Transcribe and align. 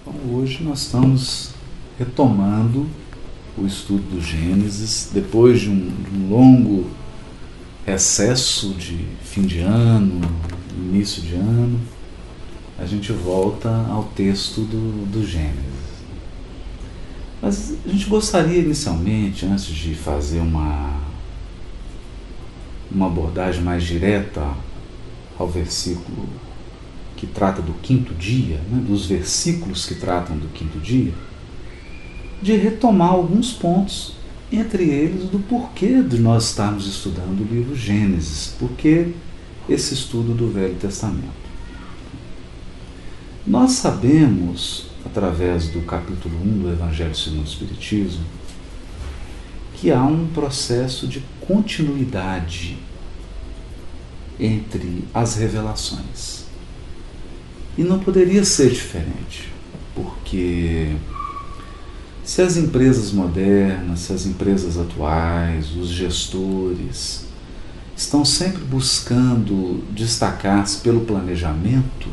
Então, 0.00 0.14
hoje 0.34 0.62
nós 0.62 0.82
estamos 0.82 1.50
retomando 1.98 2.86
o 3.56 3.66
estudo 3.66 4.02
do 4.16 4.20
Gênesis, 4.20 5.10
depois 5.12 5.60
de 5.60 5.68
um, 5.68 5.88
de 5.88 6.16
um 6.16 6.30
longo 6.30 6.90
recesso 7.84 8.74
de 8.74 9.06
fim 9.22 9.42
de 9.42 9.60
ano, 9.60 10.20
início 10.76 11.22
de 11.22 11.34
ano, 11.34 11.80
a 12.78 12.86
gente 12.86 13.12
volta 13.12 13.68
ao 13.90 14.04
texto 14.04 14.60
do, 14.60 15.06
do 15.06 15.26
Gênesis. 15.26 15.78
Mas 17.42 17.74
a 17.84 17.88
gente 17.88 18.06
gostaria 18.06 18.58
inicialmente, 18.58 19.46
antes 19.46 19.66
de 19.66 19.94
fazer 19.94 20.40
uma, 20.40 21.00
uma 22.90 23.06
abordagem 23.06 23.62
mais 23.62 23.84
direta 23.84 24.54
ao 25.38 25.48
versículo 25.48 26.28
que 27.18 27.26
trata 27.26 27.60
do 27.60 27.72
quinto 27.74 28.14
dia, 28.14 28.60
né, 28.70 28.80
dos 28.86 29.06
versículos 29.06 29.84
que 29.84 29.96
tratam 29.96 30.38
do 30.38 30.46
quinto 30.48 30.78
dia, 30.78 31.12
de 32.40 32.56
retomar 32.56 33.10
alguns 33.10 33.52
pontos, 33.52 34.14
entre 34.52 34.84
eles 34.84 35.28
do 35.28 35.40
porquê 35.40 36.00
de 36.00 36.18
nós 36.18 36.44
estarmos 36.44 36.86
estudando 36.86 37.40
o 37.40 37.54
livro 37.54 37.74
Gênesis, 37.74 38.54
porque 38.58 39.08
esse 39.68 39.94
estudo 39.94 40.32
do 40.32 40.48
Velho 40.48 40.76
Testamento. 40.76 41.48
Nós 43.44 43.72
sabemos, 43.72 44.86
através 45.04 45.68
do 45.68 45.80
capítulo 45.82 46.40
1 46.40 46.62
do 46.62 46.70
Evangelho 46.70 47.16
segundo 47.16 47.40
o 47.40 47.48
Espiritismo, 47.48 48.24
que 49.74 49.90
há 49.90 50.04
um 50.04 50.28
processo 50.28 51.06
de 51.08 51.22
continuidade 51.40 52.78
entre 54.38 55.04
as 55.12 55.34
revelações. 55.34 56.47
E 57.78 57.84
não 57.84 58.00
poderia 58.00 58.44
ser 58.44 58.70
diferente, 58.70 59.48
porque 59.94 60.96
se 62.24 62.42
as 62.42 62.56
empresas 62.56 63.12
modernas, 63.12 64.00
se 64.00 64.12
as 64.12 64.26
empresas 64.26 64.76
atuais, 64.76 65.76
os 65.76 65.88
gestores 65.88 67.24
estão 67.96 68.24
sempre 68.24 68.64
buscando 68.64 69.84
destacar-se 69.92 70.78
pelo 70.78 71.02
planejamento, 71.02 72.08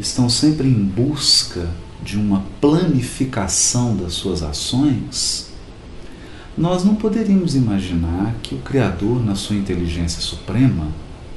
estão 0.00 0.30
sempre 0.30 0.66
em 0.66 0.82
busca 0.82 1.68
de 2.02 2.16
uma 2.16 2.42
planificação 2.58 3.94
das 3.94 4.14
suas 4.14 4.42
ações, 4.42 5.50
nós 6.56 6.82
não 6.84 6.94
poderíamos 6.94 7.54
imaginar 7.54 8.34
que 8.42 8.54
o 8.54 8.58
Criador, 8.58 9.22
na 9.22 9.34
sua 9.34 9.56
inteligência 9.56 10.22
suprema, 10.22 10.88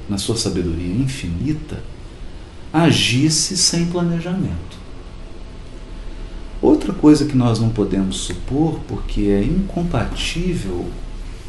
na 0.07 0.17
sua 0.17 0.37
sabedoria 0.37 0.95
infinita, 0.95 1.83
agisse 2.71 3.57
sem 3.57 3.85
planejamento. 3.85 4.77
Outra 6.61 6.91
coisa 6.91 7.25
que 7.25 7.37
nós 7.37 7.59
não 7.59 7.69
podemos 7.69 8.17
supor, 8.17 8.79
porque 8.87 9.21
é 9.23 9.43
incompatível 9.43 10.85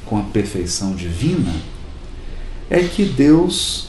com 0.04 0.18
a 0.18 0.22
perfeição 0.22 0.94
divina, 0.94 1.54
é 2.70 2.82
que 2.82 3.04
Deus 3.04 3.88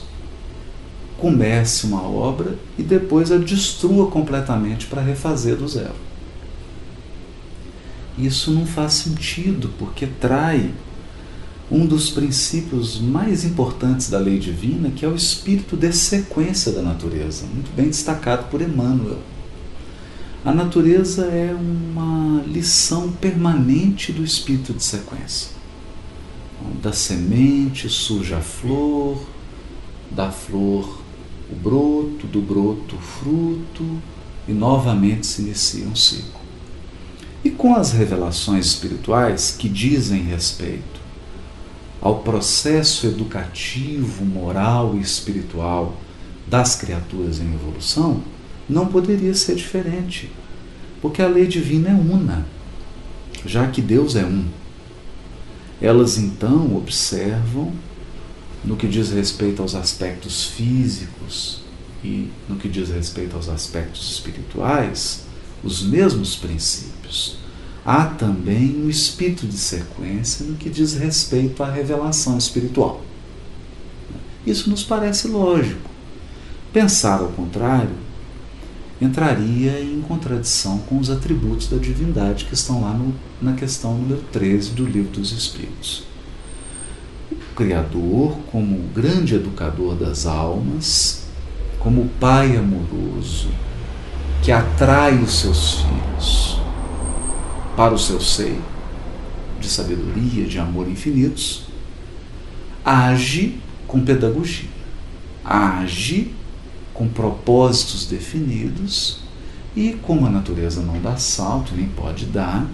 comece 1.18 1.86
uma 1.86 2.02
obra 2.02 2.58
e 2.78 2.84
depois 2.84 3.32
a 3.32 3.38
destrua 3.38 4.10
completamente 4.10 4.88
para 4.88 5.02
refazer 5.02 5.58
do 5.58 5.68
zero. 5.68 5.96
Isso 8.18 8.52
não 8.52 8.66
faz 8.66 8.94
sentido, 8.94 9.72
porque 9.78 10.06
trai 10.06 10.72
um 11.72 11.86
dos 11.86 12.10
princípios 12.10 13.00
mais 13.00 13.46
importantes 13.46 14.10
da 14.10 14.18
lei 14.18 14.40
divina, 14.40 14.90
que 14.90 15.06
é 15.06 15.08
o 15.08 15.16
espírito 15.16 15.78
de 15.78 15.92
sequência 15.94 16.72
da 16.72 16.82
natureza, 16.82 17.46
muito 17.46 17.72
bem 17.76 17.88
destacado 17.88 18.50
por 18.50 18.62
Emmanuel. 18.62 19.20
A 20.44 20.52
natureza 20.52 21.26
é 21.26 21.54
uma 21.54 22.42
lição 22.48 23.12
permanente 23.12 24.12
do 24.12 24.24
espírito 24.24 24.74
de 24.74 24.84
sequência. 24.84 25.50
Da 26.82 26.92
semente 26.92 27.88
surge 27.88 28.34
a 28.34 28.42
flor, 28.42 29.22
da 30.10 30.32
flor 30.32 31.00
o 31.52 31.56
broto, 31.56 32.26
do 32.28 32.42
broto 32.42 32.96
o 32.96 33.00
fruto, 33.00 33.86
e 34.48 34.54
novamente 34.54 35.28
se 35.28 35.42
inicia 35.42 35.86
um 35.86 35.96
ciclo. 35.96 36.40
E 37.44 37.50
com 37.50 37.76
as 37.76 37.92
revelações 37.92 38.66
espirituais 38.66 39.56
que 39.58 39.70
dizem 39.70 40.24
respeito 40.24 40.99
ao 42.02 42.20
processo 42.20 43.08
educativo, 43.08 44.24
moral 44.26 44.96
e 44.96 45.02
espiritual 45.02 45.98
das 46.48 46.76
criaturas 46.76 47.40
em 47.40 47.54
evolução, 47.54 48.24
não 48.68 48.88
poderia 48.88 49.34
ser 49.34 49.56
diferente, 49.56 50.32
porque 51.02 51.22
a 51.22 51.28
lei 51.28 51.48
divina 51.48 51.90
é 51.90 51.94
una, 51.94 52.46
já 53.46 53.68
que 53.68 53.82
Deus 53.82 54.16
é 54.16 54.26
um. 54.26 54.46
Elas 55.82 56.18
então 56.18 56.76
observam, 56.76 57.74
no 58.64 58.76
que 58.76 58.88
diz 58.88 59.12
respeito 59.12 59.62
aos 59.62 59.76
aspectos 59.76 60.46
físicos 60.46 61.62
e 62.04 62.30
no 62.48 62.58
que 62.58 62.68
diz 62.68 62.90
respeito 62.90 63.36
aos 63.36 63.50
aspectos 63.50 64.12
espirituais, 64.12 65.24
os 65.64 65.82
mesmos 65.82 66.36
princípios 66.36 67.39
há 67.90 68.06
também 68.06 68.84
um 68.84 68.88
espírito 68.88 69.48
de 69.48 69.58
sequência 69.58 70.46
no 70.46 70.56
que 70.56 70.70
diz 70.70 70.94
respeito 70.94 71.64
à 71.64 71.72
revelação 71.72 72.38
espiritual. 72.38 73.02
Isso 74.46 74.70
nos 74.70 74.84
parece 74.84 75.28
lógico. 75.28 75.90
Pensar 76.72 77.20
ao 77.20 77.30
contrário 77.30 77.96
entraria 79.02 79.82
em 79.82 80.02
contradição 80.02 80.78
com 80.80 81.00
os 81.00 81.10
atributos 81.10 81.68
da 81.68 81.78
divindade 81.78 82.46
que 82.46 82.54
estão 82.54 82.82
lá 82.82 82.94
no, 82.94 83.12
na 83.42 83.54
questão 83.54 83.96
número 83.96 84.22
13 84.32 84.70
do 84.72 84.86
Livro 84.86 85.14
dos 85.14 85.32
Espíritos. 85.32 86.04
O 87.32 87.56
Criador, 87.56 88.38
como 88.52 88.78
grande 88.94 89.34
educador 89.34 89.96
das 89.96 90.28
almas, 90.28 91.24
como 91.80 92.08
Pai 92.20 92.56
amoroso, 92.56 93.50
que 94.44 94.52
atrai 94.52 95.18
os 95.18 95.40
seus 95.40 95.82
filhos, 95.82 96.59
para 97.80 97.94
o 97.94 97.98
seu 97.98 98.20
seio, 98.20 98.62
de 99.58 99.70
sabedoria, 99.70 100.46
de 100.46 100.60
amor 100.60 100.90
infinitos, 100.90 101.70
age 102.84 103.58
com 103.88 104.04
pedagogia, 104.04 104.68
age 105.46 106.34
com 106.94 107.08
propósitos 107.08 108.06
definidos 108.06 109.22
e, 109.78 109.94
como 109.94 110.26
a 110.26 110.30
natureza 110.30 110.82
não 110.82 111.00
dá 111.00 111.16
salto, 111.16 111.74
nem 111.74 111.88
pode 111.88 112.26
dar, 112.26 112.68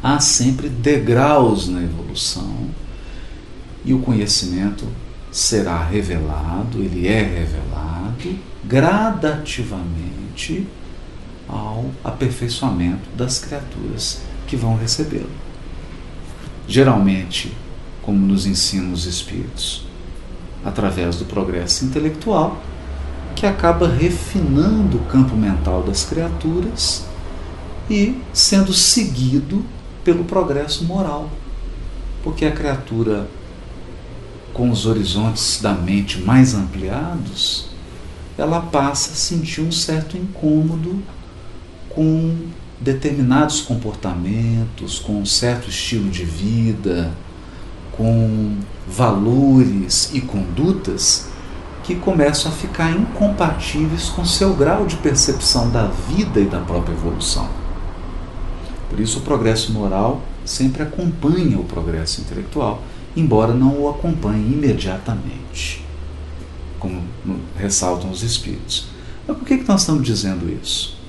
há 0.00 0.20
sempre 0.20 0.68
degraus 0.68 1.66
na 1.66 1.82
evolução 1.82 2.70
e 3.84 3.92
o 3.92 3.98
conhecimento 3.98 4.86
será 5.32 5.82
revelado, 5.82 6.80
ele 6.80 7.08
é 7.08 7.20
revelado 7.20 8.38
gradativamente 8.64 10.68
ao 11.52 11.90
aperfeiçoamento 12.02 13.10
das 13.14 13.38
criaturas 13.38 14.22
que 14.46 14.56
vão 14.56 14.76
recebê-lo. 14.76 15.30
Geralmente, 16.66 17.52
como 18.00 18.26
nos 18.26 18.46
ensinam 18.46 18.92
os 18.92 19.04
espíritos, 19.04 19.84
através 20.64 21.16
do 21.16 21.26
progresso 21.26 21.84
intelectual, 21.84 22.60
que 23.36 23.46
acaba 23.46 23.88
refinando 23.88 24.96
o 24.96 25.04
campo 25.06 25.36
mental 25.36 25.82
das 25.82 26.04
criaturas 26.04 27.04
e 27.90 28.20
sendo 28.32 28.72
seguido 28.72 29.64
pelo 30.04 30.24
progresso 30.24 30.84
moral. 30.84 31.30
Porque 32.22 32.44
a 32.44 32.52
criatura, 32.52 33.28
com 34.52 34.70
os 34.70 34.86
horizontes 34.86 35.60
da 35.60 35.72
mente 35.72 36.20
mais 36.20 36.54
ampliados, 36.54 37.68
ela 38.38 38.60
passa 38.60 39.12
a 39.12 39.14
sentir 39.14 39.60
um 39.60 39.72
certo 39.72 40.16
incômodo 40.16 41.02
com 41.94 42.36
determinados 42.80 43.60
comportamentos, 43.60 44.98
com 44.98 45.20
um 45.20 45.26
certo 45.26 45.70
estilo 45.70 46.10
de 46.10 46.24
vida, 46.24 47.12
com 47.92 48.56
valores 48.88 50.10
e 50.12 50.20
condutas 50.20 51.28
que 51.84 51.94
começam 51.96 52.50
a 52.50 52.54
ficar 52.54 52.90
incompatíveis 52.92 54.08
com 54.08 54.24
seu 54.24 54.54
grau 54.54 54.86
de 54.86 54.96
percepção 54.96 55.70
da 55.70 55.86
vida 55.86 56.40
e 56.40 56.44
da 56.44 56.60
própria 56.60 56.92
evolução. 56.92 57.48
Por 58.88 59.00
isso, 59.00 59.18
o 59.18 59.22
progresso 59.22 59.72
moral 59.72 60.22
sempre 60.44 60.82
acompanha 60.82 61.58
o 61.58 61.64
progresso 61.64 62.20
intelectual, 62.20 62.82
embora 63.16 63.52
não 63.52 63.80
o 63.80 63.88
acompanhe 63.88 64.52
imediatamente, 64.52 65.84
como 66.78 67.02
ressaltam 67.56 68.10
os 68.10 68.22
espíritos. 68.22 68.86
Mas 69.26 69.36
por 69.36 69.46
que, 69.46 69.58
que 69.58 69.68
nós 69.68 69.80
estamos 69.80 70.04
dizendo 70.04 70.50
isso? 70.62 71.01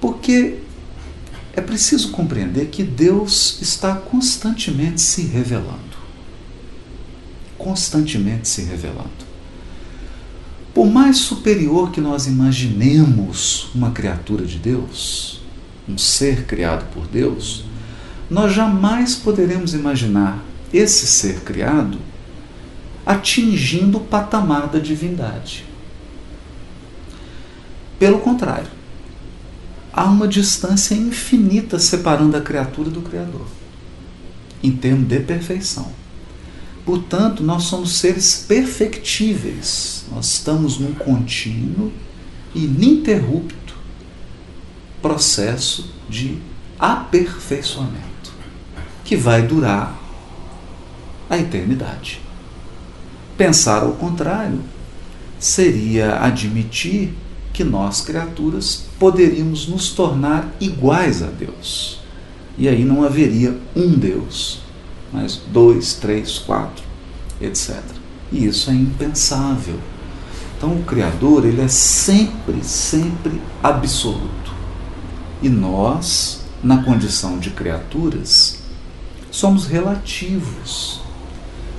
Porque 0.00 0.58
é 1.54 1.60
preciso 1.60 2.10
compreender 2.12 2.66
que 2.66 2.82
Deus 2.82 3.60
está 3.60 3.94
constantemente 3.94 5.00
se 5.00 5.22
revelando. 5.22 5.98
Constantemente 7.56 8.48
se 8.48 8.62
revelando. 8.62 9.28
Por 10.72 10.86
mais 10.86 11.16
superior 11.16 11.90
que 11.90 12.00
nós 12.00 12.26
imaginemos 12.28 13.68
uma 13.74 13.90
criatura 13.90 14.46
de 14.46 14.58
Deus, 14.58 15.40
um 15.88 15.98
ser 15.98 16.44
criado 16.44 16.86
por 16.94 17.06
Deus, 17.08 17.64
nós 18.30 18.52
jamais 18.52 19.16
poderemos 19.16 19.74
imaginar 19.74 20.44
esse 20.72 21.06
ser 21.06 21.40
criado 21.40 21.98
atingindo 23.04 23.98
o 23.98 24.02
patamar 24.02 24.68
da 24.68 24.78
divindade. 24.78 25.64
Pelo 27.98 28.20
contrário, 28.20 28.77
há 29.92 30.04
uma 30.04 30.28
distância 30.28 30.94
infinita 30.94 31.78
separando 31.78 32.36
a 32.36 32.40
criatura 32.40 32.90
do 32.90 33.02
Criador, 33.02 33.46
em 34.62 34.72
termos 34.72 35.08
de 35.08 35.20
perfeição. 35.20 35.90
Portanto, 36.84 37.42
nós 37.42 37.64
somos 37.64 37.98
seres 37.98 38.44
perfectíveis. 38.48 40.06
Nós 40.10 40.26
estamos 40.32 40.78
num 40.78 40.94
contínuo 40.94 41.92
ininterrupto 42.54 43.74
processo 45.02 45.92
de 46.08 46.38
aperfeiçoamento, 46.78 48.32
que 49.04 49.16
vai 49.16 49.42
durar 49.42 49.98
a 51.28 51.36
eternidade. 51.36 52.20
Pensar 53.36 53.82
ao 53.82 53.92
contrário 53.92 54.60
seria 55.38 56.20
admitir 56.20 57.12
que 57.52 57.62
nós, 57.62 58.00
criaturas, 58.00 58.87
poderíamos 58.98 59.68
nos 59.68 59.90
tornar 59.90 60.48
iguais 60.60 61.22
a 61.22 61.26
Deus. 61.26 62.00
E 62.56 62.68
aí 62.68 62.84
não 62.84 63.04
haveria 63.04 63.56
um 63.76 63.90
Deus, 63.92 64.60
mas 65.12 65.40
dois, 65.52 65.94
três, 65.94 66.38
quatro, 66.38 66.84
etc. 67.40 67.80
E 68.32 68.46
isso 68.46 68.70
é 68.70 68.74
impensável. 68.74 69.78
Então 70.56 70.72
o 70.72 70.82
Criador 70.82 71.46
ele 71.46 71.60
é 71.60 71.68
sempre, 71.68 72.62
sempre 72.64 73.40
absoluto. 73.62 74.52
E 75.40 75.48
nós, 75.48 76.40
na 76.62 76.82
condição 76.82 77.38
de 77.38 77.50
criaturas, 77.50 78.58
somos 79.30 79.66
relativos. 79.66 81.00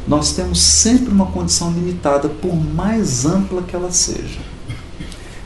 Nós 0.08 0.32
temos 0.32 0.62
sempre 0.62 1.12
uma 1.12 1.26
condição 1.26 1.72
limitada, 1.72 2.30
por 2.30 2.56
mais 2.56 3.26
ampla 3.26 3.62
que 3.62 3.76
ela 3.76 3.92
seja. 3.92 4.40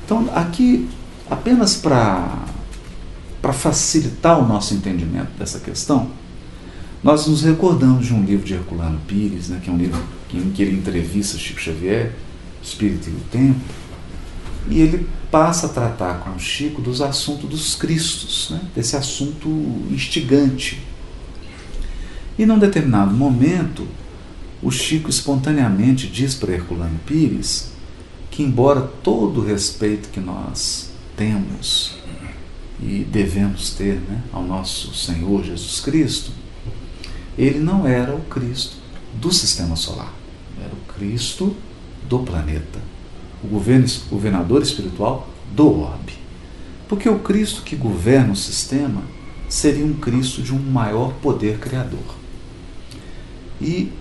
Então, 0.06 0.30
aqui, 0.34 0.88
apenas 1.30 1.76
para 1.76 2.46
facilitar 3.54 4.40
o 4.40 4.48
nosso 4.48 4.74
entendimento 4.74 5.32
dessa 5.38 5.60
questão, 5.60 6.10
nós 7.04 7.28
nos 7.28 7.44
recordamos 7.44 8.06
de 8.06 8.14
um 8.14 8.24
livro 8.24 8.46
de 8.46 8.54
Herculano 8.54 9.00
Pires, 9.06 9.50
né, 9.50 9.60
que 9.62 9.70
é 9.70 9.74
um 9.74 9.78
livro 9.78 10.02
em 10.34 10.50
que 10.52 10.64
ele 10.64 10.76
entrevista 10.76 11.38
Chico 11.38 11.60
Xavier, 11.60 12.14
Espírito 12.62 13.10
e 13.10 13.12
o 13.12 13.20
Tempo, 13.30 13.60
e 14.70 14.80
ele 14.80 15.08
passa 15.30 15.66
a 15.66 15.70
tratar 15.70 16.20
com 16.20 16.32
o 16.32 16.40
Chico 16.40 16.82
dos 16.82 17.02
assuntos 17.02 17.50
dos 17.50 17.76
Cristos, 17.76 18.50
né, 18.52 18.62
desse 18.74 18.96
assunto 18.96 19.50
instigante. 19.92 20.82
E 22.40 22.46
num 22.46 22.58
determinado 22.58 23.14
momento, 23.14 23.86
o 24.62 24.72
Chico 24.72 25.10
espontaneamente 25.10 26.08
diz 26.08 26.34
para 26.36 26.54
Herculano 26.54 27.00
Pires 27.06 27.72
que, 28.32 28.42
embora 28.42 28.82
todo 28.82 29.42
o 29.42 29.46
respeito 29.46 30.10
que 30.10 30.22
nós 30.22 30.93
temos 31.16 31.96
e 32.80 33.06
devemos 33.10 33.72
ter 33.72 33.96
né, 33.96 34.22
ao 34.32 34.44
nosso 34.44 34.94
Senhor 34.94 35.44
Jesus 35.44 35.80
Cristo, 35.80 36.32
ele 37.38 37.60
não 37.60 37.88
era 37.88 38.14
o 38.16 38.22
Cristo 38.22 38.78
do 39.14 39.32
sistema 39.32 39.76
solar, 39.76 40.14
era 40.60 40.74
o 40.74 40.94
Cristo 40.94 41.56
do 42.08 42.20
planeta, 42.20 42.80
o 43.44 43.48
governador 44.10 44.62
espiritual 44.62 45.30
do 45.54 45.82
orbe. 45.82 46.14
Porque 46.88 47.08
o 47.10 47.20
Cristo 47.20 47.64
que 47.64 47.76
governa 47.76 48.34
o 48.34 48.36
sistema 48.36 49.02
seria 49.50 49.86
um 49.86 49.94
Cristo 49.94 50.42
de 50.42 50.54
um 50.54 50.60
maior 50.60 51.14
poder 51.22 51.60
criador. 51.60 52.16
E, 53.62 53.92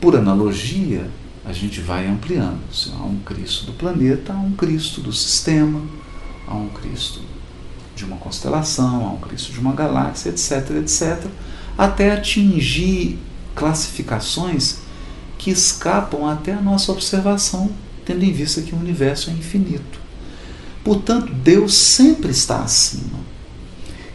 por 0.00 0.16
analogia, 0.16 1.08
a 1.46 1.52
gente 1.52 1.80
vai 1.80 2.06
ampliando. 2.06 2.60
Se 2.72 2.90
há 2.90 3.04
um 3.04 3.20
Cristo 3.20 3.66
do 3.66 3.72
planeta, 3.72 4.32
há 4.32 4.36
um 4.36 4.52
Cristo 4.52 5.00
do 5.00 5.12
sistema, 5.12 5.82
há 6.46 6.54
um 6.54 6.68
Cristo 6.68 7.20
de 7.94 8.04
uma 8.04 8.16
constelação, 8.16 9.06
há 9.06 9.10
um 9.12 9.18
Cristo 9.18 9.52
de 9.52 9.60
uma 9.60 9.72
galáxia, 9.72 10.30
etc, 10.30 10.70
etc 10.82 11.26
até 11.76 12.12
atingir 12.12 13.18
classificações 13.54 14.78
que 15.38 15.50
escapam 15.50 16.26
até 16.26 16.52
a 16.52 16.60
nossa 16.60 16.90
observação, 16.90 17.70
tendo 18.04 18.24
em 18.24 18.32
vista 18.32 18.62
que 18.62 18.74
o 18.74 18.78
universo 18.78 19.30
é 19.30 19.32
infinito. 19.32 20.00
Portanto, 20.82 21.32
Deus 21.32 21.74
sempre 21.74 22.30
está 22.30 22.60
acima. 22.60 23.18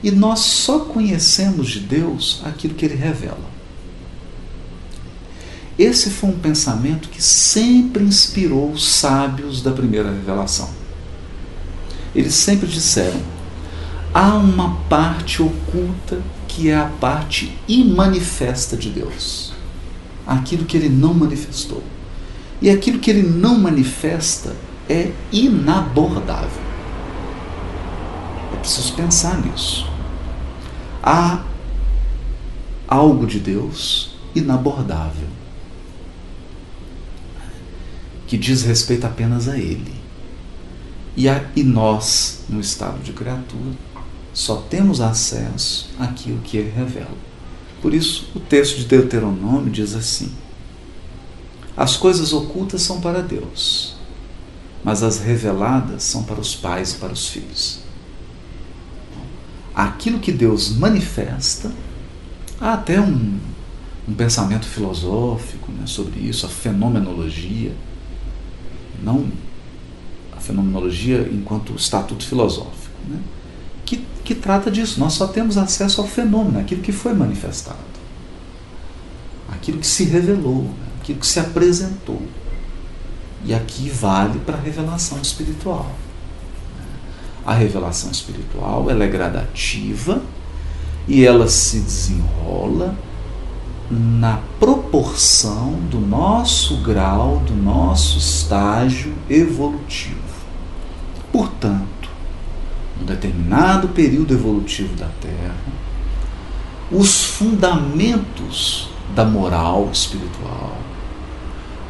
E 0.01 0.09
nós 0.09 0.39
só 0.39 0.79
conhecemos 0.79 1.69
de 1.69 1.81
Deus 1.81 2.41
aquilo 2.43 2.73
que 2.73 2.85
ele 2.85 2.95
revela. 2.95 3.50
Esse 5.79 6.09
foi 6.09 6.29
um 6.29 6.39
pensamento 6.39 7.09
que 7.09 7.23
sempre 7.23 8.03
inspirou 8.03 8.71
os 8.71 8.87
sábios 8.87 9.61
da 9.61 9.71
primeira 9.71 10.11
revelação. 10.11 10.69
Eles 12.13 12.33
sempre 12.33 12.67
disseram: 12.67 13.21
há 14.13 14.35
uma 14.35 14.75
parte 14.89 15.41
oculta 15.41 16.21
que 16.47 16.69
é 16.69 16.75
a 16.75 16.85
parte 16.99 17.57
imanifesta 17.67 18.75
de 18.75 18.89
Deus. 18.89 19.53
Aquilo 20.27 20.65
que 20.65 20.75
ele 20.75 20.89
não 20.89 21.13
manifestou. 21.13 21.81
E 22.61 22.69
aquilo 22.69 22.99
que 22.99 23.09
ele 23.09 23.23
não 23.23 23.57
manifesta 23.57 24.55
é 24.89 25.11
inabordável. 25.31 26.61
É 28.53 28.57
preciso 28.57 28.93
pensar 28.93 29.41
nisso. 29.41 29.89
Há 31.01 31.43
algo 32.87 33.25
de 33.25 33.39
Deus 33.39 34.11
inabordável 34.35 35.40
que 38.31 38.37
diz 38.37 38.61
respeito 38.61 39.05
apenas 39.05 39.49
a 39.49 39.57
Ele. 39.57 39.93
E, 41.17 41.27
a, 41.27 41.43
e 41.53 41.63
nós, 41.63 42.45
no 42.47 42.61
estado 42.61 43.03
de 43.03 43.11
criatura, 43.11 43.73
só 44.33 44.55
temos 44.55 45.01
acesso 45.01 45.89
àquilo 45.99 46.39
que 46.39 46.55
ele 46.55 46.69
revela. 46.69 47.17
Por 47.81 47.93
isso, 47.93 48.31
o 48.33 48.39
texto 48.39 48.77
de 48.77 48.85
Deuteronômio 48.85 49.69
diz 49.69 49.93
assim: 49.93 50.31
As 51.75 51.97
coisas 51.97 52.31
ocultas 52.31 52.81
são 52.83 53.01
para 53.01 53.21
Deus, 53.21 53.97
mas 54.81 55.03
as 55.03 55.19
reveladas 55.19 56.01
são 56.01 56.23
para 56.23 56.39
os 56.39 56.55
pais 56.55 56.93
e 56.93 56.95
para 56.99 57.11
os 57.11 57.27
filhos. 57.27 57.81
Aquilo 59.75 60.19
que 60.19 60.31
Deus 60.31 60.69
manifesta, 60.69 61.69
há 62.61 62.75
até 62.75 62.97
um, 63.01 63.37
um 64.07 64.13
pensamento 64.13 64.67
filosófico 64.67 65.69
né, 65.73 65.85
sobre 65.85 66.21
isso, 66.21 66.45
a 66.45 66.49
fenomenologia, 66.49 67.75
não 69.01 69.27
a 70.35 70.39
fenomenologia 70.39 71.29
enquanto 71.31 71.75
estatuto 71.75 72.25
filosófico. 72.25 72.95
Né? 73.07 73.19
que, 73.91 74.05
que 74.23 74.35
trata 74.35 74.71
disso. 74.71 74.99
Nós 74.99 75.13
só 75.13 75.27
temos 75.27 75.57
acesso 75.57 75.99
ao 75.99 76.07
fenômeno, 76.07 76.59
aquilo 76.59 76.81
que 76.81 76.93
foi 76.93 77.13
manifestado, 77.13 77.77
aquilo 79.51 79.79
que 79.79 79.87
se 79.87 80.05
revelou, 80.05 80.69
aquilo 81.01 81.19
que 81.19 81.27
se 81.27 81.39
apresentou. 81.39 82.21
E 83.43 83.53
aqui 83.53 83.89
vale 83.89 84.39
para 84.39 84.55
a 84.55 84.61
revelação 84.61 85.19
espiritual. 85.21 85.91
A 87.45 87.53
revelação 87.53 88.11
espiritual 88.11 88.89
ela 88.89 89.03
é 89.03 89.07
gradativa 89.07 90.21
e 91.07 91.25
ela 91.25 91.47
se 91.47 91.79
desenrola 91.79 92.95
na 93.91 94.39
proporção 94.57 95.73
do 95.89 95.99
nosso 95.99 96.77
grau, 96.77 97.39
do 97.45 97.53
nosso 97.53 98.17
estágio 98.17 99.13
evolutivo. 99.29 100.15
Portanto, 101.29 102.09
um 103.01 103.05
determinado 103.05 103.89
período 103.89 104.33
evolutivo 104.33 104.95
da 104.95 105.09
Terra, 105.19 105.55
os 106.89 107.23
fundamentos 107.23 108.89
da 109.13 109.25
moral 109.25 109.89
espiritual, 109.91 110.77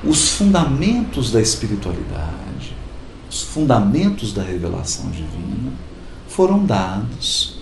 os 0.03 0.29
fundamentos 0.29 1.31
da 1.31 1.39
espiritualidade, 1.39 2.75
os 3.29 3.43
fundamentos 3.43 4.33
da 4.33 4.41
revelação 4.41 5.11
divina 5.11 5.71
foram 6.27 6.65
dados 6.65 7.61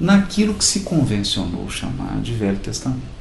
naquilo 0.00 0.54
que 0.54 0.64
se 0.64 0.80
convencionou 0.80 1.68
chamar 1.68 2.20
de 2.22 2.32
Velho 2.32 2.58
Testamento. 2.58 3.11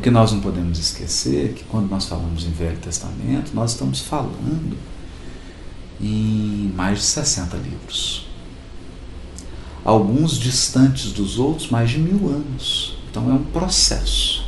Porque 0.00 0.10
nós 0.10 0.32
não 0.32 0.40
podemos 0.40 0.78
esquecer 0.78 1.52
que 1.52 1.62
quando 1.64 1.90
nós 1.90 2.06
falamos 2.06 2.44
em 2.44 2.50
Velho 2.50 2.78
Testamento, 2.78 3.50
nós 3.52 3.72
estamos 3.72 4.00
falando 4.00 4.74
em 6.00 6.72
mais 6.74 7.00
de 7.00 7.04
60 7.04 7.58
livros. 7.58 8.26
Alguns 9.84 10.38
distantes 10.38 11.12
dos 11.12 11.38
outros, 11.38 11.68
mais 11.68 11.90
de 11.90 11.98
mil 11.98 12.30
anos. 12.30 12.96
Então 13.10 13.30
é 13.30 13.34
um 13.34 13.44
processo. 13.44 14.42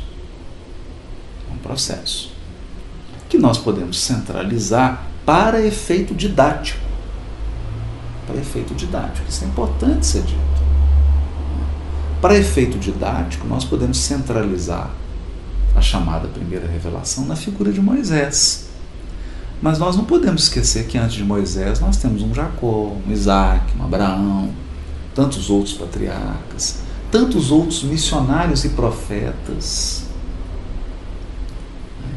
É 1.47 1.53
um 1.53 1.57
processo 1.57 2.31
que 3.29 3.37
nós 3.37 3.59
podemos 3.59 3.99
centralizar 3.99 5.07
para 5.23 5.63
efeito 5.63 6.15
didático. 6.15 6.81
Para 8.25 8.37
efeito 8.37 8.73
didático. 8.73 9.29
Isso 9.29 9.43
é 9.43 9.47
importante 9.47 10.03
ser 10.03 10.23
dito. 10.23 10.63
Para 12.19 12.35
efeito 12.35 12.79
didático, 12.79 13.45
nós 13.45 13.63
podemos 13.63 13.99
centralizar 13.99 15.02
a 15.75 15.81
chamada 15.81 16.27
primeira 16.27 16.67
revelação 16.67 17.25
na 17.25 17.35
figura 17.35 17.71
de 17.71 17.81
Moisés. 17.81 18.69
Mas 19.61 19.79
nós 19.79 19.95
não 19.95 20.05
podemos 20.05 20.43
esquecer 20.43 20.87
que 20.87 20.97
antes 20.97 21.15
de 21.15 21.23
Moisés 21.23 21.79
nós 21.79 21.97
temos 21.97 22.21
um 22.21 22.33
Jacó, 22.33 22.95
um 23.07 23.11
Isaac, 23.11 23.77
um 23.77 23.83
Abraão, 23.83 24.51
tantos 25.15 25.49
outros 25.49 25.73
patriarcas, 25.73 26.79
tantos 27.11 27.49
outros 27.49 27.83
missionários 27.83 28.65
e 28.65 28.69
profetas 28.69 30.03
né, 32.01 32.13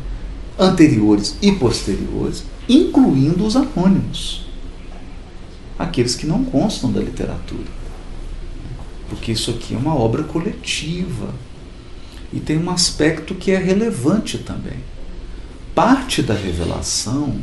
anteriores 0.58 1.36
e 1.40 1.52
posteriores, 1.52 2.44
incluindo 2.68 3.46
os 3.46 3.54
anônimos, 3.54 4.46
aqueles 5.78 6.16
que 6.16 6.26
não 6.26 6.44
constam 6.44 6.90
da 6.90 7.00
literatura. 7.00 7.76
Porque 9.08 9.30
isso 9.30 9.52
aqui 9.52 9.74
é 9.74 9.78
uma 9.78 9.94
obra 9.94 10.24
coletiva 10.24 11.32
e 12.36 12.40
tem 12.40 12.58
um 12.58 12.70
aspecto 12.70 13.34
que 13.34 13.50
é 13.50 13.56
relevante 13.56 14.36
também. 14.36 14.76
Parte 15.74 16.22
da 16.22 16.34
revelação 16.34 17.38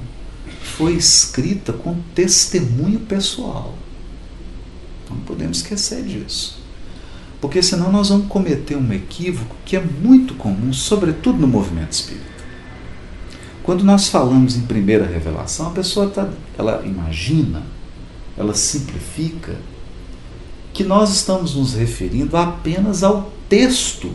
foi 0.61 0.93
escrita 0.93 1.73
com 1.73 1.95
testemunho 2.13 2.99
pessoal. 2.99 3.73
Não 5.09 5.17
podemos 5.17 5.57
esquecer 5.57 6.03
disso. 6.03 6.61
Porque 7.41 7.63
senão 7.63 7.91
nós 7.91 8.09
vamos 8.09 8.27
cometer 8.27 8.77
um 8.77 8.93
equívoco 8.93 9.55
que 9.65 9.75
é 9.75 9.81
muito 9.81 10.35
comum, 10.35 10.71
sobretudo 10.71 11.39
no 11.39 11.47
movimento 11.47 11.93
espírita. 11.93 12.43
Quando 13.63 13.83
nós 13.83 14.09
falamos 14.09 14.55
em 14.55 14.61
primeira 14.61 15.07
revelação, 15.07 15.67
a 15.67 15.71
pessoa 15.71 16.07
tá, 16.07 16.29
ela 16.55 16.83
imagina, 16.85 17.63
ela 18.37 18.53
simplifica 18.53 19.55
que 20.71 20.83
nós 20.83 21.11
estamos 21.15 21.55
nos 21.55 21.73
referindo 21.73 22.37
apenas 22.37 23.03
ao 23.03 23.31
texto 23.49 24.13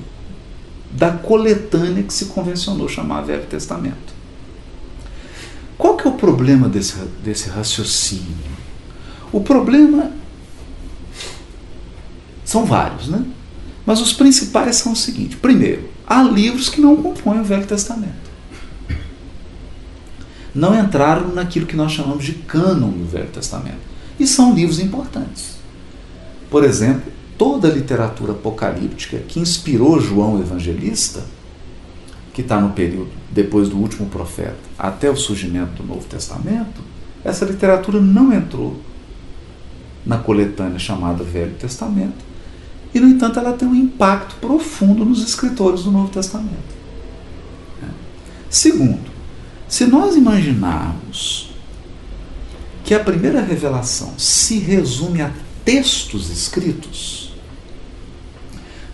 da 0.90 1.11
coletânea 1.12 2.02
que 2.02 2.12
se 2.12 2.26
convencionou 2.26 2.88
chamar 2.88 3.23
Velho 3.23 3.47
Testamento. 3.47 4.18
Qual 5.76 5.97
que 5.97 6.07
é 6.07 6.11
o 6.11 6.14
problema 6.14 6.68
desse, 6.68 6.97
desse 7.23 7.49
raciocínio? 7.49 8.37
O 9.30 9.40
problema 9.40 10.11
são 12.45 12.64
vários, 12.64 13.09
né? 13.09 13.25
Mas 13.87 14.00
os 14.00 14.12
principais 14.12 14.76
são 14.76 14.92
o 14.92 14.97
seguinte: 14.97 15.37
primeiro, 15.37 15.88
há 16.07 16.23
livros 16.23 16.68
que 16.68 16.80
não 16.80 16.97
compõem 16.97 17.40
o 17.40 17.45
Velho 17.45 17.66
Testamento. 17.66 18.28
Não 20.54 20.78
entraram 20.78 21.28
naquilo 21.28 21.66
que 21.66 21.76
nós 21.76 21.92
chamamos 21.92 22.25
de 22.25 22.33
cânon 22.33 22.90
do 22.90 23.07
Velho 23.07 23.28
Testamento. 23.28 23.78
E 24.18 24.26
são 24.26 24.54
livros 24.54 24.80
importantes. 24.80 25.59
Por 26.50 26.64
exemplo, 26.64 27.12
toda 27.38 27.68
a 27.68 27.71
literatura 27.71 28.33
apocalíptica 28.33 29.18
que 29.18 29.40
inspirou 29.40 30.00
João 30.00 30.40
Evangelista, 30.40 31.25
que 32.35 32.42
está 32.42 32.61
no 32.61 32.71
período 32.71 33.11
depois 33.30 33.68
do 33.68 33.78
último 33.78 34.09
profeta 34.09 34.59
até 34.76 35.09
o 35.09 35.16
surgimento 35.16 35.83
do 35.83 35.88
Novo 35.88 36.04
Testamento, 36.07 36.83
essa 37.25 37.45
literatura 37.45 38.00
não 38.00 38.33
entrou 38.33 38.76
na 40.04 40.18
coletânea 40.18 40.78
chamada 40.78 41.23
Velho 41.23 41.54
Testamento, 41.54 42.26
e, 42.95 43.00
no 43.00 43.09
entanto, 43.09 43.38
ela 43.38 43.52
tem 43.52 43.68
um 43.68 43.75
impacto 43.75 44.37
profundo 44.37 45.04
nos 45.04 45.23
escritores 45.23 45.83
do 45.83 45.90
Novo 45.90 46.09
Testamento. 46.09 46.78
Segundo, 48.49 49.11
se 49.68 49.85
nós 49.85 50.16
imaginarmos 50.16 51.50
que 52.83 52.95
a 52.95 53.00
primeira 53.00 53.42
revelação 53.42 54.14
se 54.16 54.59
resume 54.59 55.21
a 55.21 55.30
textos 55.64 56.30
escritos, 56.30 57.27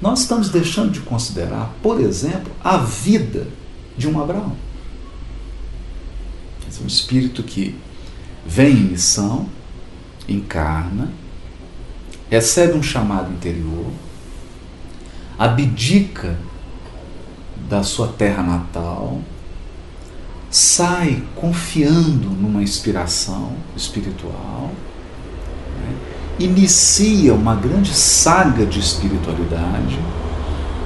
nós 0.01 0.21
estamos 0.21 0.49
deixando 0.49 0.91
de 0.91 1.01
considerar, 1.01 1.73
por 1.83 2.01
exemplo, 2.01 2.53
a 2.63 2.77
vida 2.79 3.47
de 3.97 4.09
um 4.09 4.21
Abraão. 4.21 4.57
É 6.67 6.83
um 6.83 6.87
espírito 6.87 7.43
que 7.43 7.75
vem 8.45 8.73
em 8.73 8.85
missão, 8.91 9.49
encarna, 10.29 11.13
recebe 12.29 12.77
um 12.77 12.83
chamado 12.83 13.33
interior, 13.33 13.87
abdica 15.39 16.37
da 17.69 17.83
sua 17.83 18.09
terra 18.09 18.43
natal, 18.43 19.21
sai 20.51 21.23
confiando 21.35 22.29
numa 22.31 22.63
inspiração 22.63 23.53
espiritual? 23.77 24.73
Inicia 26.39 27.35
uma 27.35 27.55
grande 27.55 27.95
saga 27.95 28.67
de 28.67 28.81
espiritualidade 28.81 29.99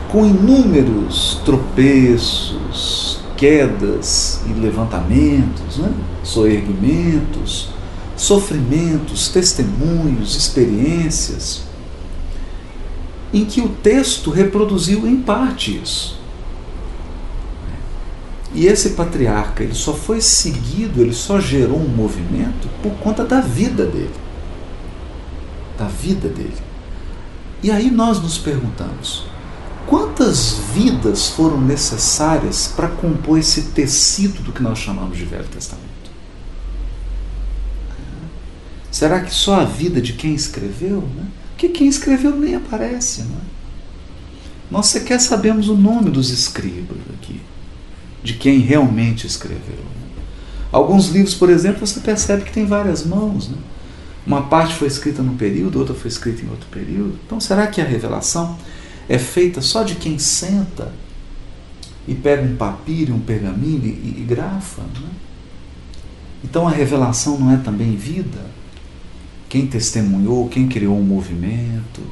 com 0.09 0.25
inúmeros 0.25 1.41
tropeços, 1.45 3.21
quedas 3.37 4.41
e 4.47 4.53
levantamentos, 4.59 5.77
né? 5.77 5.93
soerguimentos, 6.23 7.69
sofrimentos, 8.17 9.29
testemunhos, 9.29 10.35
experiências, 10.35 11.63
em 13.33 13.45
que 13.45 13.61
o 13.61 13.69
texto 13.69 14.31
reproduziu 14.31 15.07
em 15.07 15.17
parte 15.17 15.81
isso. 15.83 16.19
E 18.55 18.67
esse 18.67 18.91
patriarca, 18.91 19.63
ele 19.63 19.75
só 19.75 19.93
foi 19.93 20.23
seguido, 20.23 21.03
ele 21.03 21.13
só 21.13 21.39
gerou 21.39 21.79
um 21.79 21.89
movimento 21.89 22.67
por 22.83 22.93
conta 22.93 23.23
da 23.23 23.41
vida 23.41 23.85
dele. 23.85 24.11
Da 25.79 25.87
vida 25.87 26.29
dele. 26.29 26.57
E 27.63 27.71
aí 27.71 27.91
nós 27.91 28.21
nos 28.21 28.37
perguntamos: 28.37 29.25
quantas 29.87 30.59
vidas 30.75 31.29
foram 31.29 31.61
necessárias 31.61 32.73
para 32.75 32.89
compor 32.89 33.39
esse 33.39 33.63
tecido 33.71 34.43
do 34.43 34.53
que 34.53 34.63
nós 34.63 34.79
chamamos 34.79 35.17
de 35.17 35.25
Velho 35.25 35.47
Testamento? 35.49 35.89
Será 38.91 39.21
que 39.21 39.33
só 39.33 39.61
a 39.61 39.65
vida 39.65 40.01
de 40.01 40.15
quem 40.15 40.35
escreveu? 40.35 41.03
Né? 41.03 41.27
Porque 41.51 41.69
quem 41.69 41.87
escreveu 41.87 42.35
nem 42.35 42.57
aparece. 42.57 43.23
Né? 43.23 43.41
Nós 44.71 44.87
sequer 44.87 45.21
sabemos 45.21 45.69
o 45.69 45.77
nome 45.77 46.11
dos 46.11 46.31
escribas 46.31 46.99
aqui, 47.15 47.41
de 48.23 48.35
quem 48.35 48.59
realmente 48.59 49.27
escreveu. 49.27 49.77
Né? 49.77 50.23
Alguns 50.73 51.09
livros, 51.09 51.35
por 51.35 51.49
exemplo, 51.49 51.87
você 51.87 52.01
percebe 52.01 52.45
que 52.45 52.53
tem 52.53 52.67
várias 52.67 53.05
mãos. 53.05 53.49
Né? 53.49 53.59
Uma 54.29 54.43
parte 54.43 54.75
foi 54.75 54.87
escrita 54.87 55.23
num 55.23 55.37
período, 55.37 55.81
outra 55.81 55.95
foi 55.95 56.09
escrita 56.09 56.45
em 56.45 56.49
outro 56.49 56.69
período. 56.71 57.19
Então, 57.27 57.41
será 57.41 57.67
que 57.67 57.81
a 57.81 57.85
revelação 57.85 58.57
é 59.09 59.19
feita 59.19 59.61
só 59.61 59.83
de 59.83 59.97
quem 59.97 60.19
senta 60.19 60.93
e 62.07 62.15
pega 62.15 62.43
um 62.43 62.55
papiro, 62.55 63.15
um 63.15 63.21
pergaminho 63.21 63.85
e, 63.85 64.21
e 64.21 64.27
grafa? 64.29 64.83
Né? 64.83 65.09
Então, 66.45 66.69
a 66.69 66.71
revelação 66.71 67.39
não 67.39 67.51
é 67.51 67.57
também 67.57 67.97
vida? 67.97 68.59
quem 69.49 69.67
testemunhou, 69.67 70.49
quem 70.49 70.69
criou 70.69 70.97
um 70.97 71.03
movimento, 71.03 72.03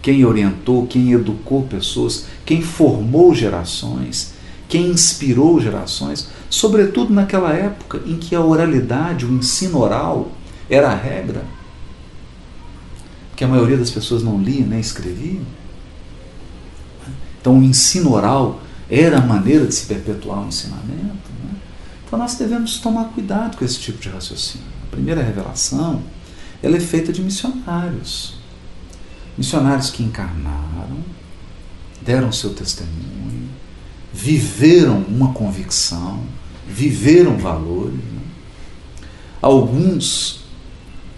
quem 0.00 0.24
orientou, 0.24 0.86
quem 0.86 1.12
educou 1.12 1.62
pessoas, 1.62 2.26
quem 2.44 2.62
formou 2.62 3.34
gerações, 3.34 4.34
quem 4.68 4.90
inspirou 4.90 5.60
gerações, 5.60 6.28
sobretudo 6.48 7.12
naquela 7.12 7.52
época 7.52 8.00
em 8.06 8.16
que 8.16 8.34
a 8.34 8.40
oralidade, 8.40 9.26
o 9.26 9.32
ensino 9.32 9.80
oral, 9.80 10.30
era 10.70 10.90
a 10.90 10.94
regra, 10.94 11.42
que 13.36 13.44
a 13.44 13.48
maioria 13.48 13.76
das 13.76 13.90
pessoas 13.90 14.22
não 14.22 14.40
lia 14.40 14.64
nem 14.64 14.80
escrevia. 14.80 15.40
Então, 17.40 17.58
o 17.58 17.62
ensino 17.62 18.12
oral 18.12 18.60
era 18.88 19.18
a 19.18 19.20
maneira 19.20 19.66
de 19.66 19.74
se 19.74 19.86
perpetuar 19.86 20.44
o 20.44 20.48
ensinamento. 20.48 21.30
Né? 21.42 21.54
Então, 22.06 22.18
nós 22.18 22.34
devemos 22.36 22.78
tomar 22.78 23.06
cuidado 23.06 23.56
com 23.56 23.64
esse 23.64 23.78
tipo 23.78 23.98
de 24.00 24.08
raciocínio. 24.08 24.66
A 24.84 24.90
primeira 24.90 25.22
revelação 25.22 26.02
ela 26.62 26.76
é 26.76 26.80
feita 26.80 27.12
de 27.12 27.20
missionários. 27.20 28.34
Missionários 29.36 29.90
que 29.90 30.02
encarnaram, 30.02 30.96
deram 32.00 32.32
seu 32.32 32.54
testemunho, 32.54 33.48
viveram 34.12 35.00
uma 35.00 35.34
convicção, 35.34 36.22
viveram 36.66 37.36
valores. 37.36 37.96
Né? 37.96 38.22
Alguns 39.42 40.43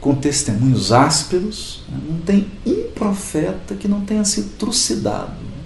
com 0.07 0.15
testemunhos 0.15 0.93
ásperos, 0.93 1.83
né? 1.89 1.99
não 2.09 2.21
tem 2.21 2.47
um 2.65 2.93
profeta 2.95 3.75
que 3.75 3.89
não 3.89 4.03
tenha 4.03 4.25
sido 4.25 4.57
trucidado, 4.57 5.33
né? 5.33 5.65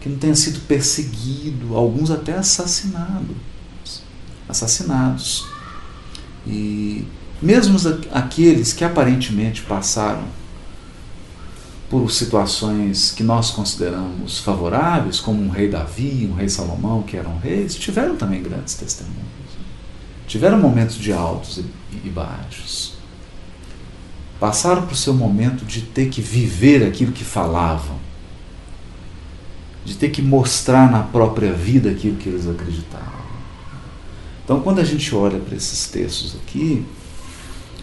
que 0.00 0.08
não 0.08 0.18
tenha 0.18 0.36
sido 0.36 0.60
perseguido, 0.68 1.76
alguns 1.76 2.12
até 2.12 2.34
assassinados. 2.34 3.34
Assassinados. 4.48 5.48
E 6.46 7.04
mesmo 7.42 7.76
aqueles 8.12 8.72
que 8.72 8.84
aparentemente 8.84 9.62
passaram 9.62 10.22
por 11.90 12.08
situações 12.12 13.10
que 13.10 13.24
nós 13.24 13.50
consideramos 13.50 14.38
favoráveis, 14.38 15.18
como 15.18 15.42
um 15.42 15.48
rei 15.48 15.68
Davi, 15.68 16.30
um 16.30 16.36
rei 16.36 16.48
Salomão, 16.48 17.02
que 17.02 17.16
eram 17.16 17.36
reis, 17.38 17.74
tiveram 17.74 18.14
também 18.14 18.40
grandes 18.40 18.74
testemunhos. 18.74 19.18
Tiveram 20.28 20.60
momentos 20.60 20.94
de 20.94 21.12
altos 21.12 21.58
e 21.58 21.81
baixos. 22.10 22.94
Passaram 24.38 24.86
por 24.86 24.96
seu 24.96 25.14
momento 25.14 25.64
de 25.64 25.82
ter 25.82 26.08
que 26.08 26.20
viver 26.20 26.84
aquilo 26.84 27.12
que 27.12 27.24
falavam, 27.24 27.98
de 29.84 29.94
ter 29.94 30.10
que 30.10 30.22
mostrar 30.22 30.90
na 30.90 31.02
própria 31.02 31.52
vida 31.52 31.90
aquilo 31.90 32.16
que 32.16 32.28
eles 32.28 32.48
acreditavam. 32.48 33.22
Então, 34.44 34.60
quando 34.60 34.80
a 34.80 34.84
gente 34.84 35.14
olha 35.14 35.38
para 35.38 35.56
esses 35.56 35.86
textos 35.86 36.36
aqui, 36.36 36.84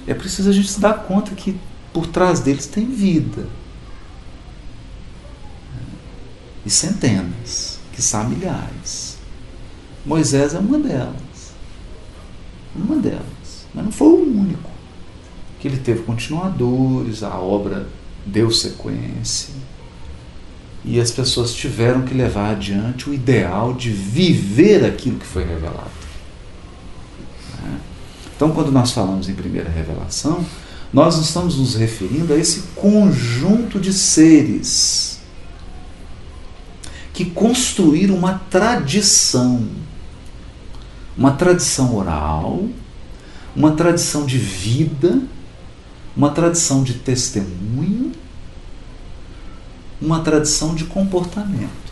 é 0.06 0.14
preciso 0.14 0.50
a 0.50 0.54
gente 0.54 0.68
se 0.68 0.80
dar 0.80 0.94
conta 1.06 1.34
que 1.36 1.58
por 1.94 2.08
trás 2.08 2.40
deles 2.40 2.68
tem 2.68 2.86
vida 2.86 3.48
e 6.66 6.70
centenas, 6.70 7.80
que 7.94 8.02
são 8.02 8.28
milhares. 8.28 9.18
Moisés 10.06 10.54
é 10.54 10.60
uma 10.60 10.78
delas. 10.78 11.54
Uma 12.76 12.96
delas. 12.98 13.39
Mas 13.74 13.86
não 13.86 13.92
foi 13.92 14.08
o 14.08 14.40
único. 14.40 14.70
Que 15.60 15.68
ele 15.68 15.78
teve 15.78 16.02
continuadores, 16.04 17.24
a 17.24 17.38
obra 17.38 17.88
deu 18.26 18.52
sequência. 18.52 19.54
E 20.84 21.00
as 21.00 21.12
pessoas 21.12 21.54
tiveram 21.54 22.04
que 22.04 22.14
levar 22.14 22.52
adiante 22.52 23.10
o 23.10 23.14
ideal 23.14 23.74
de 23.74 23.90
viver 23.90 24.86
aquilo 24.86 25.20
que 25.20 25.26
foi 25.26 25.44
revelado. 25.44 25.92
Né? 27.62 27.80
Então, 28.36 28.52
quando 28.52 28.72
nós 28.72 28.92
falamos 28.92 29.28
em 29.28 29.34
primeira 29.34 29.70
revelação, 29.70 30.46
nós 30.92 31.18
estamos 31.18 31.58
nos 31.58 31.76
referindo 31.76 32.34
a 32.34 32.38
esse 32.38 32.62
conjunto 32.76 33.80
de 33.80 33.94
seres 33.94 35.20
que 37.14 37.26
construir 37.26 38.12
uma 38.12 38.36
tradição, 38.50 39.68
uma 41.18 41.32
tradição 41.32 41.94
oral, 41.96 42.64
uma 43.56 43.72
tradição 43.72 44.26
de 44.26 44.38
vida, 44.38 45.22
uma 46.16 46.32
tradição 46.32 46.84
de 46.84 46.96
testemunho, 46.96 48.12
uma 50.02 50.22
tradição 50.22 50.76
de 50.76 50.86
comportamento. 50.86 51.90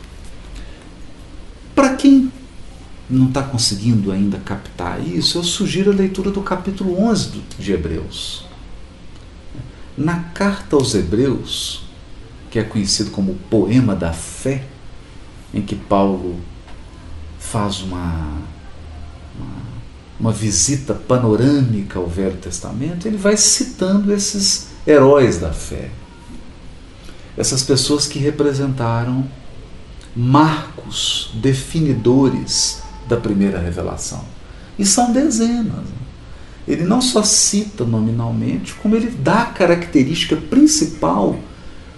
Para 1.75 1.95
quem 1.95 2.31
não 3.09 3.27
está 3.27 3.43
conseguindo 3.43 4.11
ainda 4.11 4.37
captar 4.37 5.05
isso, 5.05 5.37
eu 5.37 5.43
sugiro 5.43 5.91
a 5.91 5.95
leitura 5.95 6.31
do 6.31 6.41
capítulo 6.41 6.99
11 7.01 7.41
de 7.57 7.71
Hebreus. 7.71 8.45
Na 9.97 10.19
carta 10.19 10.75
aos 10.75 10.93
Hebreus, 10.93 11.83
que 12.51 12.59
é 12.59 12.63
conhecido 12.63 13.11
como 13.11 13.35
poema 13.49 13.95
da 13.95 14.13
fé, 14.13 14.65
em 15.53 15.61
que 15.61 15.75
Paulo 15.75 16.39
faz 17.39 17.81
uma, 17.81 18.41
uma 20.19 20.31
visita 20.31 20.93
panorâmica 20.93 21.99
ao 21.99 22.07
Velho 22.07 22.37
Testamento, 22.37 23.07
ele 23.07 23.17
vai 23.17 23.37
citando 23.37 24.11
esses 24.13 24.67
heróis 24.85 25.37
da 25.37 25.51
fé, 25.51 25.91
essas 27.37 27.61
pessoas 27.61 28.07
que 28.07 28.17
representaram 28.17 29.29
marcos 30.15 31.29
definidores 31.35 32.81
da 33.07 33.17
primeira 33.17 33.59
revelação. 33.59 34.25
E 34.77 34.85
são 34.85 35.11
dezenas. 35.11 35.85
Ele 36.67 36.83
não 36.83 37.01
só 37.01 37.23
cita 37.23 37.85
nominalmente, 37.85 38.73
como 38.73 38.95
ele 38.95 39.09
dá 39.09 39.43
a 39.43 39.45
característica 39.45 40.35
principal 40.35 41.37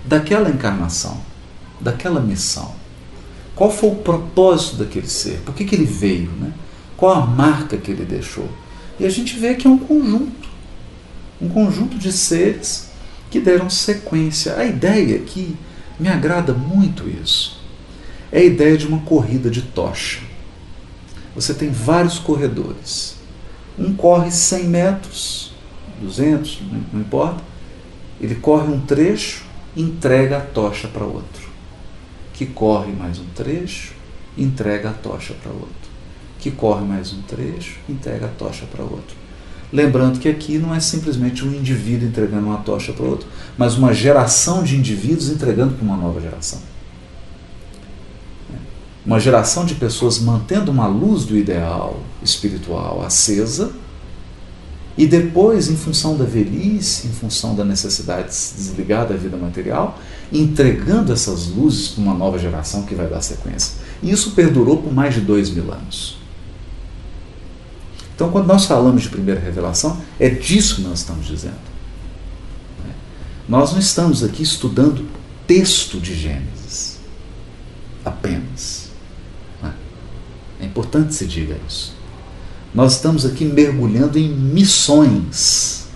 daquela 0.06 0.50
encarnação, 0.50 1.20
daquela 1.80 2.20
missão. 2.20 2.76
Qual 3.56 3.72
foi 3.72 3.90
o 3.90 3.96
propósito 3.96 4.78
daquele 4.78 5.08
ser? 5.08 5.40
Por 5.46 5.56
que, 5.56 5.66
que 5.66 5.76
ele 5.76 5.86
veio? 5.86 6.30
Né? 6.32 6.54
Qual 7.00 7.13
a 7.13 7.25
marca 7.25 7.77
que 7.77 7.91
ele 7.91 8.03
deixou? 8.03 8.50
E 9.00 9.06
a 9.06 9.10
gente 9.10 9.39
vê 9.39 9.56
que 9.56 9.65
é 9.65 9.70
um 9.70 9.77
conjunto 9.77 10.50
um 11.41 11.48
conjunto 11.48 11.98
de 11.98 12.12
seres 12.12 12.89
que 13.32 13.39
deram 13.39 13.70
sequência. 13.70 14.58
A 14.58 14.65
ideia 14.65 15.15
aqui 15.15 15.56
me 15.97 16.10
agrada 16.10 16.54
muito 16.54 17.08
isso. 17.08 17.62
É 18.30 18.39
a 18.39 18.43
ideia 18.43 18.78
de 18.78 18.86
uma 18.86 19.00
corrida 19.00 19.50
de 19.50 19.62
tocha. 19.62 20.19
Você 21.34 21.54
tem 21.54 21.69
vários 21.69 22.19
corredores. 22.19 23.15
Um 23.78 23.93
corre 23.93 24.32
100 24.32 24.65
metros, 24.65 25.54
200, 26.02 26.60
não 26.91 27.00
importa. 27.00 27.41
Ele 28.19 28.36
corre 28.36 28.69
um 28.69 28.82
trecho, 28.82 29.45
entrega 29.78 30.39
a 30.39 30.41
tocha 30.41 30.89
para 30.89 31.06
outro 31.06 31.50
que 32.39 32.45
corre 32.45 32.93
mais 32.93 33.19
um 33.19 33.26
trecho, 33.36 33.91
entrega 34.38 34.91
a 34.91 34.93
tocha 34.93 35.34
para 35.34 35.52
outro. 35.52 35.76
Que 36.39 36.49
corre 36.49 36.86
mais 36.86 37.13
um 37.13 37.21
trecho, 37.21 37.78
entrega 37.88 38.25
a 38.25 38.30
tocha 38.30 38.65
para 38.65 38.84
outro. 38.84 39.15
Lembrando 39.71 40.19
que 40.19 40.28
aqui 40.28 40.58
não 40.58 40.73
é 40.73 40.80
simplesmente 40.80 41.45
um 41.45 41.54
indivíduo 41.54 42.08
entregando 42.08 42.47
uma 42.47 42.58
tocha 42.58 42.91
para 42.91 43.06
outro, 43.06 43.28
mas 43.58 43.78
uma 43.78 43.93
geração 43.93 44.63
de 44.63 44.75
indivíduos 44.75 45.30
entregando 45.30 45.75
para 45.75 45.86
uma 45.86 45.97
nova 45.97 46.19
geração. 46.19 46.60
Uma 49.06 49.19
geração 49.19 49.65
de 49.65 49.75
pessoas 49.75 50.19
mantendo 50.19 50.71
uma 50.71 50.88
luz 50.88 51.25
do 51.25 51.38
ideal 51.38 51.99
espiritual 52.23 53.04
acesa 53.04 53.71
e 54.97 55.08
depois, 55.08 55.69
em 55.69 55.78
função 55.78 56.17
da 56.17 56.25
velhice, 56.25 57.08
em 57.08 57.12
função 57.12 57.56
da 57.56 57.63
necessidade 57.63 58.28
de 58.28 58.36
se 58.36 58.56
desligar 58.56 59.08
da 59.08 59.15
vida 59.15 59.38
material, 59.38 59.97
entregando 60.32 61.13
essas 61.13 61.47
luzes 61.47 61.88
para 61.88 62.04
uma 62.04 62.13
nova 62.13 62.38
geração 62.38 62.84
que 62.84 62.93
vai 62.93 63.08
dar 63.08 63.21
sequência. 63.21 63.75
E 64.04 64.12
isso 64.12 64.32
perdurou 64.32 64.78
por 64.78 64.93
mais 64.93 65.13
de 65.13 65.21
dois 65.21 65.49
mil 65.49 65.71
anos. 65.71 66.18
Então, 68.19 68.29
quando 68.32 68.47
nós 68.47 68.65
falamos 68.65 69.03
de 69.03 69.08
primeira 69.08 69.39
revelação, 69.39 69.97
é 70.19 70.27
disso 70.29 70.75
que 70.75 70.82
nós 70.82 70.99
estamos 70.99 71.25
dizendo. 71.25 71.55
Nós 73.47 73.71
não 73.71 73.79
estamos 73.79 74.25
aqui 74.25 74.43
estudando 74.43 75.08
texto 75.47 76.01
de 76.01 76.13
Gênesis 76.13 76.99
apenas. 78.03 78.89
É 80.60 80.65
importante 80.65 81.15
se 81.15 81.25
diga 81.25 81.58
isso. 81.65 81.95
Nós 82.75 82.95
estamos 82.95 83.25
aqui 83.25 83.45
mergulhando 83.45 84.19
em 84.19 84.27
missões 84.27 85.88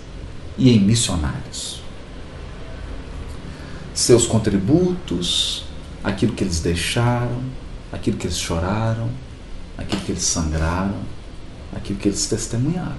e 0.56 0.70
em 0.70 0.80
missionários. 0.80 1.82
Seus 3.92 4.24
contributos, 4.24 5.66
aquilo 6.02 6.32
que 6.32 6.42
eles 6.42 6.60
deixaram, 6.60 7.42
aquilo 7.92 8.16
que 8.16 8.26
eles 8.26 8.38
choraram, 8.38 9.10
aquilo 9.76 10.00
que 10.00 10.12
eles 10.12 10.24
sangraram, 10.24 11.12
aquilo 11.74 11.98
que 11.98 12.08
eles 12.08 12.26
testemunharam. 12.26 12.96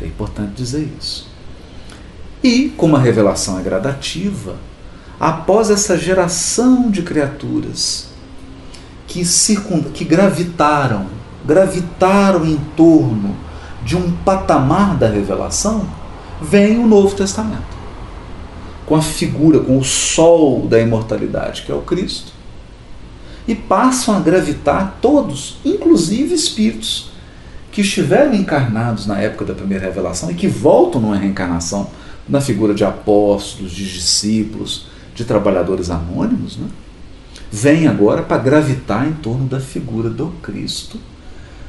É 0.00 0.06
importante 0.06 0.52
dizer 0.54 0.88
isso. 0.98 1.28
E, 2.42 2.68
como 2.76 2.96
a 2.96 3.00
revelação 3.00 3.58
é 3.58 3.62
gradativa, 3.62 4.56
após 5.18 5.70
essa 5.70 5.96
geração 5.96 6.90
de 6.90 7.02
criaturas 7.02 8.08
que, 9.06 9.22
que 9.94 10.04
gravitaram 10.04 11.06
gravitaram 11.44 12.44
em 12.46 12.56
torno 12.74 13.36
de 13.84 13.96
um 13.96 14.12
patamar 14.24 14.96
da 14.96 15.08
revelação, 15.08 15.86
vem 16.40 16.78
o 16.78 16.86
Novo 16.86 17.14
Testamento. 17.14 17.74
Com 18.86 18.96
a 18.96 19.02
figura, 19.02 19.60
com 19.60 19.78
o 19.78 19.84
sol 19.84 20.66
da 20.66 20.80
imortalidade, 20.80 21.62
que 21.62 21.72
é 21.72 21.74
o 21.74 21.82
Cristo. 21.82 22.32
E 23.46 23.54
passam 23.54 24.16
a 24.16 24.20
gravitar 24.20 24.98
todos, 25.02 25.58
inclusive 25.64 26.34
espíritos, 26.34 27.10
que 27.74 27.80
estiveram 27.80 28.32
encarnados 28.32 29.04
na 29.04 29.18
época 29.18 29.44
da 29.44 29.52
primeira 29.52 29.84
revelação 29.84 30.30
e 30.30 30.34
que 30.34 30.46
voltam 30.46 31.00
numa 31.00 31.16
reencarnação 31.16 31.90
na 32.28 32.40
figura 32.40 32.72
de 32.72 32.84
apóstolos, 32.84 33.72
de 33.72 33.92
discípulos, 33.92 34.86
de 35.12 35.24
trabalhadores 35.24 35.90
anônimos, 35.90 36.56
né? 36.56 36.68
vem 37.50 37.88
agora 37.88 38.22
para 38.22 38.40
gravitar 38.40 39.08
em 39.08 39.12
torno 39.14 39.46
da 39.48 39.58
figura 39.58 40.08
do 40.08 40.28
Cristo 40.40 41.00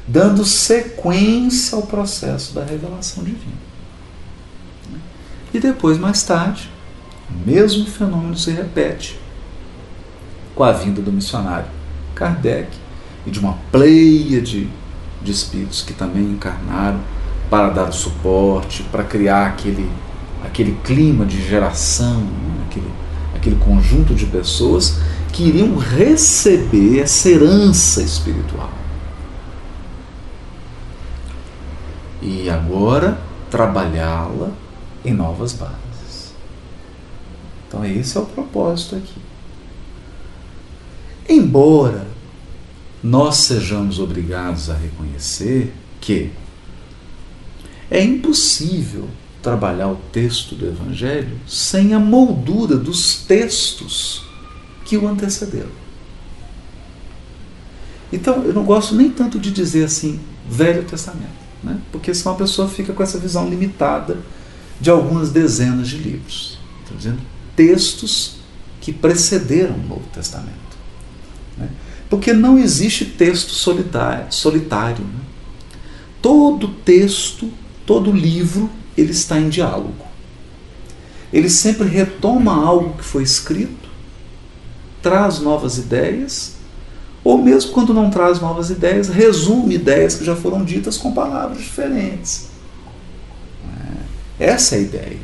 dando 0.06 0.44
sequência 0.44 1.74
ao 1.74 1.82
processo 1.82 2.54
da 2.54 2.64
revelação 2.64 3.24
divina. 3.24 3.66
E 5.52 5.58
depois, 5.58 5.98
mais 5.98 6.22
tarde, 6.22 6.70
o 7.28 7.50
mesmo 7.50 7.84
fenômeno 7.84 8.38
se 8.38 8.52
repete 8.52 9.18
com 10.54 10.62
a 10.62 10.70
vinda 10.70 11.02
do 11.02 11.10
missionário 11.10 11.66
Kardec 12.14 12.68
e 13.26 13.30
de 13.32 13.40
uma 13.40 13.54
pleia 13.72 14.40
de, 14.40 14.68
de 15.26 15.32
espíritos 15.32 15.82
que 15.82 15.92
também 15.92 16.22
encarnaram 16.22 17.00
para 17.50 17.70
dar 17.70 17.92
suporte, 17.92 18.82
para 18.84 19.04
criar 19.04 19.48
aquele, 19.48 19.90
aquele 20.44 20.72
clima 20.82 21.26
de 21.26 21.40
geração, 21.46 22.20
né? 22.20 22.64
aquele, 22.68 22.90
aquele 23.34 23.56
conjunto 23.56 24.14
de 24.14 24.26
pessoas 24.26 24.98
que 25.32 25.44
iriam 25.44 25.76
receber 25.76 27.00
essa 27.00 27.28
herança 27.28 28.02
espiritual. 28.02 28.70
e 32.26 32.50
agora 32.50 33.18
trabalhá-la 33.48 34.50
em 35.04 35.12
novas 35.12 35.52
bases. 35.52 36.34
Então, 37.68 37.84
esse 37.84 38.16
é 38.16 38.20
o 38.20 38.26
propósito 38.26 38.96
aqui. 38.96 39.20
Embora 41.28 42.06
nós 43.02 43.36
sejamos 43.36 43.98
obrigados 43.98 44.70
a 44.70 44.74
reconhecer 44.74 45.72
que 46.00 46.30
é 47.90 48.02
impossível 48.02 49.08
trabalhar 49.42 49.88
o 49.88 49.96
texto 50.12 50.54
do 50.54 50.66
Evangelho 50.66 51.38
sem 51.46 51.94
a 51.94 52.00
moldura 52.00 52.76
dos 52.76 53.22
textos 53.22 54.24
que 54.84 54.96
o 54.96 55.06
antecederam. 55.06 55.70
Então, 58.12 58.42
eu 58.44 58.52
não 58.52 58.64
gosto 58.64 58.94
nem 58.94 59.10
tanto 59.10 59.38
de 59.38 59.50
dizer 59.50 59.84
assim, 59.84 60.20
Velho 60.48 60.84
Testamento, 60.84 61.30
né? 61.62 61.78
porque 61.92 62.14
senão 62.14 62.34
a 62.34 62.38
pessoa 62.38 62.68
fica 62.68 62.92
com 62.92 63.02
essa 63.02 63.18
visão 63.18 63.48
limitada 63.48 64.18
de 64.80 64.90
algumas 64.90 65.30
dezenas 65.30 65.88
de 65.88 65.98
livros. 65.98 66.58
Estou 66.82 66.96
dizendo 66.96 67.20
textos 67.54 68.36
que 68.80 68.92
precederam 68.92 69.74
o 69.76 69.86
Novo 69.86 70.08
Testamento. 70.12 70.65
Porque 72.08 72.32
não 72.32 72.58
existe 72.58 73.04
texto 73.04 73.50
solitário. 73.50 74.26
solitário 74.30 75.04
né? 75.04 75.20
Todo 76.22 76.68
texto, 76.68 77.50
todo 77.84 78.10
livro, 78.10 78.70
ele 78.96 79.12
está 79.12 79.38
em 79.38 79.48
diálogo. 79.48 80.06
Ele 81.32 81.50
sempre 81.50 81.88
retoma 81.88 82.54
algo 82.54 82.96
que 82.96 83.04
foi 83.04 83.22
escrito, 83.22 83.88
traz 85.02 85.40
novas 85.40 85.76
ideias, 85.78 86.54
ou 87.22 87.38
mesmo 87.38 87.72
quando 87.72 87.92
não 87.92 88.10
traz 88.10 88.40
novas 88.40 88.70
ideias, 88.70 89.08
resume 89.08 89.74
ideias 89.74 90.14
que 90.14 90.24
já 90.24 90.36
foram 90.36 90.64
ditas 90.64 90.96
com 90.96 91.12
palavras 91.12 91.58
diferentes. 91.58 92.46
É, 94.38 94.46
essa 94.46 94.76
é 94.76 94.78
a 94.78 94.82
ideia, 94.82 95.18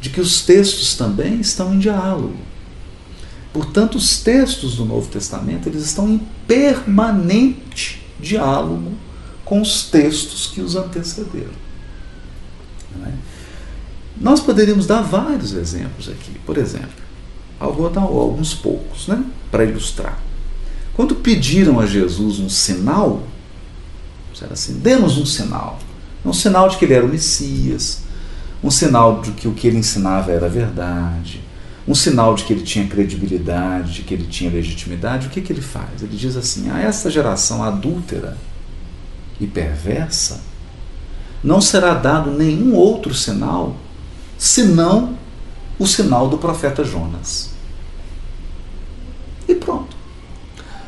de 0.00 0.10
que 0.10 0.20
os 0.20 0.42
textos 0.42 0.96
também 0.96 1.40
estão 1.40 1.74
em 1.74 1.78
diálogo. 1.78 2.47
Portanto, 3.58 3.96
os 3.96 4.20
textos 4.20 4.76
do 4.76 4.84
Novo 4.84 5.08
Testamento 5.08 5.68
eles 5.68 5.82
estão 5.82 6.08
em 6.08 6.20
permanente 6.46 8.00
diálogo 8.20 8.92
com 9.44 9.60
os 9.60 9.82
textos 9.82 10.46
que 10.46 10.60
os 10.60 10.76
antecederam. 10.76 11.50
É? 13.04 13.10
Nós 14.20 14.38
poderíamos 14.38 14.86
dar 14.86 15.02
vários 15.02 15.54
exemplos 15.54 16.08
aqui. 16.08 16.38
Por 16.46 16.56
exemplo, 16.56 17.02
alguns 17.58 18.54
poucos, 18.54 19.08
né, 19.08 19.24
para 19.50 19.64
ilustrar. 19.64 20.20
Quando 20.94 21.16
pediram 21.16 21.80
a 21.80 21.86
Jesus 21.86 22.38
um 22.38 22.48
sinal, 22.48 23.24
disseram 24.32 24.52
assim: 24.52 24.78
dê-nos 24.78 25.18
um 25.18 25.26
sinal. 25.26 25.80
Um 26.24 26.32
sinal 26.32 26.68
de 26.68 26.76
que 26.76 26.84
ele 26.84 26.94
era 26.94 27.04
o 27.04 27.08
Messias, 27.08 28.02
um 28.62 28.70
sinal 28.70 29.20
de 29.20 29.32
que 29.32 29.48
o 29.48 29.52
que 29.52 29.66
ele 29.66 29.78
ensinava 29.78 30.30
era 30.30 30.48
verdade, 30.48 31.47
um 31.88 31.94
sinal 31.94 32.34
de 32.34 32.44
que 32.44 32.52
ele 32.52 32.62
tinha 32.62 32.86
credibilidade, 32.86 33.94
de 33.94 34.02
que 34.02 34.12
ele 34.12 34.26
tinha 34.26 34.50
legitimidade, 34.50 35.26
o 35.26 35.30
que, 35.30 35.40
que 35.40 35.50
ele 35.50 35.62
faz? 35.62 36.02
Ele 36.02 36.14
diz 36.14 36.36
assim: 36.36 36.70
a 36.70 36.78
essa 36.78 37.10
geração 37.10 37.64
adúltera 37.64 38.36
e 39.40 39.46
perversa 39.46 40.42
não 41.42 41.62
será 41.62 41.94
dado 41.94 42.30
nenhum 42.30 42.74
outro 42.74 43.14
sinal 43.14 43.74
senão 44.36 45.16
o 45.78 45.86
sinal 45.86 46.28
do 46.28 46.36
profeta 46.36 46.84
Jonas. 46.84 47.52
E 49.48 49.54
pronto. 49.54 49.96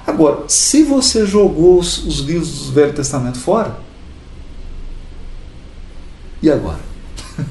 Agora, 0.06 0.44
se 0.48 0.82
você 0.82 1.24
jogou 1.24 1.78
os, 1.78 2.04
os 2.04 2.18
livros 2.18 2.66
do 2.66 2.72
Velho 2.72 2.92
Testamento 2.92 3.38
fora, 3.38 3.78
e 6.42 6.50
agora? 6.50 6.80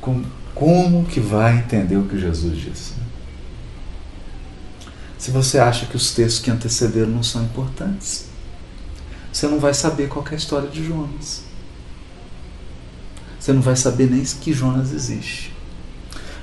Como, 0.00 0.24
como 0.60 1.06
que 1.06 1.18
vai 1.18 1.56
entender 1.56 1.96
o 1.96 2.04
que 2.04 2.20
Jesus 2.20 2.54
disse? 2.58 2.92
Se 5.16 5.30
você 5.30 5.58
acha 5.58 5.86
que 5.86 5.96
os 5.96 6.12
textos 6.12 6.42
que 6.42 6.50
antecederam 6.50 7.08
não 7.08 7.22
são 7.22 7.42
importantes, 7.42 8.26
você 9.32 9.48
não 9.48 9.58
vai 9.58 9.72
saber 9.72 10.08
qual 10.08 10.22
é 10.30 10.34
a 10.34 10.36
história 10.36 10.68
de 10.68 10.84
Jonas. 10.84 11.44
Você 13.38 13.54
não 13.54 13.62
vai 13.62 13.74
saber 13.74 14.10
nem 14.10 14.22
que 14.22 14.52
Jonas 14.52 14.92
existe. 14.92 15.50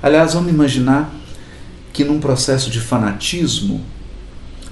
Aliás, 0.02 0.34
vamos 0.34 0.50
imaginar 0.52 1.14
que 1.92 2.02
num 2.02 2.18
processo 2.18 2.70
de 2.70 2.80
fanatismo, 2.80 3.84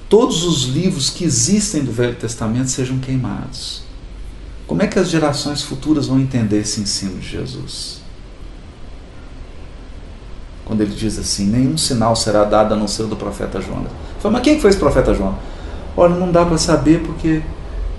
todos 0.09 0.43
os 0.43 0.63
livros 0.63 1.09
que 1.09 1.23
existem 1.23 1.85
do 1.85 1.93
Velho 1.93 2.15
Testamento 2.15 2.69
sejam 2.69 2.99
queimados. 2.99 3.83
Como 4.67 4.81
é 4.81 4.87
que 4.87 4.99
as 4.99 5.09
gerações 5.09 5.61
futuras 5.61 6.07
vão 6.07 6.19
entender 6.19 6.59
esse 6.59 6.81
ensino 6.81 7.17
de 7.17 7.29
Jesus? 7.29 8.06
Quando 10.67 10.81
ele 10.81 10.93
diz 10.93 11.17
assim: 11.17 11.47
nenhum 11.47 11.77
sinal 11.77 12.13
será 12.13 12.43
dado 12.43 12.73
a 12.73 12.77
não 12.77 12.89
ser 12.89 13.07
do 13.07 13.15
profeta 13.15 13.61
Jonas. 13.61 13.89
Fala, 14.19 14.33
mas 14.33 14.43
quem 14.43 14.59
foi 14.59 14.69
esse 14.69 14.77
profeta 14.77 15.13
Jonas? 15.13 15.35
Olha, 15.95 16.13
não 16.13 16.29
dá 16.29 16.45
para 16.45 16.57
saber 16.57 16.99
porque 17.03 17.41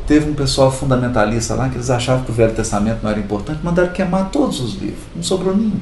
teve 0.06 0.30
um 0.30 0.34
pessoal 0.34 0.70
fundamentalista 0.70 1.54
lá 1.54 1.70
que 1.70 1.76
eles 1.76 1.88
achavam 1.88 2.24
que 2.24 2.30
o 2.30 2.34
Velho 2.34 2.54
Testamento 2.54 3.00
não 3.02 3.10
era 3.10 3.18
importante, 3.18 3.60
mandaram 3.64 3.90
queimar 3.90 4.30
todos 4.30 4.60
os 4.60 4.74
livros, 4.74 5.02
não 5.16 5.22
sobrou 5.22 5.56
nenhum. 5.56 5.80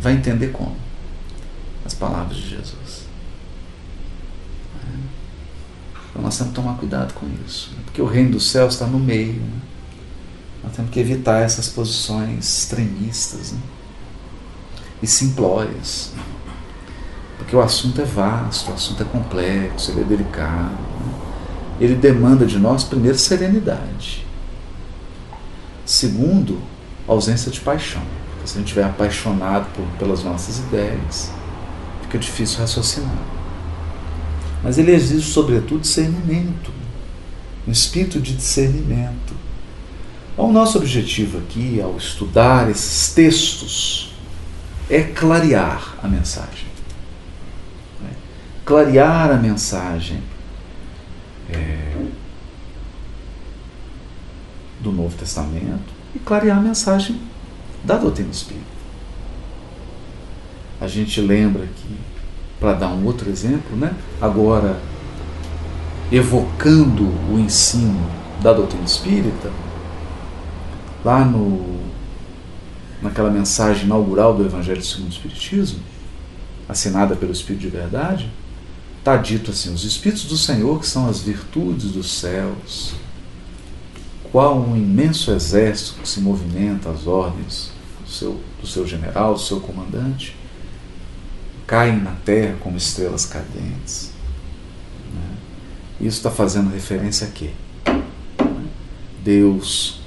Vai 0.00 0.14
entender 0.14 0.48
como? 0.48 0.74
As 1.86 1.94
palavras 1.94 2.36
de 2.36 2.50
Jesus. 2.50 3.06
Então 6.10 6.20
nós 6.20 6.36
temos 6.36 6.52
que 6.52 6.60
tomar 6.60 6.76
cuidado 6.78 7.14
com 7.14 7.26
isso, 7.46 7.70
né? 7.70 7.82
porque 7.84 8.02
o 8.02 8.06
reino 8.06 8.32
dos 8.32 8.50
céus 8.50 8.74
está 8.74 8.86
no 8.86 8.98
meio. 8.98 9.34
Né? 9.34 9.60
Nós 10.64 10.72
temos 10.74 10.90
que 10.90 10.98
evitar 10.98 11.40
essas 11.42 11.68
posições 11.68 12.58
extremistas 12.58 13.52
né? 13.52 13.58
E 15.02 15.06
simplórias. 15.06 16.12
Porque 17.38 17.56
o 17.56 17.60
assunto 17.60 18.00
é 18.00 18.04
vasto, 18.04 18.70
o 18.70 18.74
assunto 18.74 19.02
é 19.02 19.06
complexo, 19.06 19.90
ele 19.90 20.02
é 20.02 20.04
delicado. 20.04 20.70
Né? 20.70 21.12
ele 21.80 21.96
demanda 21.96 22.46
de 22.46 22.58
nós, 22.58 22.84
primeiro, 22.84 23.18
serenidade. 23.18 24.24
Segundo, 25.84 26.60
ausência 27.08 27.50
de 27.50 27.60
paixão. 27.60 28.02
Porque 28.30 28.46
se 28.46 28.54
a 28.54 28.58
gente 28.58 28.68
estiver 28.68 28.84
apaixonado 28.84 29.66
por, 29.74 29.84
pelas 29.98 30.22
nossas 30.22 30.58
ideias, 30.58 31.32
fica 32.02 32.18
difícil 32.18 32.60
raciocinar. 32.60 33.18
Mas 34.62 34.78
ele 34.78 34.92
exige, 34.92 35.26
sobretudo, 35.26 35.80
discernimento 35.80 36.70
um 37.66 37.70
espírito 37.70 38.20
de 38.20 38.34
discernimento. 38.34 39.34
Então, 40.32 40.48
o 40.48 40.52
nosso 40.52 40.78
objetivo 40.78 41.38
aqui, 41.38 41.80
ao 41.80 41.96
estudar 41.96 42.70
esses 42.70 43.12
textos, 43.12 44.11
é 44.92 45.02
clarear 45.02 45.94
a 46.02 46.06
mensagem. 46.06 46.70
Clarear 48.64 49.30
a 49.30 49.36
mensagem 49.36 50.22
é, 51.50 51.94
do 54.80 54.92
Novo 54.92 55.16
Testamento 55.16 55.92
e 56.14 56.18
clarear 56.18 56.58
a 56.58 56.60
mensagem 56.60 57.20
da 57.82 57.96
doutrina 57.96 58.30
espírita. 58.30 58.66
A 60.80 60.86
gente 60.86 61.20
lembra 61.20 61.66
que, 61.66 61.98
para 62.60 62.74
dar 62.74 62.88
um 62.88 63.04
outro 63.06 63.30
exemplo, 63.30 63.76
né, 63.76 63.94
agora 64.20 64.78
evocando 66.10 67.04
o 67.32 67.38
ensino 67.38 68.10
da 68.42 68.52
doutrina 68.52 68.84
espírita, 68.84 69.50
lá 71.02 71.24
no, 71.24 71.91
naquela 73.02 73.30
mensagem 73.30 73.84
inaugural 73.84 74.34
do 74.34 74.44
Evangelho 74.44 74.82
segundo 74.82 75.10
o 75.10 75.12
Espiritismo, 75.12 75.80
assinada 76.68 77.16
pelo 77.16 77.32
Espírito 77.32 77.62
de 77.62 77.68
Verdade, 77.68 78.30
Está 79.02 79.16
dito 79.16 79.50
assim: 79.50 79.74
os 79.74 79.82
Espíritos 79.82 80.26
do 80.26 80.36
Senhor, 80.38 80.78
que 80.78 80.86
são 80.86 81.08
as 81.08 81.20
virtudes 81.20 81.90
dos 81.90 82.08
céus, 82.08 82.94
qual 84.30 84.60
um 84.60 84.76
imenso 84.76 85.32
exército 85.32 85.98
que 86.00 86.08
se 86.08 86.20
movimenta 86.20 86.88
às 86.88 87.04
ordens 87.04 87.72
do 88.00 88.08
seu, 88.08 88.40
do 88.60 88.66
seu 88.66 88.86
general, 88.86 89.34
do 89.34 89.40
seu 89.40 89.58
comandante, 89.58 90.36
caem 91.66 92.00
na 92.00 92.12
terra 92.12 92.56
como 92.60 92.76
estrelas 92.76 93.26
cadentes. 93.26 94.12
Né? 95.12 95.36
Isso 96.00 96.18
está 96.18 96.30
fazendo 96.30 96.70
referência 96.70 97.26
a 97.26 97.30
quê? 97.32 97.50
Deus, 99.24 100.00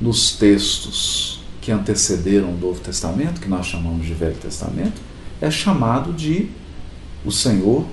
nos 0.00 0.32
textos 0.32 1.33
que 1.64 1.72
antecederam 1.72 2.50
o 2.50 2.58
Novo 2.58 2.78
Testamento, 2.78 3.40
que 3.40 3.48
nós 3.48 3.64
chamamos 3.64 4.06
de 4.06 4.12
Velho 4.12 4.36
Testamento, 4.36 5.00
é 5.40 5.50
chamado 5.50 6.12
de 6.12 6.50
o 7.24 7.32
Senhor 7.32 7.86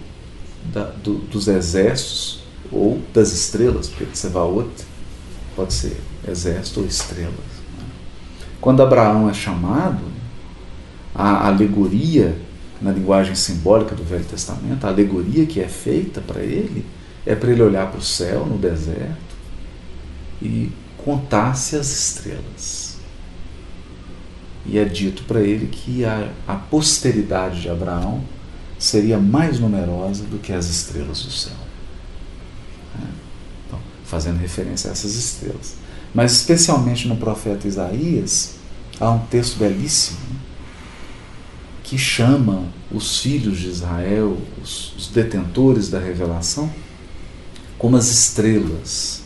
da, 0.74 0.84
do, 0.84 1.20
dos 1.20 1.48
exércitos 1.48 2.44
ou 2.70 3.02
das 3.14 3.32
estrelas, 3.32 3.88
porque 3.88 4.04
outro 4.36 4.86
pode 5.56 5.74
ser 5.74 5.96
exército 6.28 6.82
ou 6.82 6.86
estrelas. 6.86 7.32
Né? 7.32 7.86
Quando 8.60 8.84
Abraão 8.84 9.30
é 9.30 9.34
chamado, 9.34 10.04
a 11.16 11.48
alegoria 11.48 12.38
na 12.82 12.92
linguagem 12.92 13.36
simbólica 13.36 13.96
do 13.96 14.04
Velho 14.04 14.26
Testamento, 14.26 14.84
a 14.84 14.90
alegoria 14.90 15.46
que 15.46 15.62
é 15.62 15.70
feita 15.70 16.20
para 16.20 16.42
ele 16.42 16.86
é 17.26 17.36
para 17.36 17.50
ele 17.50 17.62
olhar 17.62 17.90
para 17.90 18.00
o 18.00 18.04
céu 18.04 18.46
no 18.46 18.58
deserto 18.58 19.16
e 20.42 20.70
contar-se 20.98 21.78
as 21.78 21.90
estrelas. 21.90 22.91
E 24.66 24.78
é 24.78 24.86
dito 24.86 25.24
para 25.24 25.42
ele 25.42 25.68
que 25.68 26.06
a, 26.06 26.32
a 26.48 26.56
posteridade 26.56 27.62
de 27.62 27.70
Abraão 27.70 28.24
seria 28.78 29.18
mais 29.18 29.60
numerosa 29.60 30.24
do 30.24 30.40
que 30.40 30.52
as 30.54 30.68
estrelas 30.68 31.24
do 31.24 31.32
céu. 31.32 31.54
É. 33.00 33.08
Então, 33.68 33.80
fazendo 34.06 34.38
referência 34.40 34.90
a 34.90 34.94
essas 34.94 35.16
estrelas. 35.16 35.76
Mas, 36.14 36.34
especialmente 36.34 37.08
no 37.08 37.16
profeta 37.16 37.68
Isaías, 37.68 38.56
há 39.00 39.10
um 39.10 39.20
texto 39.28 39.58
belíssimo 39.58 40.20
que 41.84 41.98
chama 41.98 42.64
os 42.92 43.20
filhos 43.20 43.60
de 43.60 43.68
Israel, 43.68 44.38
os, 44.62 44.96
os 44.96 45.08
detentores 45.08 45.90
da 45.90 46.00
revelação, 46.00 46.72
como 47.78 47.98
as 47.98 48.10
estrelas 48.10 49.24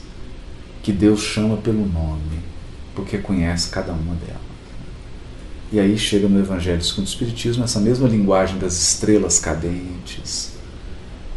que 0.82 0.92
Deus 0.92 1.22
chama 1.22 1.58
pelo 1.58 1.86
nome, 1.86 2.40
porque 2.96 3.18
conhece 3.18 3.70
cada 3.70 3.92
uma 3.92 4.16
delas. 4.16 4.45
E 5.72 5.80
aí 5.80 5.98
chega 5.98 6.28
no 6.28 6.40
Evangelho 6.40 6.84
segundo 6.84 7.06
o 7.06 7.10
Espiritismo 7.10 7.64
essa 7.64 7.80
mesma 7.80 8.08
linguagem 8.08 8.58
das 8.58 8.74
estrelas 8.80 9.40
cadentes, 9.40 10.52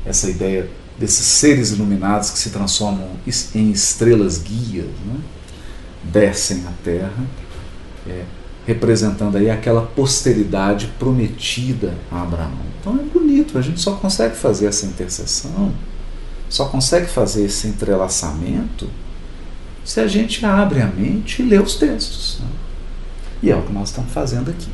essa 0.05 0.29
ideia 0.29 0.69
desses 0.99 1.25
seres 1.27 1.71
iluminados 1.71 2.31
que 2.31 2.38
se 2.38 2.51
transformam 2.51 3.09
em 3.55 3.71
estrelas 3.71 4.38
guias, 4.38 4.87
né? 4.87 5.21
descem 6.03 6.64
à 6.67 6.73
Terra, 6.83 7.27
é, 8.07 8.25
representando 8.67 9.37
aí 9.37 9.49
aquela 9.49 9.83
posteridade 9.83 10.93
prometida 10.99 11.95
a 12.11 12.23
Abraão. 12.23 12.53
Então 12.81 12.95
é 12.95 13.03
bonito, 13.03 13.57
a 13.57 13.62
gente 13.62 13.81
só 13.81 13.95
consegue 13.95 14.37
fazer 14.37 14.67
essa 14.67 14.87
intercessão, 14.87 15.73
só 16.49 16.67
consegue 16.67 17.07
fazer 17.07 17.45
esse 17.45 17.67
entrelaçamento 17.69 18.88
se 19.85 20.01
a 20.01 20.07
gente 20.07 20.45
abre 20.45 20.83
a 20.83 20.87
mente 20.87 21.41
e 21.41 21.47
lê 21.47 21.59
os 21.59 21.77
textos. 21.77 22.41
Né? 22.41 22.47
E 23.42 23.51
é 23.51 23.57
o 23.57 23.62
que 23.62 23.72
nós 23.72 23.88
estamos 23.90 24.12
fazendo 24.12 24.51
aqui. 24.51 24.70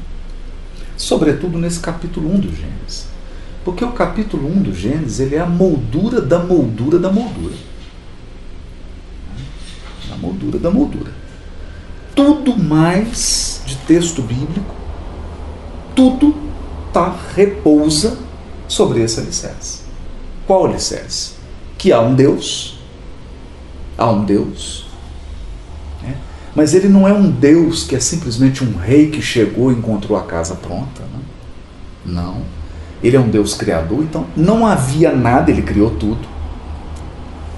Sobretudo 0.97 1.59
nesse 1.59 1.81
capítulo 1.81 2.33
1 2.35 2.41
do 2.41 2.55
Gênesis. 2.55 3.07
Porque 3.65 3.85
o 3.85 3.93
capítulo 3.93 4.49
1 4.49 4.63
do 4.63 4.75
Gênesis 4.75 5.21
ele 5.21 5.37
é 5.37 5.41
a 5.41 5.47
moldura 5.47 6.21
da 6.21 6.39
moldura 6.39 6.99
da 6.99 7.11
moldura. 7.11 7.55
A 10.13 10.17
moldura 10.17 10.59
da 10.59 10.71
moldura. 10.71 11.13
Tudo 12.15 12.57
mais 12.57 13.63
de 13.67 13.77
texto 13.77 14.23
bíblico, 14.23 14.75
tudo 15.97 16.35
tá, 16.93 17.17
repousa 17.35 18.19
sobre 18.69 19.03
esse 19.03 19.19
alicerce. 19.19 19.81
Qual 20.47 20.67
alicerce? 20.67 21.33
Que 21.77 21.91
há 21.93 22.01
um 22.01 22.15
Deus, 22.15 22.79
há 23.99 24.11
um 24.11 24.25
Deus 24.25 24.84
mas 26.55 26.73
ele 26.73 26.89
não 26.89 27.07
é 27.09 27.13
um 27.13 27.31
Deus 27.31 27.85
que 27.85 27.97
é 27.97 28.01
simplesmente 28.01 28.63
um 28.63 28.77
rei 28.77 29.11
que 29.11 29.21
chegou 29.21 29.73
e 29.73 29.75
encontrou 29.75 30.17
a 30.17 30.23
casa 30.23 30.55
pronta. 30.55 31.03
Né? 31.03 31.21
Não. 32.07 32.43
Ele 33.03 33.17
é 33.17 33.21
um 33.21 33.29
Deus 33.29 33.55
criador, 33.55 34.03
então 34.03 34.27
não 34.37 34.65
havia 34.65 35.13
nada, 35.13 35.51
ele 35.51 35.63
criou 35.63 35.91
tudo. 35.91 36.27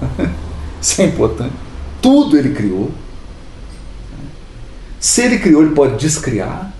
Isso 0.81 1.01
é 1.01 1.05
importante. 1.05 1.53
Tudo 2.01 2.37
ele 2.37 2.53
criou. 2.53 2.91
Se 4.99 5.21
ele 5.21 5.37
criou, 5.37 5.61
ele 5.61 5.75
pode 5.75 5.97
descriar. 5.97 6.73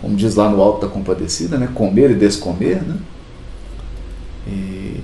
Como 0.00 0.14
diz 0.14 0.36
lá 0.36 0.48
no 0.48 0.62
Alto 0.62 0.86
da 0.86 0.92
Compadecida, 0.92 1.58
né? 1.58 1.68
comer 1.74 2.10
e 2.12 2.14
descomer. 2.14 2.82
Né? 2.82 2.96
E, 4.46 5.00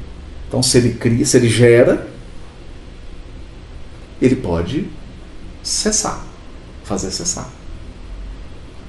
então, 0.47 0.63
se 0.63 0.79
ele 0.79 0.95
cria, 0.95 1.27
se 1.27 1.37
ele 1.37 1.49
gera, 1.49 2.07
ele 4.21 4.37
pode 4.37 4.89
cessar, 5.63 6.25
fazer 6.85 7.11
cessar. 7.11 7.49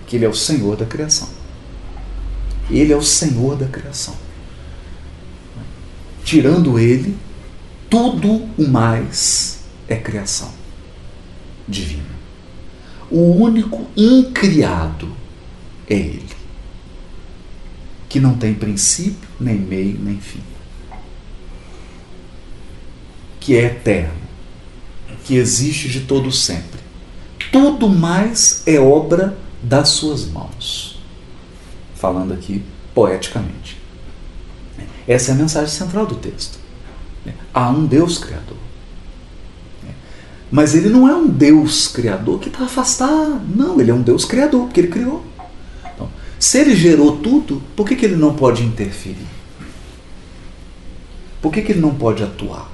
Que 0.07 0.15
Ele 0.15 0.25
é 0.25 0.29
o 0.29 0.33
Senhor 0.33 0.75
da 0.75 0.85
criação. 0.85 1.29
Ele 2.69 2.93
é 2.93 2.95
o 2.95 3.01
Senhor 3.01 3.55
da 3.55 3.67
criação. 3.67 4.15
Tirando 6.23 6.79
Ele, 6.79 7.17
tudo 7.89 8.49
o 8.57 8.67
mais 8.67 9.59
é 9.87 9.95
criação 9.95 10.51
divina. 11.67 12.11
O 13.09 13.33
único 13.41 13.87
incriado 13.97 15.11
é 15.89 15.95
Ele, 15.95 16.29
que 18.07 18.19
não 18.19 18.37
tem 18.37 18.53
princípio, 18.53 19.27
nem 19.39 19.57
meio, 19.57 19.99
nem 19.99 20.17
fim, 20.19 20.41
que 23.39 23.57
é 23.57 23.65
eterno 23.65 24.20
que 25.23 25.35
existe 25.35 25.89
de 25.89 26.01
todo 26.01 26.31
sempre. 26.31 26.79
Tudo 27.51 27.89
mais 27.89 28.63
é 28.65 28.79
obra 28.79 29.37
das 29.61 29.89
suas 29.89 30.25
mãos. 30.25 30.99
Falando 31.95 32.33
aqui 32.33 32.63
poeticamente. 32.93 33.77
Essa 35.07 35.31
é 35.31 35.33
a 35.33 35.37
mensagem 35.37 35.69
central 35.69 36.05
do 36.05 36.15
texto. 36.15 36.59
Há 37.53 37.69
um 37.69 37.85
Deus 37.85 38.17
Criador. 38.17 38.57
Mas 40.51 40.75
ele 40.75 40.89
não 40.89 41.07
é 41.07 41.15
um 41.15 41.27
Deus 41.27 41.87
Criador 41.87 42.39
que 42.39 42.49
está 42.49 42.65
afastado. 42.65 43.41
Não, 43.55 43.79
ele 43.79 43.89
é 43.89 43.93
um 43.93 44.01
Deus 44.01 44.25
Criador, 44.25 44.65
porque 44.65 44.81
ele 44.81 44.89
criou. 44.89 45.23
Então, 45.93 46.09
se 46.37 46.59
ele 46.59 46.75
gerou 46.75 47.17
tudo, 47.17 47.61
por 47.75 47.87
que, 47.87 47.95
que 47.95 48.05
ele 48.05 48.17
não 48.17 48.35
pode 48.35 48.63
interferir? 48.63 49.27
Por 51.41 51.51
que, 51.51 51.61
que 51.61 51.71
ele 51.71 51.79
não 51.79 51.95
pode 51.95 52.21
atuar? 52.21 52.69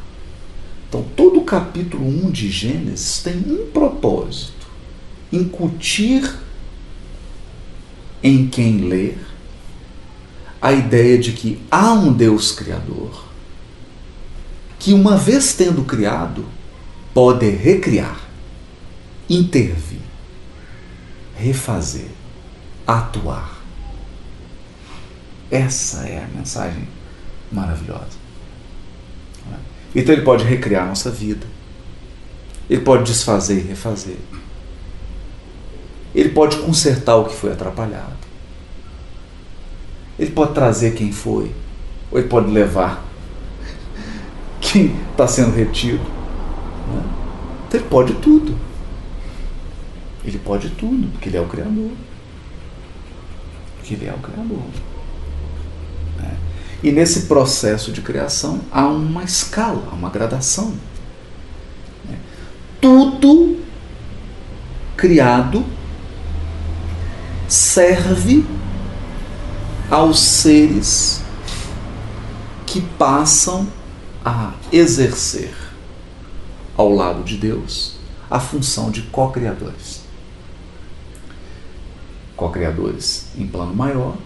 Então, 0.90 1.06
capítulo 1.48 2.06
1 2.06 2.30
de 2.30 2.52
Gênesis 2.52 3.24
tem 3.24 3.38
um 3.38 3.72
propósito: 3.72 4.68
incutir 5.32 6.30
em 8.22 8.48
quem 8.48 8.80
ler 8.82 9.18
a 10.62 10.74
ideia 10.74 11.18
de 11.18 11.32
que 11.32 11.62
há 11.72 11.94
um 11.94 12.12
Deus 12.12 12.52
Criador, 12.52 13.24
que, 14.78 14.94
uma 14.94 15.16
vez 15.16 15.54
tendo 15.54 15.86
criado, 15.86 16.46
pode 17.14 17.50
recriar, 17.50 18.20
intervir, 19.30 20.02
refazer, 21.38 22.10
atuar. 22.86 23.64
Essa 25.50 26.06
é 26.10 26.26
a 26.26 26.28
mensagem 26.28 26.86
maravilhosa. 27.50 28.27
Então 29.98 30.14
ele 30.14 30.22
pode 30.22 30.44
recriar 30.44 30.86
nossa 30.86 31.10
vida. 31.10 31.48
Ele 32.70 32.82
pode 32.82 33.04
desfazer 33.04 33.58
e 33.58 33.68
refazer. 33.68 34.18
Ele 36.14 36.30
pode 36.30 36.58
consertar 36.58 37.16
o 37.16 37.26
que 37.26 37.34
foi 37.34 37.52
atrapalhado. 37.52 38.16
Ele 40.20 40.30
pode 40.30 40.54
trazer 40.54 40.94
quem 40.94 41.12
foi. 41.12 41.52
Ou 42.12 42.20
ele 42.20 42.28
pode 42.28 42.52
levar 42.52 43.04
quem 44.62 44.96
está 45.10 45.28
sendo 45.28 45.56
retido. 45.56 46.04
Né? 46.04 47.04
Então 47.68 47.80
ele 47.80 47.90
pode 47.90 48.14
tudo. 48.14 48.56
Ele 50.24 50.38
pode 50.38 50.70
tudo, 50.70 51.08
porque 51.14 51.30
ele 51.30 51.38
é 51.38 51.42
o 51.42 51.48
Criador. 51.48 51.92
Porque 53.78 53.96
ele 53.96 54.06
é 54.06 54.14
o 54.14 54.20
Criador. 54.20 54.62
E 56.84 56.92
nesse 56.92 57.22
processo 57.22 57.92
de 57.92 58.02
criação 58.02 58.62
há 58.72 58.88
uma 58.88 59.24
escala, 59.24 59.92
uma 59.94 60.10
gradação. 60.10 60.74
Tudo 62.80 63.60
criado 64.96 65.66
serve 67.48 68.46
aos 69.90 70.20
seres 70.20 71.22
que 72.66 72.82
passam 72.82 73.68
a 74.24 74.54
exercer 74.72 75.54
ao 76.76 76.94
lado 76.94 77.24
de 77.24 77.38
Deus 77.38 77.96
a 78.30 78.40
função 78.40 78.92
de 78.92 79.04
co-criadores. 79.04 80.02
Co-criadores 82.36 83.28
em 83.38 83.48
plano 83.48 83.74
maior 83.74 84.18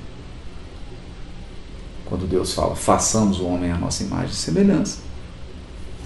quando 2.12 2.28
Deus 2.28 2.52
fala, 2.52 2.76
façamos 2.76 3.40
o 3.40 3.46
homem 3.46 3.72
à 3.72 3.78
nossa 3.78 4.04
imagem 4.04 4.32
e 4.32 4.36
semelhança, 4.36 4.98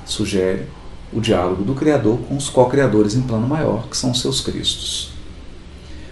sugere 0.06 0.68
o 1.12 1.20
diálogo 1.20 1.64
do 1.64 1.74
Criador 1.74 2.20
com 2.30 2.38
os 2.38 2.48
co-criadores 2.48 3.16
em 3.16 3.24
plano 3.24 3.48
maior, 3.48 3.88
que 3.88 3.98
são 3.98 4.14
seus 4.14 4.40
Cristos. 4.40 5.14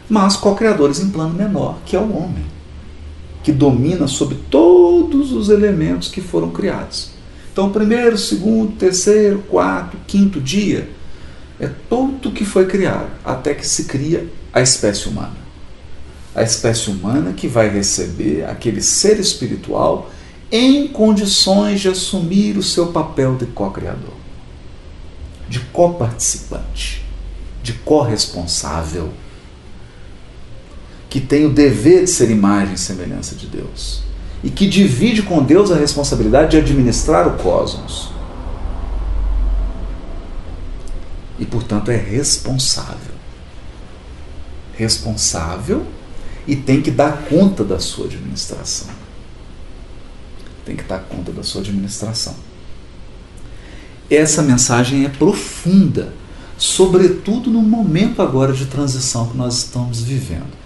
Mas 0.10 0.36
co-criadores 0.36 1.00
em 1.00 1.12
plano 1.12 1.36
menor, 1.36 1.78
que 1.86 1.96
é 1.96 2.00
o 2.00 2.12
homem, 2.12 2.44
que 3.44 3.52
domina 3.52 4.08
sobre 4.08 4.36
todos 4.50 5.32
os 5.32 5.50
elementos 5.50 6.10
que 6.10 6.22
foram 6.22 6.50
criados. 6.50 7.12
Então, 7.52 7.70
primeiro, 7.70 8.18
segundo, 8.18 8.76
terceiro, 8.76 9.44
quarto, 9.48 9.96
quinto 10.08 10.42
dia 10.42 10.90
é 11.60 11.70
tudo 11.88 12.32
que 12.32 12.44
foi 12.44 12.66
criado, 12.66 13.12
até 13.24 13.54
que 13.54 13.68
se 13.68 13.84
cria 13.84 14.28
a 14.52 14.60
espécie 14.60 15.08
humana 15.08 15.43
a 16.36 16.42
espécie 16.42 16.90
humana 16.90 17.34
que 17.34 17.48
vai 17.48 17.70
receber 17.70 18.46
aquele 18.46 18.82
ser 18.82 19.20
espiritual 19.20 20.10
em 20.52 20.88
condições 20.88 21.82
de 21.82 21.90
assumir 21.90 22.58
o 22.58 22.64
seu 22.64 22.88
papel 22.88 23.36
de 23.36 23.46
co-criador, 23.48 24.14
de 25.48 25.60
co-participante, 25.60 27.04
de 27.62 27.74
co-responsável. 27.74 29.12
que 31.10 31.22
tem 31.22 31.46
o 31.46 31.54
dever 31.54 32.06
de 32.06 32.10
ser 32.10 32.32
imagem 32.32 32.74
e 32.74 32.78
semelhança 32.78 33.36
de 33.36 33.46
Deus 33.46 34.02
e 34.44 34.50
que 34.50 34.68
divide 34.68 35.22
com 35.22 35.44
Deus 35.44 35.72
a 35.72 35.76
responsabilidade 35.76 36.52
de 36.52 36.58
administrar 36.58 37.28
o 37.28 37.38
cosmos. 37.38 38.10
E, 41.38 41.46
portanto, 41.46 41.92
é 41.92 41.96
responsável. 41.96 43.14
Responsável 44.74 45.86
e 46.48 46.56
tem 46.56 46.82
que 46.82 46.92
dar 46.92 47.24
conta 47.24 47.64
da 47.64 47.80
sua 47.80 48.06
administração. 48.06 48.88
Tem 50.66 50.76
que 50.76 50.84
dar 50.84 51.00
conta 51.00 51.32
da 51.32 51.44
sua 51.44 51.62
administração. 51.62 52.36
Essa 54.10 54.42
mensagem 54.42 55.06
é 55.06 55.10
profunda, 55.10 56.14
sobretudo 56.58 57.50
no 57.50 57.62
momento 57.62 58.22
agora 58.22 58.54
de 58.54 58.66
transição 58.66 59.28
que 59.28 59.38
nós 59.38 59.58
estamos 59.58 60.02
vivendo. 60.02 60.64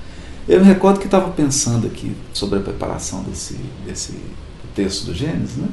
Eu 0.47 0.61
me 0.61 0.65
recordo 0.65 0.99
que 0.99 1.05
estava 1.05 1.29
pensando 1.31 1.87
aqui 1.87 2.15
sobre 2.33 2.59
a 2.59 2.61
preparação 2.61 3.21
desse, 3.23 3.57
desse 3.85 4.13
texto 4.73 5.05
do 5.05 5.13
Gênesis, 5.13 5.57
né? 5.57 5.67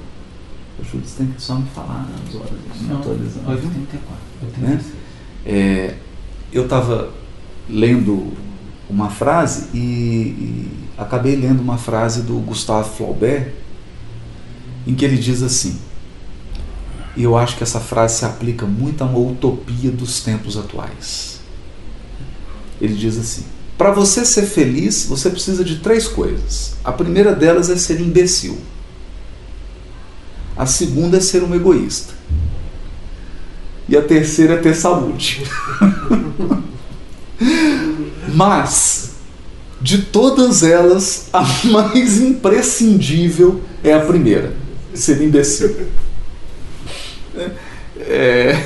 O 0.78 0.84
Júlio 0.84 1.06
tem 1.16 1.26
que 1.28 1.40
só 1.40 1.54
me 1.54 1.66
falar 1.68 2.08
as 2.28 2.34
horas, 2.34 2.50
me 2.80 2.92
atualizando. 2.92 3.50
84, 3.50 4.58
né? 4.58 4.84
É, 5.46 5.94
eu 6.52 6.64
estava 6.64 7.12
lendo 7.68 8.32
uma 8.94 9.11
frase 9.11 9.66
e, 9.74 9.78
e, 9.78 10.68
acabei 10.96 11.35
lendo 11.35 11.61
uma 11.61 11.76
frase 11.76 12.22
do 12.22 12.35
Gustave 12.35 12.96
Flaubert 12.96 13.52
em 14.87 14.94
que 14.94 15.04
ele 15.04 15.16
diz 15.16 15.42
assim, 15.42 15.76
e 17.16 17.24
eu 17.24 17.37
acho 17.37 17.57
que 17.57 17.64
essa 17.64 17.80
frase 17.80 18.18
se 18.18 18.24
aplica 18.24 18.64
muito 18.64 19.02
a 19.02 19.07
uma 19.07 19.18
utopia 19.18 19.90
dos 19.90 20.20
tempos 20.20 20.57
atuais. 20.57 21.40
Ele 22.80 22.94
diz 22.94 23.18
assim: 23.18 23.44
para 23.78 23.90
você 23.92 24.24
ser 24.24 24.42
feliz, 24.42 25.07
você 25.07 25.30
precisa 25.30 25.64
de 25.64 25.78
três 25.78 26.09
coisas. 26.09 26.76
A 26.85 26.90
primeira 26.92 27.35
delas 27.35 27.70
é 27.70 27.76
ser 27.76 28.00
imbecil. 28.00 28.59
A 30.57 30.66
segunda 30.66 31.18
é 31.18 31.20
ser 31.20 31.42
um 31.42 31.54
egoísta. 31.54 32.14
E 33.88 33.96
a 33.96 34.02
terceira 34.02 34.54
é 34.54 34.57
ter 34.57 34.74
saúde. 34.74 35.44
Mas, 38.35 39.12
de 39.81 39.99
todas 39.99 40.62
elas, 40.62 41.29
a 41.33 41.42
mais 41.70 42.20
imprescindível 42.20 43.61
é 43.83 43.92
a 43.92 44.01
primeira: 44.01 44.55
ser 44.92 45.23
imbecil. 45.23 45.75
É, 47.99 48.57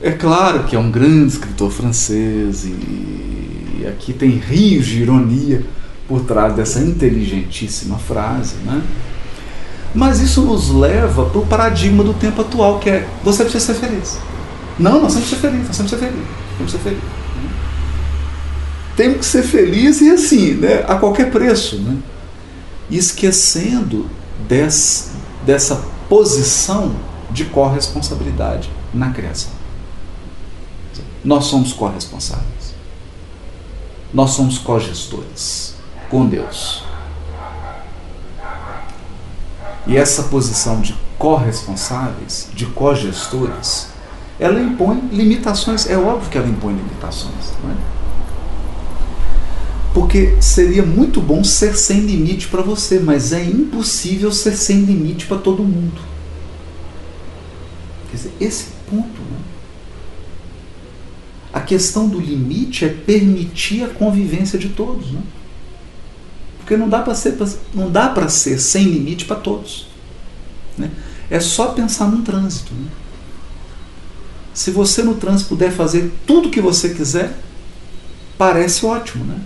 é 0.00 0.10
claro 0.18 0.64
que 0.64 0.76
é 0.76 0.78
um 0.78 0.90
grande 0.90 1.32
escritor 1.32 1.70
francês 1.70 2.64
e 2.64 3.86
aqui 3.86 4.12
tem 4.12 4.30
rios 4.30 4.86
de 4.86 5.02
ironia 5.02 5.64
por 6.08 6.22
trás 6.22 6.54
dessa 6.54 6.80
inteligentíssima 6.80 7.98
frase, 7.98 8.56
né? 8.64 8.82
Mas 9.94 10.20
isso 10.20 10.40
nos 10.42 10.70
leva 10.70 11.26
para 11.26 11.38
o 11.38 11.46
paradigma 11.46 12.02
do 12.02 12.14
tempo 12.14 12.40
atual, 12.40 12.78
que 12.78 12.88
é 12.88 13.08
você 13.22 13.44
precisa 13.44 13.74
ser 13.74 13.80
feliz. 13.80 14.18
Não, 14.78 15.02
nós 15.02 15.12
temos 15.12 15.28
que 15.28 15.34
ser 15.34 15.40
felizes, 15.40 15.68
nós 15.68 15.76
temos 15.76 15.92
que 15.92 15.98
ser 15.98 16.06
felizes. 16.06 16.28
Temos 16.56 16.72
que 16.72 16.78
ser 16.78 16.84
felizes. 16.84 17.21
Temos 18.96 19.18
que 19.18 19.24
ser 19.24 19.42
felizes 19.42 20.02
e 20.02 20.10
assim, 20.10 20.54
né? 20.54 20.84
a 20.86 20.96
qualquer 20.96 21.30
preço. 21.30 21.76
Né? 21.76 21.98
Esquecendo 22.90 24.08
desse, 24.48 25.10
dessa 25.46 25.82
posição 26.08 26.94
de 27.30 27.46
corresponsabilidade 27.46 28.70
na 28.92 29.10
criação. 29.10 29.52
Nós 31.24 31.46
somos 31.46 31.72
corresponsáveis 31.72 32.62
nós 34.12 34.32
somos 34.32 34.58
cogestores 34.58 35.74
com 36.10 36.26
Deus. 36.26 36.84
E 39.86 39.96
essa 39.96 40.24
posição 40.24 40.80
de 40.80 40.94
corresponsáveis, 41.18 42.48
de 42.52 42.66
cogestores, 42.66 43.88
ela 44.38 44.60
impõe 44.60 45.00
limitações. 45.10 45.88
É 45.88 45.96
óbvio 45.96 46.30
que 46.30 46.36
ela 46.36 46.46
impõe 46.46 46.74
limitações. 46.74 47.52
Não 47.62 47.70
é? 47.70 47.74
Porque 49.92 50.36
seria 50.40 50.82
muito 50.82 51.20
bom 51.20 51.44
ser 51.44 51.76
sem 51.76 52.00
limite 52.00 52.48
para 52.48 52.62
você, 52.62 52.98
mas 52.98 53.32
é 53.32 53.44
impossível 53.44 54.32
ser 54.32 54.56
sem 54.56 54.80
limite 54.82 55.26
para 55.26 55.36
todo 55.36 55.62
mundo. 55.62 56.00
Quer 58.10 58.16
dizer, 58.16 58.32
esse 58.40 58.66
ponto. 58.88 59.20
Né? 59.20 59.38
A 61.52 61.60
questão 61.60 62.08
do 62.08 62.18
limite 62.18 62.86
é 62.86 62.88
permitir 62.88 63.84
a 63.84 63.88
convivência 63.88 64.58
de 64.58 64.70
todos, 64.70 65.12
né? 65.12 65.20
Porque 66.58 66.76
não 66.76 66.88
dá 66.88 67.00
para 67.00 67.14
ser 67.14 67.36
não 67.74 67.90
dá 67.90 68.08
para 68.08 68.28
ser 68.28 68.58
sem 68.58 68.84
limite 68.84 69.26
para 69.26 69.36
todos, 69.36 69.88
né? 70.78 70.90
É 71.28 71.40
só 71.40 71.68
pensar 71.68 72.06
num 72.06 72.22
trânsito, 72.22 72.72
né? 72.72 72.88
Se 74.54 74.70
você 74.70 75.02
no 75.02 75.14
trânsito 75.16 75.50
puder 75.50 75.72
fazer 75.72 76.12
tudo 76.26 76.48
o 76.48 76.50
que 76.50 76.60
você 76.60 76.90
quiser, 76.90 77.38
parece 78.38 78.86
ótimo, 78.86 79.24
né? 79.24 79.40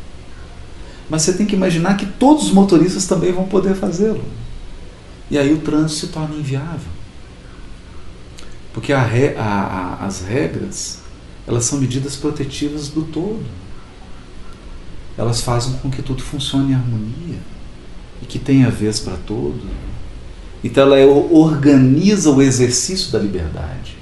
Mas 1.09 1.23
você 1.23 1.33
tem 1.33 1.47
que 1.47 1.55
imaginar 1.55 1.97
que 1.97 2.07
todos 2.07 2.47
os 2.47 2.53
motoristas 2.53 3.07
também 3.07 3.33
vão 3.33 3.47
poder 3.47 3.75
fazê-lo. 3.75 4.25
E 5.31 5.39
aí 5.39 5.53
o 5.53 5.59
trânsito 5.59 6.07
se 6.07 6.13
torna 6.13 6.35
inviável. 6.35 6.91
Porque 8.73 8.93
a, 8.93 9.01
a, 9.01 9.43
a, 9.43 10.07
as 10.07 10.21
regras 10.21 10.99
elas 11.47 11.65
são 11.65 11.79
medidas 11.79 12.17
protetivas 12.17 12.89
do 12.89 13.03
todo. 13.03 13.45
Elas 15.17 15.41
fazem 15.41 15.75
com 15.79 15.91
que 15.91 16.03
tudo 16.03 16.23
funcione 16.23 16.73
em 16.73 16.75
harmonia 16.75 17.39
e 18.21 18.27
que 18.27 18.39
tenha 18.39 18.71
vez 18.71 18.99
para 18.99 19.17
todo. 19.17 19.61
Então 20.63 20.83
ela 20.83 21.07
organiza 21.07 22.31
o 22.31 22.43
exercício 22.43 23.13
da 23.13 23.19
liberdade. 23.19 23.97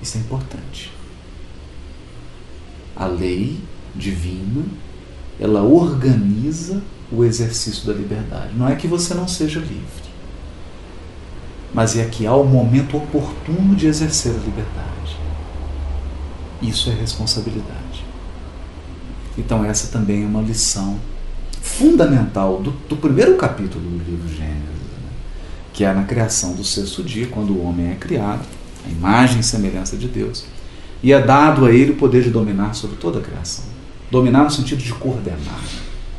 Isso 0.00 0.18
é 0.18 0.20
importante. 0.20 0.92
A 2.94 3.06
lei 3.06 3.58
divina, 3.94 4.64
ela 5.38 5.62
organiza 5.62 6.82
o 7.10 7.24
exercício 7.24 7.86
da 7.86 7.92
liberdade. 7.92 8.54
Não 8.56 8.68
é 8.68 8.74
que 8.74 8.86
você 8.86 9.14
não 9.14 9.28
seja 9.28 9.60
livre, 9.60 10.12
mas 11.74 11.96
é 11.96 12.04
que 12.04 12.26
há 12.26 12.34
o 12.34 12.44
momento 12.44 12.96
oportuno 12.96 13.74
de 13.74 13.86
exercer 13.86 14.32
a 14.32 14.38
liberdade. 14.38 15.16
Isso 16.62 16.90
é 16.90 16.94
responsabilidade. 16.94 18.04
Então, 19.36 19.64
essa 19.64 19.88
também 19.88 20.22
é 20.22 20.26
uma 20.26 20.42
lição 20.42 20.98
fundamental 21.60 22.60
do, 22.60 22.70
do 22.88 22.96
primeiro 22.96 23.36
capítulo 23.36 23.82
do 23.82 24.04
livro 24.04 24.28
Gênesis, 24.28 24.62
né? 24.62 25.10
que 25.72 25.84
é 25.84 25.92
na 25.92 26.04
criação 26.04 26.54
do 26.54 26.64
sexto 26.64 27.02
dia, 27.02 27.26
quando 27.28 27.52
o 27.52 27.64
homem 27.64 27.90
é 27.90 27.94
criado, 27.94 28.46
a 28.86 28.90
imagem 28.90 29.40
e 29.40 29.42
semelhança 29.42 29.96
de 29.96 30.08
Deus, 30.08 30.44
e 31.02 31.12
é 31.12 31.20
dado 31.20 31.64
a 31.64 31.72
ele 31.72 31.92
o 31.92 31.96
poder 31.96 32.22
de 32.22 32.30
dominar 32.30 32.74
sobre 32.74 32.96
toda 32.96 33.18
a 33.18 33.22
criação. 33.22 33.71
Dominar 34.12 34.44
no 34.44 34.50
sentido 34.50 34.80
de 34.80 34.92
coordenar, 34.92 35.60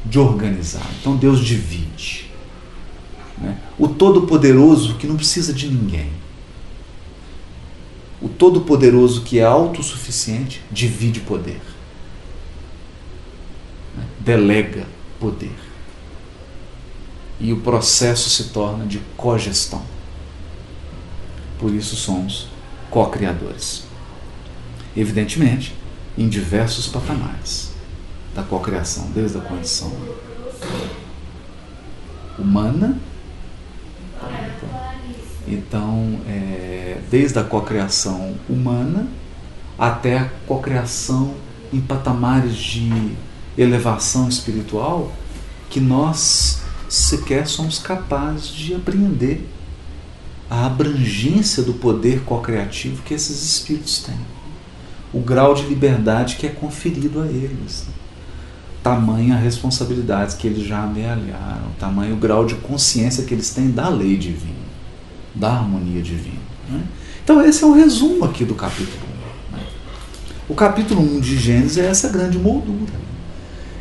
de 0.04 0.20
organizar. 0.20 0.86
Então, 1.00 1.16
Deus 1.16 1.40
divide. 1.40 2.30
Né? 3.38 3.58
O 3.80 3.88
Todo-Poderoso 3.88 4.96
que 4.96 5.08
não 5.08 5.16
precisa 5.16 5.54
de 5.54 5.70
ninguém 5.70 6.12
o 8.24 8.30
Todo-Poderoso 8.30 9.22
que 9.24 9.40
é 9.40 9.44
autossuficiente 9.44 10.62
divide 10.72 11.20
poder. 11.20 11.60
Né? 13.98 14.06
Delega 14.22 14.88
poder. 15.20 15.52
E 17.38 17.52
o 17.52 17.60
processo 17.60 18.30
se 18.30 18.46
torna 18.46 18.86
de 18.86 19.00
cogestão. 19.18 19.82
Por 21.60 21.74
isso 21.74 21.98
somos 21.98 22.48
co-criadores. 22.90 23.84
Evidentemente, 24.96 25.76
em 26.18 26.30
diversos 26.30 26.88
patamares 26.88 27.73
da 28.34 28.44
cocriação, 28.44 29.10
desde 29.14 29.38
a 29.38 29.42
condição 29.42 29.92
humana. 32.38 32.98
Então, 35.48 36.20
é, 36.28 36.98
desde 37.12 37.38
a 37.38 37.44
cocriação 37.44 38.36
humana 38.50 39.08
até 39.78 40.18
a 40.18 40.30
cocriação 40.48 41.36
em 41.72 41.82
patamares 41.82 42.56
de 42.56 43.14
elevação 43.58 44.30
espiritual 44.30 45.12
que 45.70 45.80
nós 45.80 46.62
sequer 46.88 47.48
somos 47.48 47.80
capazes 47.80 48.48
de 48.48 48.76
apreender 48.76 49.48
a 50.50 50.68
abrangência 50.68 51.64
do 51.64 51.74
poder 51.74 52.22
co-criativo 52.22 53.02
que 53.02 53.14
esses 53.14 53.42
espíritos 53.44 54.04
têm, 54.04 54.20
o 55.12 55.20
grau 55.20 55.56
de 55.56 55.64
liberdade 55.64 56.36
que 56.36 56.46
é 56.46 56.50
conferido 56.50 57.22
a 57.22 57.26
eles, 57.26 57.88
tamanha 58.84 59.36
responsabilidade 59.38 60.36
que 60.36 60.46
eles 60.46 60.68
já 60.68 60.84
amealharam, 60.84 61.72
tamanho 61.80 62.18
grau 62.18 62.46
de 62.46 62.56
consciência 62.56 63.24
que 63.24 63.34
eles 63.34 63.50
têm 63.52 63.72
da 63.72 63.88
lei 63.88 64.18
divina 64.18 64.64
da 65.34 65.52
harmonia 65.52 66.02
divina. 66.02 66.42
Né? 66.70 66.84
Então, 67.24 67.44
esse 67.44 67.64
é 67.64 67.68
o 67.68 67.74
resumo 67.74 68.26
aqui 68.26 68.46
do 68.46 68.54
capítulo 68.54 69.02
1. 69.52 69.56
Né? 69.56 69.64
O 70.48 70.54
capítulo 70.54 71.02
1 71.02 71.20
de 71.20 71.38
Gênesis 71.38 71.78
é 71.78 71.88
essa 71.88 72.10
grande 72.10 72.38
moldura. 72.38 72.94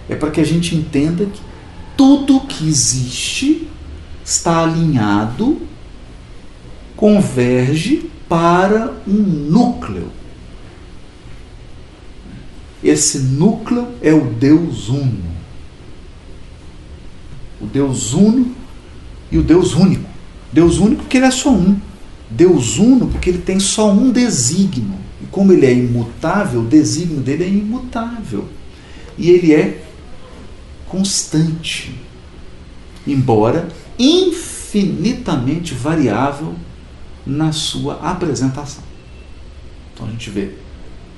É 0.09 0.15
para 0.15 0.31
que 0.31 0.41
a 0.41 0.45
gente 0.45 0.75
entenda 0.75 1.27
que 1.27 1.41
tudo 1.97 2.41
que 2.41 2.67
existe 2.67 3.69
está 4.25 4.63
alinhado, 4.63 5.61
converge 6.97 8.11
para 8.29 8.93
um 9.07 9.13
núcleo. 9.13 10.11
Esse 12.83 13.19
núcleo 13.19 13.89
é 14.01 14.13
o 14.13 14.25
Deus 14.25 14.89
Uno. 14.89 15.33
O 17.61 17.67
Deus 17.67 18.13
Uno 18.13 18.55
e 19.31 19.39
o 19.39 19.43
Deus 19.43 19.75
Único. 19.75 20.13
Deus 20.53 20.79
único 20.79 21.03
porque 21.03 21.17
ele 21.17 21.27
é 21.27 21.31
só 21.31 21.51
um. 21.51 21.81
Deus 22.29 22.79
uno 22.79 23.09
porque 23.09 23.31
ele 23.31 23.39
tem 23.39 23.59
só 23.59 23.91
um 23.91 24.11
desígnio. 24.11 24.99
E 25.23 25.27
como 25.27 25.53
ele 25.53 25.67
é 25.67 25.73
imutável, 25.73 26.61
o 26.61 26.67
desígnio 26.67 27.21
dele 27.21 27.45
é 27.45 27.49
imutável. 27.49 28.47
E 29.17 29.31
ele 29.31 29.55
é 29.55 29.83
constante. 30.87 31.95
Embora 33.07 33.69
infinitamente 33.99 35.75
variável 35.75 36.55
na 37.27 37.53
sua 37.53 37.95
apresentação. 37.95 38.85
Então 39.95 40.07
a 40.07 40.11
gente 40.11 40.29
vê 40.31 40.51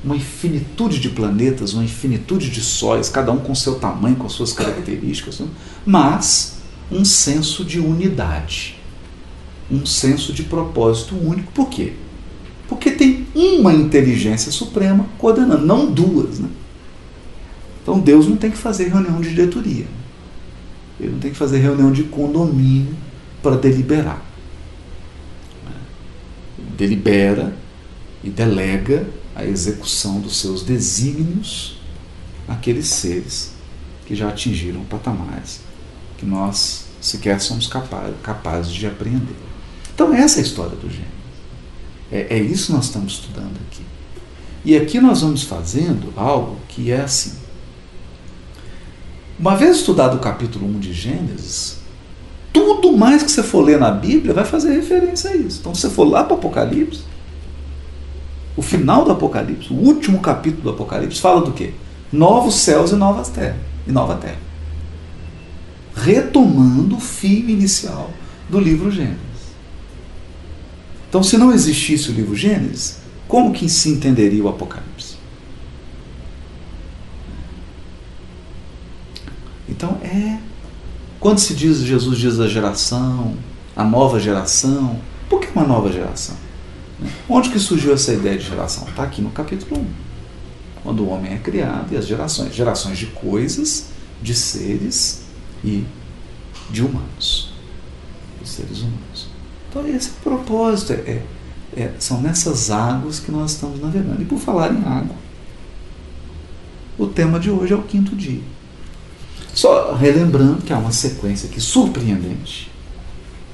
uma 0.05 0.17
infinitude 0.17 1.01
de 1.01 1.09
planetas, 1.09 1.73
uma 1.73 1.83
infinitude 1.83 2.51
de 2.51 2.61
sóis, 2.61 3.09
cada 3.09 3.33
um 3.33 3.39
com 3.39 3.55
seu 3.55 3.77
tamanho, 3.77 4.17
com 4.17 4.29
suas 4.29 4.53
características, 4.53 5.41
né? 5.41 5.47
mas 5.87 6.59
um 6.93 7.05
senso 7.05 7.65
de 7.65 7.81
unidade, 7.81 8.79
um 9.71 9.87
senso 9.87 10.33
de 10.33 10.43
propósito 10.43 11.17
único. 11.17 11.51
Por 11.53 11.69
quê? 11.69 11.95
Porque 12.69 12.91
tem 12.91 13.27
uma 13.35 13.73
inteligência 13.73 14.53
suprema 14.53 15.07
coordenando, 15.19 15.65
não 15.65 15.91
duas. 15.91 16.39
Né? 16.39 16.49
Então 17.83 17.99
Deus 17.99 18.29
não 18.29 18.37
tem 18.37 18.51
que 18.51 18.59
fazer 18.59 18.89
reunião 18.89 19.21
de 19.21 19.31
diretoria. 19.31 19.87
Ele 21.01 21.13
não 21.13 21.19
tem 21.19 21.31
que 21.31 21.37
fazer 21.37 21.59
reunião 21.59 21.91
de 21.91 22.05
condomínio 22.05 22.95
para 23.43 23.57
deliberar. 23.57 24.23
Ele 26.59 26.77
delibera 26.77 27.57
e 28.23 28.31
delega 28.31 29.07
a 29.35 29.45
execução 29.45 30.21
dos 30.21 30.37
seus 30.37 30.63
desígnios 30.63 31.79
àqueles 32.47 32.87
seres 32.87 33.53
que 34.07 34.15
já 34.15 34.29
atingiram 34.29 34.85
patamares 34.85 35.61
que 36.17 36.27
nós 36.27 36.87
sequer 37.01 37.41
somos 37.41 37.67
capazes, 38.23 38.73
de 38.73 38.87
apreender. 38.87 39.37
Então, 39.95 40.13
essa 40.13 40.39
é 40.39 40.43
a 40.43 40.47
história 40.47 40.77
do 40.77 40.89
gênero. 40.89 41.13
É, 42.11 42.37
é 42.37 42.39
isso 42.41 42.67
que 42.67 42.73
nós 42.73 42.87
estamos 42.87 43.13
estudando 43.15 43.57
aqui. 43.69 43.83
E 44.65 44.77
aqui 44.77 44.99
nós 45.01 45.21
vamos 45.21 45.43
fazendo 45.43 46.13
algo 46.17 46.59
que 46.69 46.91
é 46.91 47.03
assim. 47.03 47.35
Uma 49.39 49.57
vez 49.57 49.77
estudado 49.77 50.17
o 50.17 50.21
capítulo 50.21 50.67
1 50.67 50.79
de 50.79 50.93
Gênesis, 50.93 51.79
tudo 52.53 52.97
mais 52.97 53.23
que 53.23 53.31
você 53.31 53.43
for 53.43 53.61
ler 53.61 53.79
na 53.79 53.91
Bíblia 53.91 54.33
vai 54.33 54.45
fazer 54.45 54.75
referência 54.75 55.31
a 55.31 55.37
isso. 55.37 55.59
Então, 55.61 55.75
se 55.75 55.83
você 55.83 55.91
for 55.91 56.05
lá 56.05 56.25
para 56.25 56.35
o 56.35 56.39
Apocalipse, 56.39 57.03
o 58.57 58.63
final 58.63 59.05
do 59.05 59.13
Apocalipse, 59.13 59.73
o 59.73 59.77
último 59.77 60.21
capítulo 60.21 60.63
do 60.63 60.71
Apocalipse, 60.71 61.21
fala 61.21 61.41
do 61.41 61.53
quê? 61.53 61.73
Novos 62.13 62.55
céus 62.55 62.93
e 62.93 62.95
novas 62.95 63.29
terras, 63.29 63.57
e 63.87 63.93
nova 63.93 64.15
terra. 64.17 64.39
Retomando 65.95 66.97
o 66.97 67.01
fio 67.01 67.51
inicial 67.51 68.11
do 68.49 68.61
livro 68.61 68.91
Gênesis. 68.91 69.19
Então, 71.09 71.23
se 71.23 71.37
não 71.37 71.53
existisse 71.53 72.11
o 72.11 72.13
livro 72.13 72.35
Gênesis, 72.35 72.99
como 73.27 73.53
que 73.53 73.69
se 73.69 73.89
entenderia 73.89 74.43
o 74.43 74.49
Apocalipse? 74.49 75.17
Então, 79.69 79.99
é. 80.03 80.39
Quando 81.19 81.39
se 81.39 81.55
diz, 81.55 81.79
Jesus 81.79 82.19
diz 82.19 82.39
a 82.39 82.47
geração, 82.47 83.35
a 83.75 83.83
nova 83.83 84.21
geração, 84.21 85.01
por 85.29 85.41
que 85.41 85.49
uma 85.55 85.67
nova 85.67 85.91
geração? 85.91 86.37
Onde 87.29 87.51
que 87.51 87.59
surgiu 87.59 87.95
essa 87.95 88.13
ideia 88.13 88.39
de 88.39 88.45
geração? 88.45 88.89
Está 88.89 89.03
aqui 89.03 89.21
no 89.21 89.31
capítulo 89.31 89.81
1. 89.81 89.87
Quando 90.83 91.03
o 91.03 91.09
homem 91.09 91.33
é 91.33 91.39
criado 91.39 91.93
e 91.93 91.97
as 91.97 92.07
gerações. 92.07 92.55
Gerações 92.55 92.99
de 92.99 93.07
coisas, 93.07 93.87
de 94.23 94.35
seres 94.35 95.23
e 95.65 95.85
de 96.71 96.83
humanos. 96.83 97.53
De 98.41 98.49
seres 98.49 98.81
humanos. 98.81 99.29
Então 99.69 99.87
esse 99.89 100.11
é 100.11 100.13
propósito. 100.23 100.93
É, 100.93 100.97
é, 100.97 101.23
é, 101.77 101.95
são 101.99 102.21
nessas 102.21 102.71
águas 102.71 103.19
que 103.19 103.33
nós 103.33 103.53
estamos 103.53 103.81
navegando. 103.81 104.23
E 104.23 104.25
por 104.25 104.39
falar 104.39 104.73
em 104.73 104.85
água, 104.85 105.17
o 106.99 107.07
tema 107.07 107.41
de 107.41 107.51
hoje 107.51 107.73
é 107.73 107.77
o 107.77 107.83
quinto 107.83 108.15
dia. 108.15 108.43
Só 109.53 109.95
relembrando 109.95 110.63
que 110.63 110.73
há 110.73 110.79
uma 110.79 110.93
sequência 110.93 111.49
aqui 111.49 111.61
surpreendente. 111.61 112.71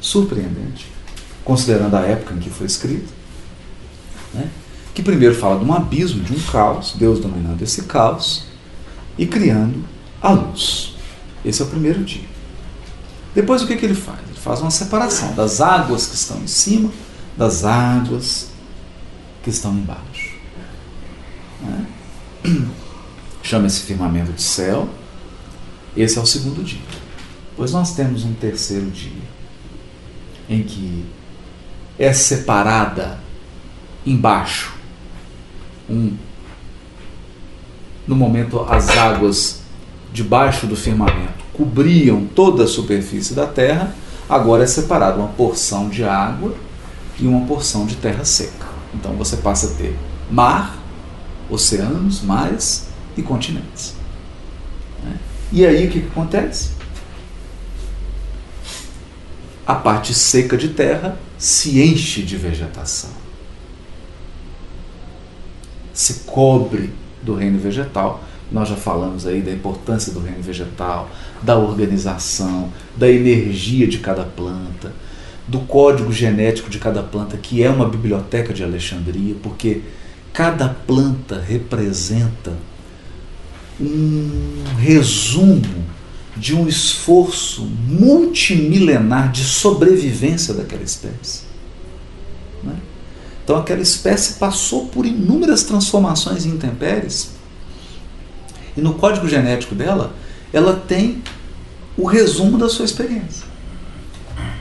Surpreendente. 0.00 0.86
Considerando 1.44 1.94
a 1.94 2.00
época 2.00 2.34
em 2.34 2.38
que 2.38 2.50
foi 2.50 2.66
escrito 2.66 3.19
né? 4.32 4.48
que 4.94 5.02
primeiro 5.02 5.34
fala 5.34 5.58
de 5.58 5.64
um 5.64 5.72
abismo, 5.72 6.22
de 6.22 6.32
um 6.32 6.40
caos, 6.40 6.94
Deus 6.96 7.20
dominando 7.20 7.62
esse 7.62 7.82
caos 7.82 8.44
e 9.16 9.26
criando 9.26 9.84
a 10.20 10.30
luz. 10.30 10.94
Esse 11.44 11.62
é 11.62 11.64
o 11.64 11.68
primeiro 11.68 12.02
dia. 12.04 12.28
Depois 13.34 13.62
o 13.62 13.66
que, 13.66 13.76
que 13.76 13.84
ele 13.84 13.94
faz? 13.94 14.18
Ele 14.28 14.38
faz 14.38 14.60
uma 14.60 14.70
separação 14.70 15.34
das 15.34 15.60
águas 15.60 16.06
que 16.06 16.14
estão 16.14 16.38
em 16.38 16.46
cima 16.46 16.90
das 17.36 17.64
águas 17.64 18.50
que 19.42 19.50
estão 19.50 19.72
embaixo. 19.72 20.34
Né? 21.62 21.86
Chama 23.42 23.66
esse 23.66 23.80
firmamento 23.80 24.32
de 24.32 24.42
céu. 24.42 24.88
Esse 25.96 26.18
é 26.18 26.20
o 26.20 26.26
segundo 26.26 26.62
dia. 26.62 26.80
Pois 27.56 27.72
nós 27.72 27.94
temos 27.94 28.24
um 28.24 28.34
terceiro 28.34 28.90
dia 28.90 29.30
em 30.48 30.62
que 30.62 31.06
é 31.98 32.12
separada 32.12 33.18
embaixo. 34.10 34.74
Um, 35.88 36.16
no 38.06 38.16
momento, 38.16 38.60
as 38.68 38.88
águas 38.90 39.60
debaixo 40.12 40.66
do 40.66 40.74
firmamento 40.74 41.44
cobriam 41.52 42.26
toda 42.34 42.64
a 42.64 42.66
superfície 42.66 43.34
da 43.34 43.46
terra, 43.46 43.94
agora 44.28 44.64
é 44.64 44.66
separado 44.66 45.20
uma 45.20 45.28
porção 45.28 45.88
de 45.88 46.02
água 46.02 46.54
e 47.18 47.26
uma 47.26 47.46
porção 47.46 47.86
de 47.86 47.96
terra 47.96 48.24
seca. 48.24 48.66
Então 48.94 49.12
você 49.14 49.36
passa 49.36 49.68
a 49.68 49.70
ter 49.70 49.96
mar, 50.30 50.76
oceanos, 51.48 52.22
mares 52.22 52.88
e 53.16 53.22
continentes. 53.22 53.94
Né? 55.04 55.16
E 55.52 55.66
aí 55.66 55.86
o 55.86 55.90
que, 55.90 56.00
que 56.00 56.08
acontece? 56.08 56.70
A 59.66 59.74
parte 59.74 60.12
seca 60.14 60.56
de 60.56 60.70
terra 60.70 61.16
se 61.38 61.80
enche 61.80 62.22
de 62.22 62.36
vegetação 62.36 63.19
se 66.00 66.20
cobre 66.24 66.90
do 67.22 67.34
reino 67.34 67.58
vegetal. 67.58 68.24
Nós 68.50 68.68
já 68.70 68.74
falamos 68.74 69.26
aí 69.26 69.42
da 69.42 69.52
importância 69.52 70.12
do 70.12 70.20
reino 70.20 70.42
vegetal, 70.42 71.10
da 71.42 71.58
organização, 71.58 72.72
da 72.96 73.08
energia 73.08 73.86
de 73.86 73.98
cada 73.98 74.24
planta, 74.24 74.92
do 75.46 75.60
código 75.60 76.10
genético 76.10 76.70
de 76.70 76.78
cada 76.78 77.02
planta, 77.02 77.36
que 77.36 77.62
é 77.62 77.68
uma 77.68 77.86
biblioteca 77.86 78.54
de 78.54 78.64
Alexandria, 78.64 79.36
porque 79.42 79.82
cada 80.32 80.70
planta 80.70 81.38
representa 81.38 82.54
um 83.78 84.74
resumo 84.78 85.84
de 86.34 86.54
um 86.54 86.66
esforço 86.66 87.70
multimilenar 87.86 89.30
de 89.30 89.44
sobrevivência 89.44 90.54
daquela 90.54 90.82
espécie. 90.82 91.49
Então 93.50 93.58
aquela 93.58 93.82
espécie 93.82 94.34
passou 94.34 94.86
por 94.86 95.04
inúmeras 95.04 95.64
transformações 95.64 96.44
e 96.44 96.48
intempéries. 96.48 97.32
E 98.76 98.80
no 98.80 98.94
código 98.94 99.28
genético 99.28 99.74
dela, 99.74 100.14
ela 100.52 100.76
tem 100.76 101.20
o 101.96 102.06
resumo 102.06 102.56
da 102.56 102.68
sua 102.68 102.84
experiência. 102.84 103.44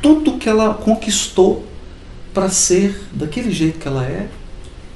Tudo 0.02 0.40
que 0.40 0.50
ela 0.50 0.74
conquistou 0.74 1.68
para 2.34 2.50
ser 2.50 3.00
daquele 3.12 3.52
jeito 3.52 3.78
que 3.78 3.88
ela 3.88 4.04
é, 4.04 4.28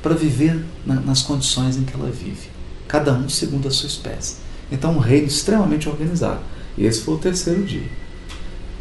para 0.02 0.16
viver 0.16 0.66
na, 0.84 0.96
nas 0.96 1.22
condições 1.22 1.78
em 1.78 1.84
que 1.84 1.94
ela 1.94 2.10
vive. 2.10 2.50
Cada 2.88 3.14
um 3.14 3.30
segundo 3.30 3.68
a 3.68 3.72
sua 3.72 3.86
espécie. 3.86 4.38
Então, 4.72 4.96
um 4.96 5.00
reino 5.00 5.28
extremamente 5.28 5.88
organizado. 5.88 6.39
E 6.76 6.84
esse 6.84 7.02
foi 7.02 7.14
o 7.14 7.20
terceiro 7.20 7.62
dia. 7.62 7.91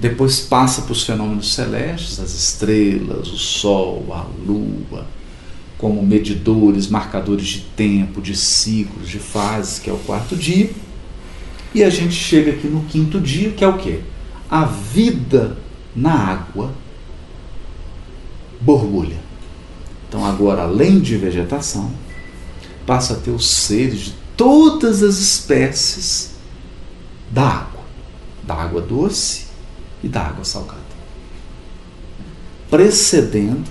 Depois 0.03 0.41
passa 0.41 0.83
para 0.83 0.91
os 0.91 1.05
fenômenos 1.05 1.55
celestes, 1.55 2.19
as 2.19 2.35
estrelas, 2.35 3.29
o 3.29 3.39
Sol, 3.39 4.05
a 4.11 4.27
Lua, 4.45 5.07
como 5.79 6.03
medidores, 6.03 6.89
marcadores 6.89 7.47
de 7.47 7.61
tempo, 7.61 8.21
de 8.21 8.35
ciclos, 8.35 9.09
de 9.09 9.21
fases, 9.21 9.79
que 9.79 9.89
é 9.89 9.93
o 9.93 9.99
quarto 9.99 10.35
dia. 10.35 10.73
E 11.73 11.85
a 11.85 11.89
gente 11.89 12.15
chega 12.15 12.51
aqui 12.51 12.67
no 12.67 12.83
quinto 12.87 13.21
dia, 13.21 13.53
que 13.53 13.63
é 13.63 13.69
o 13.69 13.79
quê? 13.79 14.01
A 14.51 14.65
vida 14.65 15.57
na 15.95 16.13
água 16.13 16.73
borbulha. 18.61 19.21
Então 20.09 20.25
agora, 20.27 20.63
além 20.63 20.99
de 20.99 21.17
vegetação, 21.17 21.93
passa 22.85 23.13
a 23.13 23.17
ter 23.19 23.31
os 23.31 23.49
seres 23.49 24.01
de 24.01 24.15
todas 24.37 25.01
as 25.01 25.19
espécies 25.19 26.33
da 27.31 27.47
água, 27.47 27.83
da 28.43 28.55
água 28.55 28.81
doce 28.81 29.52
e 30.03 30.09
da 30.09 30.23
água 30.23 30.45
salgada. 30.45 30.81
Precedendo, 32.69 33.71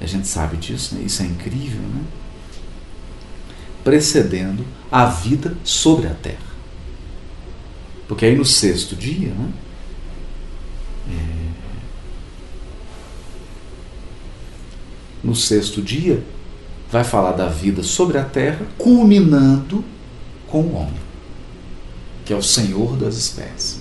a 0.00 0.06
gente 0.06 0.26
sabe 0.26 0.56
disso, 0.56 0.94
né? 0.94 1.02
isso 1.04 1.22
é 1.22 1.26
incrível, 1.26 1.80
né? 1.80 2.02
Precedendo 3.84 4.64
a 4.90 5.06
vida 5.06 5.56
sobre 5.64 6.06
a 6.06 6.14
terra. 6.14 6.52
Porque 8.06 8.24
aí 8.24 8.36
no 8.36 8.44
sexto 8.44 8.94
dia, 8.94 9.32
né? 9.32 9.52
É... 11.08 11.52
No 15.24 15.34
sexto 15.34 15.80
dia, 15.80 16.22
vai 16.90 17.04
falar 17.04 17.32
da 17.32 17.48
vida 17.48 17.82
sobre 17.82 18.18
a 18.18 18.24
terra, 18.24 18.66
culminando 18.76 19.82
com 20.46 20.60
o 20.60 20.74
homem, 20.74 21.00
que 22.24 22.34
é 22.34 22.36
o 22.36 22.42
Senhor 22.42 22.96
das 22.96 23.16
espécies. 23.16 23.80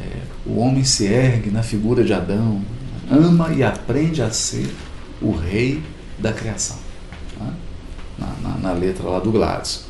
É 0.00 0.39
o, 0.50 0.58
homem 0.58 0.84
se 0.84 1.06
ergue 1.06 1.50
na 1.50 1.62
figura 1.62 2.04
de 2.04 2.12
Adão, 2.12 2.62
ama 3.10 3.52
e 3.52 3.62
aprende 3.62 4.22
a 4.22 4.30
ser 4.30 4.74
o 5.20 5.32
rei 5.32 5.82
da 6.18 6.32
criação. 6.32 6.78
Né? 7.38 7.52
Na, 8.18 8.26
na, 8.42 8.58
na, 8.58 8.72
letra 8.72 9.08
lá 9.08 9.18
do 9.18 9.30
Gladys. 9.32 9.84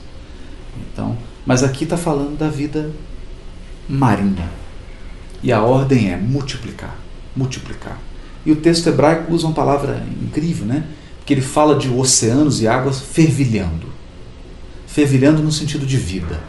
Então, 0.93 1.17
mas 1.45 1.63
aqui 1.63 1.85
está 1.85 1.97
falando 1.97 2.39
da 2.39 2.49
vida 2.49 2.91
marinha. 3.89 4.49
E 5.43 5.53
a 5.53 5.63
ordem 5.63 6.13
é 6.13 6.17
multiplicar, 6.17 6.97
multiplicar. 7.35 7.99
E 8.45 8.53
o 8.53 8.57
texto 8.57 8.89
hebraico 8.89 9.33
usa 9.33 9.47
uma 9.47 9.55
palavra 9.55 10.07
incrível, 10.23 10.67
né? 10.67 10.85
Porque 11.19 11.35
ele 11.35 11.43
fala 11.43 11.79
de 11.79 11.89
oceanos 11.89 12.61
e 12.61 12.69
águas 12.69 13.01
fervilhando. 13.01 13.89
Fervilhando 14.87 15.43
no 15.43 15.53
sentido 15.53 15.87
de 15.87 15.97
vida. 15.97 16.41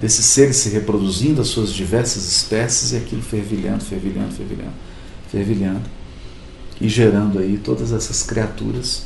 Desses 0.00 0.26
seres 0.26 0.56
se 0.56 0.68
reproduzindo, 0.68 1.40
as 1.40 1.48
suas 1.48 1.72
diversas 1.72 2.24
espécies, 2.24 2.92
e 2.92 2.96
aquilo 2.96 3.22
fervilhando, 3.22 3.82
fervilhando, 3.82 4.32
fervilhando, 4.32 4.74
fervilhando. 5.30 5.82
E 6.80 6.88
gerando 6.88 7.38
aí 7.38 7.56
todas 7.56 7.92
essas 7.92 8.22
criaturas, 8.22 9.04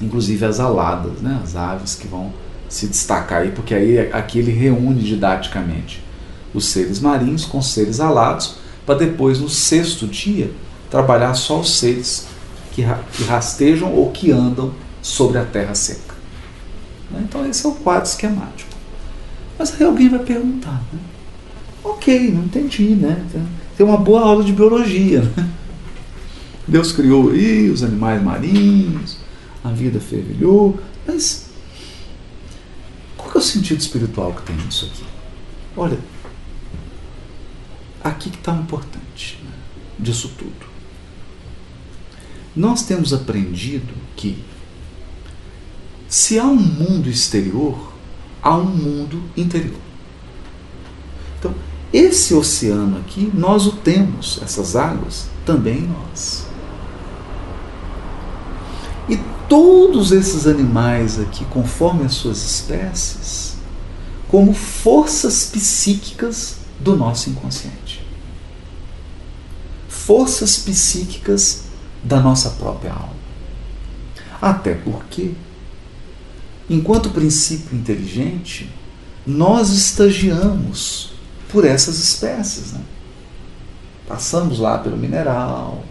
inclusive 0.00 0.44
as 0.44 0.60
aladas, 0.60 1.20
né? 1.22 1.40
as 1.42 1.56
aves 1.56 1.94
que 1.94 2.06
vão 2.06 2.32
se 2.68 2.86
destacar 2.86 3.42
aí, 3.42 3.50
porque 3.52 3.74
aí 3.74 3.98
aqui 4.12 4.38
ele 4.38 4.50
reúne 4.50 5.02
didaticamente 5.02 6.04
os 6.52 6.66
seres 6.66 7.00
marinhos 7.00 7.44
com 7.44 7.58
os 7.58 7.72
seres 7.72 8.00
alados, 8.00 8.56
para 8.84 8.96
depois, 8.96 9.40
no 9.40 9.48
sexto 9.48 10.06
dia, 10.06 10.50
trabalhar 10.90 11.34
só 11.34 11.60
os 11.60 11.78
seres 11.78 12.26
que, 12.72 12.84
que 13.12 13.24
rastejam 13.24 13.92
ou 13.92 14.10
que 14.10 14.30
andam 14.30 14.72
sobre 15.00 15.38
a 15.38 15.44
terra 15.44 15.74
seca. 15.74 16.14
Então, 17.20 17.48
esse 17.48 17.64
é 17.64 17.68
o 17.68 17.72
quadro 17.72 18.08
esquemático. 18.08 18.73
Mas 19.58 19.74
aí 19.74 19.86
alguém 19.86 20.08
vai 20.08 20.20
perguntar: 20.20 20.82
né? 20.92 20.98
ok, 21.82 22.30
não 22.30 22.44
entendi, 22.44 22.90
né? 22.94 23.24
Tem 23.76 23.86
uma 23.86 23.96
boa 23.96 24.20
aula 24.20 24.44
de 24.44 24.52
biologia. 24.52 25.22
Né? 25.36 25.50
Deus 26.66 26.92
criou 26.92 27.30
aí 27.30 27.68
os 27.68 27.82
animais 27.82 28.22
marinhos, 28.22 29.18
a 29.62 29.70
vida 29.70 30.00
fervilhou, 30.00 30.78
mas 31.06 31.50
qual 33.16 33.32
é 33.34 33.38
o 33.38 33.40
sentido 33.40 33.80
espiritual 33.80 34.32
que 34.32 34.42
tem 34.42 34.56
nisso 34.56 34.86
aqui? 34.86 35.04
Olha, 35.76 35.98
aqui 38.02 38.30
que 38.30 38.38
está 38.38 38.52
o 38.52 38.60
importante 38.60 39.38
né, 39.44 39.50
disso 39.98 40.30
tudo. 40.38 40.74
Nós 42.54 42.84
temos 42.84 43.12
aprendido 43.12 43.92
que 44.16 44.42
se 46.08 46.38
há 46.38 46.44
um 46.44 46.54
mundo 46.54 47.08
exterior, 47.08 47.93
há 48.44 48.54
um 48.54 48.66
mundo 48.66 49.22
interior. 49.34 49.80
Então, 51.38 51.54
esse 51.90 52.34
oceano 52.34 52.98
aqui, 52.98 53.32
nós 53.32 53.66
o 53.66 53.72
temos, 53.72 54.38
essas 54.42 54.76
águas, 54.76 55.28
também 55.46 55.80
nós. 55.80 56.46
E 59.08 59.18
todos 59.48 60.12
esses 60.12 60.46
animais 60.46 61.18
aqui, 61.18 61.46
conforme 61.46 62.04
as 62.04 62.12
suas 62.12 62.44
espécies, 62.44 63.56
como 64.28 64.52
forças 64.52 65.46
psíquicas 65.46 66.58
do 66.78 66.96
nosso 66.96 67.30
inconsciente. 67.30 68.04
Forças 69.88 70.58
psíquicas 70.58 71.64
da 72.02 72.20
nossa 72.20 72.50
própria 72.50 72.92
alma. 72.92 73.14
Até 74.42 74.74
porque, 74.74 75.32
enquanto 76.68 77.10
princípio 77.10 77.76
inteligente, 77.76 78.70
nós 79.26 79.70
estagiamos 79.70 81.12
por 81.48 81.64
essas 81.64 81.98
espécies. 81.98 82.72
Né? 82.72 82.80
Passamos 84.06 84.58
lá 84.58 84.78
pelo 84.78 84.96
mineral, 84.96 85.84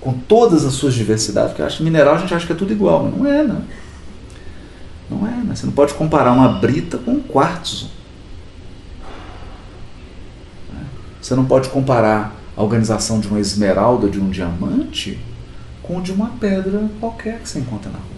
com 0.00 0.12
todas 0.12 0.64
as 0.64 0.74
suas 0.74 0.94
diversidades, 0.94 1.50
porque 1.50 1.62
acho 1.62 1.82
mineral 1.82 2.14
a 2.14 2.18
gente 2.18 2.34
acha 2.34 2.46
que 2.46 2.52
é 2.52 2.56
tudo 2.56 2.72
igual, 2.72 3.04
mas 3.04 3.16
não 3.16 3.26
é, 3.26 3.44
né? 3.44 3.62
Não 5.10 5.26
é, 5.26 5.30
né? 5.30 5.54
Você 5.54 5.66
não 5.66 5.72
pode 5.72 5.94
comparar 5.94 6.32
uma 6.32 6.48
brita 6.48 6.98
com 6.98 7.12
um 7.12 7.20
quartzo. 7.20 7.90
Você 11.20 11.36
não 11.36 11.44
pode 11.44 11.68
comparar 11.68 12.34
a 12.56 12.62
organização 12.62 13.20
de 13.20 13.28
uma 13.28 13.38
esmeralda 13.38 14.08
de 14.08 14.18
um 14.18 14.28
diamante 14.28 15.18
com 15.82 16.00
de 16.02 16.10
uma 16.10 16.30
pedra 16.30 16.88
qualquer 16.98 17.40
que 17.40 17.48
você 17.48 17.60
encontra 17.60 17.90
na 17.90 17.98
rua. 17.98 18.11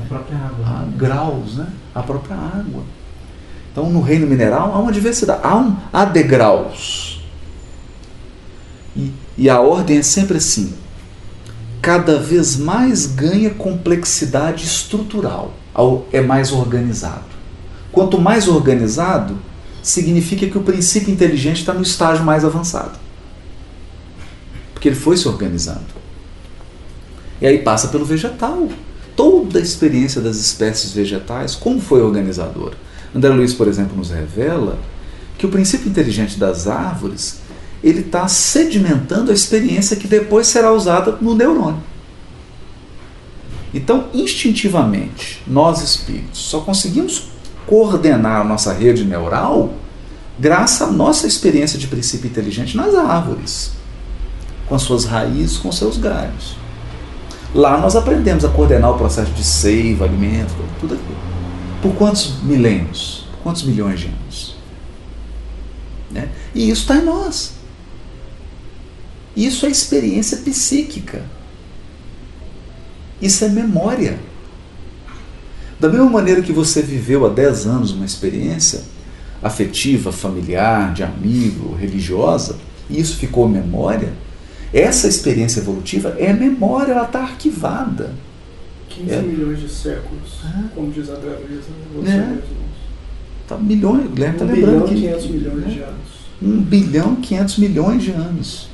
A 0.00 0.08
própria 0.08 0.38
água. 0.38 0.66
Há 0.66 0.80
né? 0.80 0.92
graus, 0.96 1.56
né? 1.56 1.66
A 1.94 2.02
própria 2.02 2.36
água. 2.36 2.82
Então, 3.70 3.90
no 3.90 4.00
reino 4.00 4.26
mineral 4.26 4.72
há 4.74 4.78
uma 4.78 4.92
diversidade, 4.92 5.40
há, 5.42 5.56
um, 5.56 5.76
há 5.92 6.04
degraus. 6.04 7.22
E, 8.96 9.12
e 9.36 9.48
a 9.48 9.60
ordem 9.60 9.98
é 9.98 10.02
sempre 10.02 10.38
assim: 10.38 10.74
cada 11.80 12.18
vez 12.18 12.56
mais 12.56 13.06
ganha 13.06 13.50
complexidade 13.50 14.64
estrutural, 14.64 15.54
é 16.12 16.20
mais 16.20 16.52
organizado. 16.52 17.38
Quanto 17.92 18.20
mais 18.20 18.48
organizado, 18.48 19.38
significa 19.82 20.46
que 20.46 20.58
o 20.58 20.62
princípio 20.62 21.12
inteligente 21.12 21.60
está 21.60 21.72
no 21.72 21.82
estágio 21.82 22.24
mais 22.24 22.44
avançado. 22.44 22.98
Porque 24.72 24.88
ele 24.88 24.96
foi 24.96 25.16
se 25.16 25.26
organizando. 25.26 25.98
E 27.40 27.46
aí 27.46 27.58
passa 27.58 27.88
pelo 27.88 28.04
vegetal. 28.04 28.68
Toda 29.18 29.58
a 29.58 29.62
experiência 29.62 30.20
das 30.20 30.36
espécies 30.36 30.92
vegetais, 30.92 31.56
como 31.56 31.80
foi 31.80 32.00
organizadora. 32.00 32.76
André 33.12 33.30
Luiz, 33.30 33.52
por 33.52 33.66
exemplo, 33.66 33.96
nos 33.96 34.10
revela 34.10 34.78
que 35.36 35.44
o 35.44 35.48
princípio 35.48 35.88
inteligente 35.88 36.38
das 36.38 36.68
árvores 36.68 37.40
ele 37.82 38.02
está 38.02 38.28
sedimentando 38.28 39.32
a 39.32 39.34
experiência 39.34 39.96
que 39.96 40.06
depois 40.06 40.46
será 40.46 40.72
usada 40.72 41.18
no 41.20 41.34
neurônio. 41.34 41.82
Então, 43.74 44.06
instintivamente, 44.14 45.42
nós 45.48 45.82
espíritos 45.82 46.38
só 46.38 46.60
conseguimos 46.60 47.24
coordenar 47.66 48.42
a 48.42 48.44
nossa 48.44 48.72
rede 48.72 49.04
neural 49.04 49.74
graças 50.38 50.80
à 50.80 50.92
nossa 50.92 51.26
experiência 51.26 51.76
de 51.76 51.88
princípio 51.88 52.30
inteligente 52.30 52.76
nas 52.76 52.94
árvores, 52.94 53.72
com 54.68 54.76
as 54.76 54.82
suas 54.82 55.04
raízes, 55.04 55.56
com 55.56 55.72
seus 55.72 55.98
galhos. 55.98 56.67
Lá 57.54 57.78
nós 57.78 57.96
aprendemos 57.96 58.44
a 58.44 58.48
coordenar 58.48 58.90
o 58.90 58.98
processo 58.98 59.32
de 59.32 59.44
seiva, 59.44 60.04
alimento, 60.04 60.54
tudo 60.78 60.94
aquilo. 60.94 61.16
Por 61.80 61.94
quantos 61.94 62.42
milênios? 62.42 63.26
Por 63.32 63.38
quantos 63.44 63.62
milhões 63.62 64.00
de 64.00 64.06
anos? 64.06 64.56
Né? 66.10 66.28
E 66.54 66.68
isso 66.68 66.82
está 66.82 66.96
em 66.96 67.04
nós. 67.04 67.54
Isso 69.36 69.66
é 69.66 69.70
experiência 69.70 70.38
psíquica. 70.38 71.22
Isso 73.20 73.44
é 73.44 73.48
memória. 73.48 74.18
Da 75.78 75.88
mesma 75.88 76.10
maneira 76.10 76.42
que 76.42 76.52
você 76.52 76.82
viveu 76.82 77.24
há 77.24 77.28
10 77.28 77.66
anos 77.66 77.92
uma 77.92 78.04
experiência 78.04 78.82
afetiva, 79.42 80.10
familiar, 80.10 80.92
de 80.92 81.04
amigo, 81.04 81.74
religiosa, 81.74 82.58
e 82.90 82.98
isso 83.00 83.16
ficou 83.16 83.48
memória, 83.48 84.12
essa 84.72 85.08
experiência 85.08 85.60
evolutiva 85.60 86.14
é 86.18 86.32
memória, 86.32 86.92
ela 86.92 87.04
está 87.04 87.20
arquivada. 87.20 88.12
15 88.88 89.12
é. 89.12 89.22
milhões 89.22 89.60
de 89.60 89.68
séculos, 89.68 90.40
ah. 90.44 90.64
como 90.74 90.90
diz 90.90 91.08
a 91.08 91.14
Luísa, 91.14 92.10
é. 92.10 92.38
Tá 93.46 93.56
milhões, 93.56 94.04
o 94.04 94.08
Guilherme 94.10 94.34
está 94.34 94.44
um 94.44 94.48
lembrando 94.48 94.88
bilhão, 94.88 95.18
500 95.18 95.26
milhões 95.30 95.64
né? 95.64 95.70
de 95.70 95.80
anos. 95.80 96.08
1 96.42 96.60
bilhão 96.62 97.16
500 97.16 97.58
milhões 97.58 98.02
de 98.02 98.10
anos. 98.10 98.68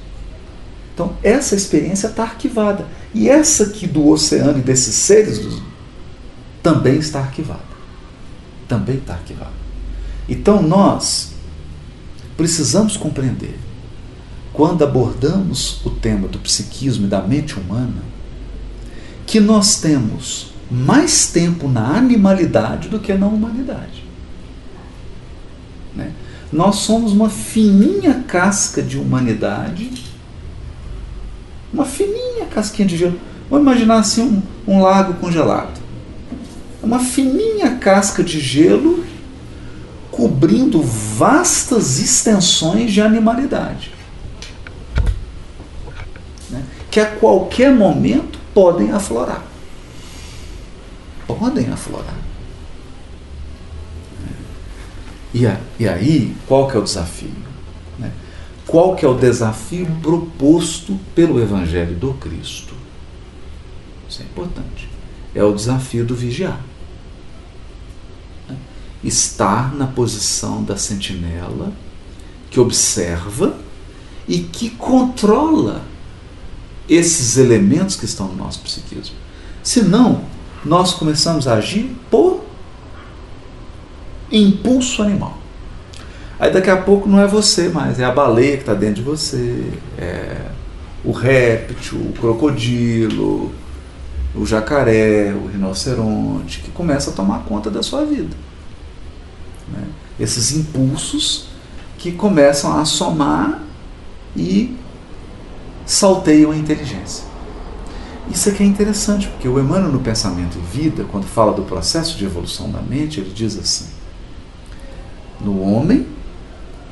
Então, 0.92 1.16
essa 1.22 1.54
experiência 1.54 2.08
está 2.08 2.22
arquivada. 2.22 2.86
E 3.12 3.28
essa 3.28 3.64
aqui 3.64 3.86
do 3.86 4.08
oceano 4.08 4.58
e 4.58 4.62
desses 4.62 4.94
seres 4.94 5.38
do, 5.38 5.62
também 6.62 6.96
está 6.96 7.20
arquivada. 7.20 7.62
Também 8.68 8.96
está 8.96 9.14
arquivada. 9.14 9.52
Então, 10.28 10.62
nós 10.62 11.32
precisamos 12.36 12.96
compreender 12.96 13.58
quando 14.54 14.84
abordamos 14.84 15.84
o 15.84 15.90
tema 15.90 16.28
do 16.28 16.38
psiquismo 16.38 17.06
e 17.06 17.08
da 17.08 17.20
mente 17.20 17.58
humana, 17.58 18.02
que 19.26 19.40
nós 19.40 19.80
temos 19.80 20.54
mais 20.70 21.26
tempo 21.26 21.68
na 21.68 21.96
animalidade 21.96 22.88
do 22.88 23.00
que 23.00 23.12
na 23.14 23.26
humanidade. 23.26 24.04
Né? 25.94 26.12
Nós 26.52 26.76
somos 26.76 27.12
uma 27.12 27.28
fininha 27.28 28.24
casca 28.26 28.80
de 28.80 28.96
humanidade, 28.96 29.90
uma 31.72 31.84
fininha 31.84 32.46
casquinha 32.46 32.86
de 32.86 32.96
gelo. 32.96 33.18
Vamos 33.50 33.66
imaginar 33.66 33.98
assim 33.98 34.22
um, 34.22 34.42
um 34.72 34.80
lago 34.80 35.14
congelado. 35.14 35.82
Uma 36.80 37.00
fininha 37.00 37.76
casca 37.78 38.22
de 38.22 38.38
gelo 38.38 39.04
cobrindo 40.12 40.80
vastas 40.80 41.98
extensões 41.98 42.92
de 42.92 43.00
animalidade. 43.00 43.90
Né? 46.50 46.62
Que 46.94 47.00
a 47.00 47.06
qualquer 47.06 47.74
momento 47.74 48.38
podem 48.54 48.92
aflorar. 48.92 49.44
Podem 51.26 51.68
aflorar. 51.68 52.14
E, 55.34 55.44
a, 55.44 55.58
e 55.76 55.88
aí, 55.88 56.36
qual 56.46 56.68
que 56.68 56.76
é 56.76 56.78
o 56.78 56.84
desafio? 56.84 57.32
Né? 57.98 58.12
Qual 58.64 58.94
que 58.94 59.04
é 59.04 59.08
o 59.08 59.14
desafio 59.14 59.88
proposto 60.00 60.96
pelo 61.16 61.42
Evangelho 61.42 61.96
do 61.96 62.14
Cristo? 62.14 62.74
Isso 64.08 64.22
é 64.22 64.26
importante. 64.26 64.88
É 65.34 65.42
o 65.42 65.52
desafio 65.52 66.04
do 66.04 66.14
vigiar. 66.14 66.60
Né? 68.48 68.56
Estar 69.02 69.74
na 69.74 69.88
posição 69.88 70.62
da 70.62 70.76
sentinela 70.76 71.72
que 72.52 72.60
observa 72.60 73.58
e 74.28 74.38
que 74.38 74.70
controla 74.70 75.92
esses 76.88 77.36
elementos 77.36 77.96
que 77.96 78.04
estão 78.04 78.28
no 78.28 78.36
nosso 78.36 78.60
psiquismo. 78.60 79.16
Senão, 79.62 80.22
nós 80.64 80.92
começamos 80.92 81.48
a 81.48 81.54
agir 81.54 81.94
por 82.10 82.44
impulso 84.30 85.02
animal. 85.02 85.38
Aí 86.38 86.52
daqui 86.52 86.70
a 86.70 86.76
pouco 86.76 87.08
não 87.08 87.20
é 87.20 87.26
você 87.26 87.68
mais, 87.68 88.00
é 88.00 88.04
a 88.04 88.10
baleia 88.10 88.56
que 88.56 88.62
está 88.62 88.74
dentro 88.74 88.96
de 88.96 89.02
você, 89.02 89.72
é 89.96 90.36
o 91.04 91.12
réptil, 91.12 91.98
o 91.98 92.12
crocodilo, 92.12 93.52
o 94.34 94.44
jacaré, 94.44 95.32
o 95.32 95.46
rinoceronte, 95.46 96.60
que 96.60 96.70
começa 96.70 97.10
a 97.10 97.12
tomar 97.12 97.44
conta 97.44 97.70
da 97.70 97.82
sua 97.82 98.04
vida. 98.04 98.34
Né? 99.68 99.84
Esses 100.18 100.52
impulsos 100.52 101.46
que 101.98 102.12
começam 102.12 102.78
a 102.78 102.84
somar 102.84 103.62
e 104.36 104.76
salteiam 105.86 106.50
a 106.50 106.56
inteligência. 106.56 107.24
Isso 108.30 108.48
aqui 108.48 108.62
é 108.62 108.66
interessante, 108.66 109.28
porque 109.28 109.46
o 109.46 109.58
Emmanuel 109.58 109.92
no 109.92 110.00
Pensamento 110.00 110.58
e 110.58 110.76
Vida, 110.76 111.04
quando 111.04 111.24
fala 111.26 111.52
do 111.52 111.62
processo 111.62 112.16
de 112.16 112.24
evolução 112.24 112.70
da 112.70 112.80
mente, 112.80 113.20
ele 113.20 113.30
diz 113.30 113.58
assim: 113.58 113.86
No 115.40 115.62
homem, 115.62 116.06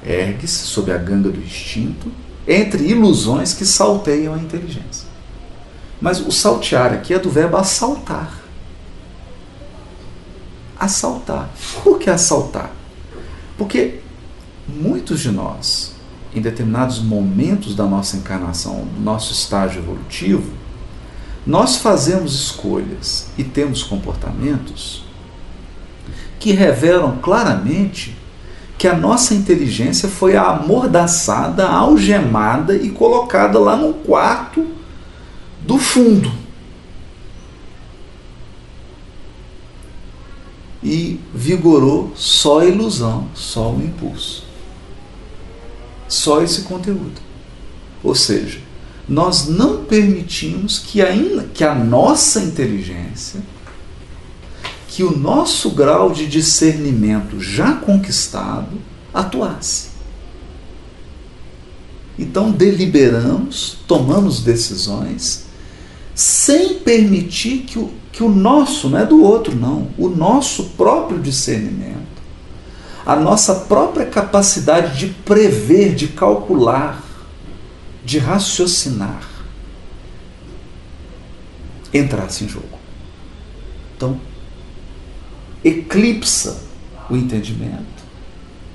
ergue-se 0.05 0.65
sob 0.65 0.93
a 0.93 0.99
ganga 0.99 1.31
do 1.31 1.41
instinto, 1.41 2.13
entre 2.47 2.85
ilusões 2.85 3.55
que 3.55 3.65
salteiam 3.65 4.35
a 4.35 4.39
inteligência. 4.39 5.09
Mas 6.01 6.21
o 6.21 6.31
saltear 6.31 6.93
aqui 6.93 7.15
é 7.15 7.19
do 7.19 7.31
verbo 7.31 7.57
assaltar. 7.57 8.43
Assaltar. 10.79 11.49
Por 11.83 11.99
que 11.99 12.11
assaltar? 12.11 12.73
Porque 13.57 14.01
muitos 14.67 15.21
de 15.21 15.31
nós, 15.31 15.92
em 16.35 16.41
determinados 16.41 17.01
momentos 17.01 17.75
da 17.75 17.85
nossa 17.85 18.17
encarnação, 18.17 18.87
do 18.95 19.01
nosso 19.01 19.33
estágio 19.33 19.83
evolutivo, 19.83 20.51
nós 21.47 21.77
fazemos 21.77 22.35
escolhas 22.35 23.29
e 23.37 23.43
temos 23.45 23.83
comportamentos 23.83 25.05
que 26.39 26.53
revelam 26.53 27.19
claramente 27.23 28.17
que 28.79 28.89
a 28.89 28.97
nossa 28.97 29.33
inteligência 29.33 30.09
foi 30.09 30.37
amordaçada, 30.37 31.69
algemada 31.69 32.75
e 32.75 32.91
colocada 32.91 33.59
lá 33.59 33.77
num 33.77 33.93
quarto 33.93 34.67
do 35.61 35.79
fundo. 35.79 36.33
E 40.83 41.21
vigorou 41.33 42.11
só 42.17 42.59
a 42.59 42.65
ilusão, 42.65 43.29
só 43.35 43.71
o 43.71 43.81
impulso. 43.81 44.42
Só 46.13 46.43
esse 46.43 46.61
conteúdo. 46.63 47.23
Ou 48.05 48.15
seja, 48.15 48.61
nós 49.09 49.49
não 49.49 49.87
permitimos 49.87 50.79
que, 50.79 51.01
ainda, 51.01 51.45
que 51.55 51.65
a 51.65 51.75
nossa 51.75 52.41
inteligência, 52.41 53.41
que 54.89 55.03
o 55.03 55.17
nosso 55.17 55.71
grau 55.71 56.13
de 56.13 56.27
discernimento 56.27 57.41
já 57.41 57.77
conquistado 57.77 58.77
atuasse. 59.15 59.89
Então 62.19 62.51
deliberamos, 62.51 63.79
tomamos 63.89 64.41
decisões 64.41 65.47
sem 66.15 66.75
permitir 66.75 67.61
que 67.61 67.79
o, 67.79 67.91
que 68.13 68.23
o 68.23 68.29
nosso, 68.29 68.91
não 68.91 68.99
é 68.99 69.07
do 69.07 69.25
outro, 69.25 69.57
não, 69.57 69.89
o 69.97 70.11
nosso 70.11 70.65
próprio 70.77 71.19
discernimento, 71.19 72.12
a 73.05 73.17
nossa 73.17 73.55
própria 73.55 74.07
capacidade 74.07 74.99
de 74.99 75.09
prever, 75.09 75.95
de 75.95 76.09
calcular, 76.09 77.03
de 78.05 78.19
raciocinar, 78.19 79.29
entrasse 81.93 82.45
em 82.45 82.49
jogo. 82.49 82.79
Então, 83.97 84.21
eclipsa 85.65 86.63
o 87.11 87.17
entendimento, 87.17 88.03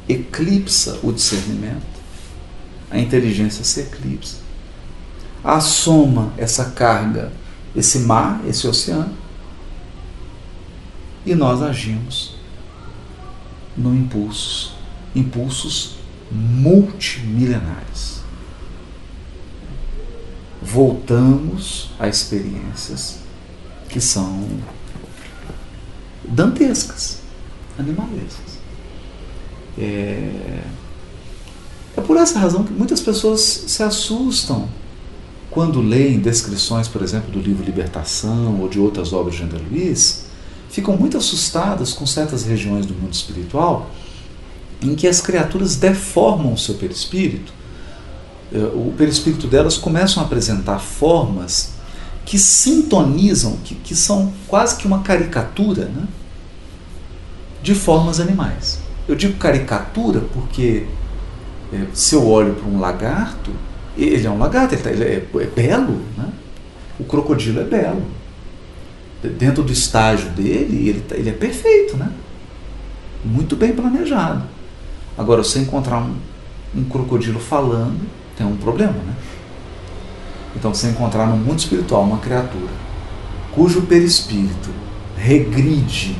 eclipsa 0.07 0.99
o 1.03 1.11
discernimento, 1.11 1.97
a 2.89 2.99
inteligência 2.99 3.63
se 3.63 3.81
eclipsa 3.81 4.47
assoma 5.47 6.33
essa 6.37 6.65
carga, 6.71 7.31
esse 7.75 7.99
mar, 7.99 8.41
esse 8.45 8.67
oceano, 8.67 9.13
e 11.25 11.35
nós 11.35 11.61
agimos 11.61 12.36
no 13.77 13.95
impulso, 13.95 14.75
impulsos 15.15 15.97
multimilenares. 16.31 18.21
Voltamos 20.61 21.91
a 21.99 22.07
experiências 22.07 23.19
que 23.87 24.01
são 24.01 24.47
dantescas, 26.27 27.19
animalescas. 27.77 28.57
É, 29.77 30.63
é 31.95 32.01
por 32.01 32.17
essa 32.17 32.39
razão 32.39 32.63
que 32.63 32.73
muitas 32.73 32.99
pessoas 32.99 33.41
se 33.41 33.83
assustam 33.83 34.67
quando 35.49 35.81
leem 35.81 36.19
descrições, 36.19 36.87
por 36.87 37.01
exemplo, 37.01 37.31
do 37.31 37.39
livro 37.39 37.63
Libertação 37.63 38.59
ou 38.59 38.67
de 38.67 38.79
outras 38.79 39.13
obras 39.13 39.35
de 39.35 39.43
André 39.43 39.59
Luiz, 39.71 40.26
ficam 40.77 40.95
muito 40.95 41.17
assustadas 41.17 41.91
com 41.91 42.05
certas 42.05 42.45
regiões 42.45 42.85
do 42.85 42.93
mundo 42.93 43.11
espiritual 43.11 43.89
em 44.79 44.93
que 44.93 45.07
as 45.07 45.19
criaturas 45.19 45.75
deformam 45.75 46.53
o 46.53 46.57
seu 46.57 46.75
perispírito. 46.75 47.51
É, 48.53 48.59
o 48.59 48.93
perispírito 48.95 49.47
delas 49.47 49.75
começam 49.75 50.21
a 50.21 50.25
apresentar 50.27 50.77
formas 50.77 51.71
que 52.23 52.37
sintonizam, 52.37 53.57
que, 53.63 53.73
que 53.73 53.95
são 53.95 54.31
quase 54.47 54.77
que 54.77 54.85
uma 54.85 55.01
caricatura 55.01 55.85
né, 55.85 56.07
de 57.63 57.73
formas 57.73 58.19
animais. 58.19 58.79
Eu 59.07 59.15
digo 59.15 59.35
caricatura 59.39 60.21
porque 60.31 60.85
é, 61.73 61.87
se 61.91 62.13
eu 62.13 62.27
olho 62.29 62.53
para 62.53 62.69
um 62.69 62.79
lagarto, 62.79 63.49
ele 63.97 64.27
é 64.27 64.29
um 64.29 64.37
lagarto, 64.37 64.75
ele, 64.75 64.83
tá, 64.83 64.91
ele 64.91 65.03
é, 65.03 65.25
é, 65.41 65.45
belo, 65.47 66.03
né? 66.15 66.29
O 66.99 67.03
crocodilo 67.03 67.61
é 67.61 67.63
belo. 67.63 68.03
Dentro 69.21 69.63
do 69.63 69.71
estágio 69.71 70.29
dele, 70.29 70.89
ele, 70.89 71.01
tá, 71.01 71.15
ele 71.15 71.29
é 71.29 71.33
perfeito, 71.33 71.97
né? 71.97 72.11
Muito 73.25 73.55
bem 73.55 73.73
planejado. 73.73 74.43
Agora, 75.17 75.43
você 75.43 75.59
encontrar 75.59 75.99
um, 75.99 76.15
um 76.75 76.83
crocodilo 76.83 77.39
falando, 77.39 77.99
tem 78.37 78.45
um 78.45 78.55
problema, 78.55 78.93
né? 78.93 79.15
Então, 80.55 80.73
você 80.73 80.87
encontrar 80.87 81.27
no 81.27 81.37
mundo 81.37 81.59
espiritual 81.59 82.03
uma 82.03 82.19
criatura 82.19 82.87
cujo 83.51 83.81
perispírito 83.83 84.69
regride 85.17 86.15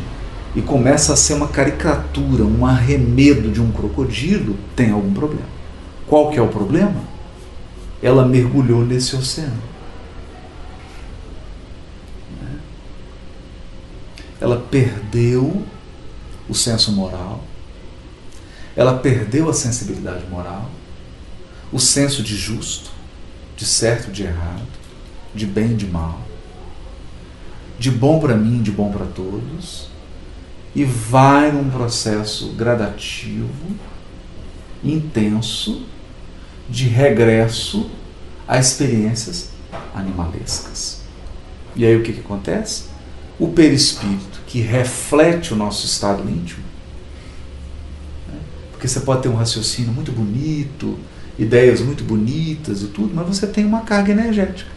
e 0.55 0.61
começa 0.61 1.13
a 1.13 1.15
ser 1.15 1.35
uma 1.35 1.47
caricatura, 1.47 2.43
um 2.43 2.65
arremedo 2.65 3.51
de 3.51 3.61
um 3.61 3.71
crocodilo, 3.71 4.55
tem 4.75 4.89
algum 4.89 5.13
problema. 5.13 5.45
Qual 6.07 6.31
que 6.31 6.39
é 6.39 6.41
o 6.41 6.47
problema? 6.47 6.95
ela 8.01 8.25
mergulhou 8.25 8.85
nesse 8.85 9.15
oceano. 9.15 9.61
Ela 14.39 14.57
perdeu 14.57 15.65
o 16.47 16.53
senso 16.53 16.91
moral, 16.91 17.43
ela 18.75 18.97
perdeu 18.99 19.49
a 19.49 19.53
sensibilidade 19.53 20.25
moral, 20.27 20.69
o 21.71 21.79
senso 21.79 22.21
de 22.21 22.35
justo, 22.35 22.91
de 23.55 23.65
certo, 23.65 24.11
de 24.11 24.23
errado, 24.23 24.67
de 25.33 25.45
bem 25.45 25.71
e 25.71 25.75
de 25.75 25.87
mal, 25.87 26.21
de 27.79 27.91
bom 27.91 28.19
para 28.19 28.35
mim, 28.35 28.61
de 28.61 28.71
bom 28.71 28.91
para 28.91 29.05
todos, 29.05 29.89
e 30.75 30.83
vai 30.83 31.51
num 31.51 31.69
processo 31.69 32.53
gradativo, 32.53 33.49
intenso, 34.83 35.83
de 36.69 36.87
regresso 36.87 37.89
a 38.47 38.59
experiências 38.59 39.49
animalescas. 39.93 41.01
E 41.75 41.85
aí 41.85 41.95
o 41.95 42.03
que, 42.03 42.13
que 42.13 42.19
acontece? 42.19 42.96
O 43.39 43.49
perispírito, 43.49 44.41
que 44.47 44.59
reflete 44.59 45.53
o 45.53 45.55
nosso 45.55 45.85
estado 45.85 46.27
íntimo, 46.29 46.63
né? 48.27 48.39
porque 48.71 48.87
você 48.87 48.99
pode 49.01 49.21
ter 49.21 49.29
um 49.29 49.35
raciocínio 49.35 49.91
muito 49.91 50.11
bonito, 50.11 50.97
ideias 51.37 51.81
muito 51.81 52.03
bonitas 52.03 52.81
e 52.81 52.87
tudo, 52.87 53.13
mas 53.13 53.27
você 53.27 53.45
tem 53.45 53.65
uma 53.65 53.81
carga 53.81 54.11
energética. 54.11 54.71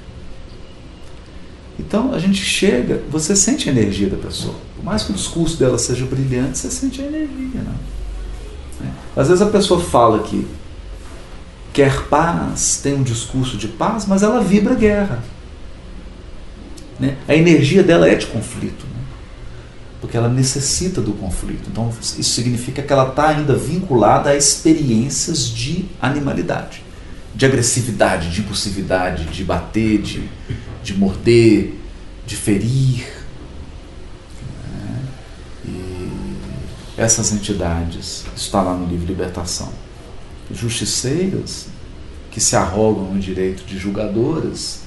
Então 1.79 2.13
a 2.13 2.19
gente 2.19 2.45
chega, 2.45 3.03
você 3.11 3.35
sente 3.35 3.69
a 3.69 3.73
energia 3.73 4.09
da 4.09 4.17
pessoa. 4.17 4.55
Por 4.77 4.85
mais 4.85 5.03
que 5.03 5.13
o 5.13 5.15
discurso 5.15 5.57
dela 5.57 5.79
seja 5.79 6.05
brilhante, 6.05 6.59
você 6.59 6.71
sente 6.71 7.01
a 7.01 7.07
energia. 7.07 7.63
Né? 7.63 7.75
Às 9.17 9.29
vezes 9.29 9.41
a 9.41 9.47
pessoa 9.47 9.81
fala 9.81 10.23
que 10.23 10.47
quer 11.73 12.05
paz, 12.09 12.81
tem 12.83 12.95
um 12.95 13.03
discurso 13.03 13.57
de 13.57 13.69
paz, 13.69 14.07
mas 14.07 14.23
ela 14.23 14.43
vibra 14.43 14.75
guerra. 14.75 15.23
Né? 17.01 17.17
A 17.27 17.35
energia 17.35 17.83
dela 17.83 18.09
é 18.09 18.15
de 18.15 18.27
conflito, 18.27 18.85
né? 18.85 19.01
porque 20.01 20.17
ela 20.17 20.29
necessita 20.29 21.01
do 21.01 21.13
conflito. 21.15 21.69
Então 21.71 21.89
isso 22.01 22.23
significa 22.23 22.83
que 22.83 22.93
ela 22.93 23.09
está 23.09 23.29
ainda 23.29 23.57
vinculada 23.57 24.31
a 24.31 24.37
experiências 24.37 25.49
de 25.49 25.87
animalidade, 26.01 26.85
de 27.35 27.47
agressividade, 27.47 28.31
de 28.31 28.43
impulsividade, 28.43 29.25
de 29.25 29.43
bater, 29.43 30.03
de, 30.03 30.29
de 30.83 30.95
morder, 30.95 31.75
de 32.27 32.37
ferir. 32.37 33.07
Né? 34.73 35.03
E 35.65 36.11
essas 36.99 37.33
entidades, 37.33 38.25
está 38.37 38.61
lá 38.61 38.75
no 38.75 38.87
livro 38.87 39.07
Libertação 39.07 39.73
justiceiras 40.53 41.67
que 42.31 42.41
se 42.41 42.57
arrogam 42.57 43.13
o 43.13 43.19
direito 43.19 43.65
de 43.65 43.79
julgadoras, 43.79 44.80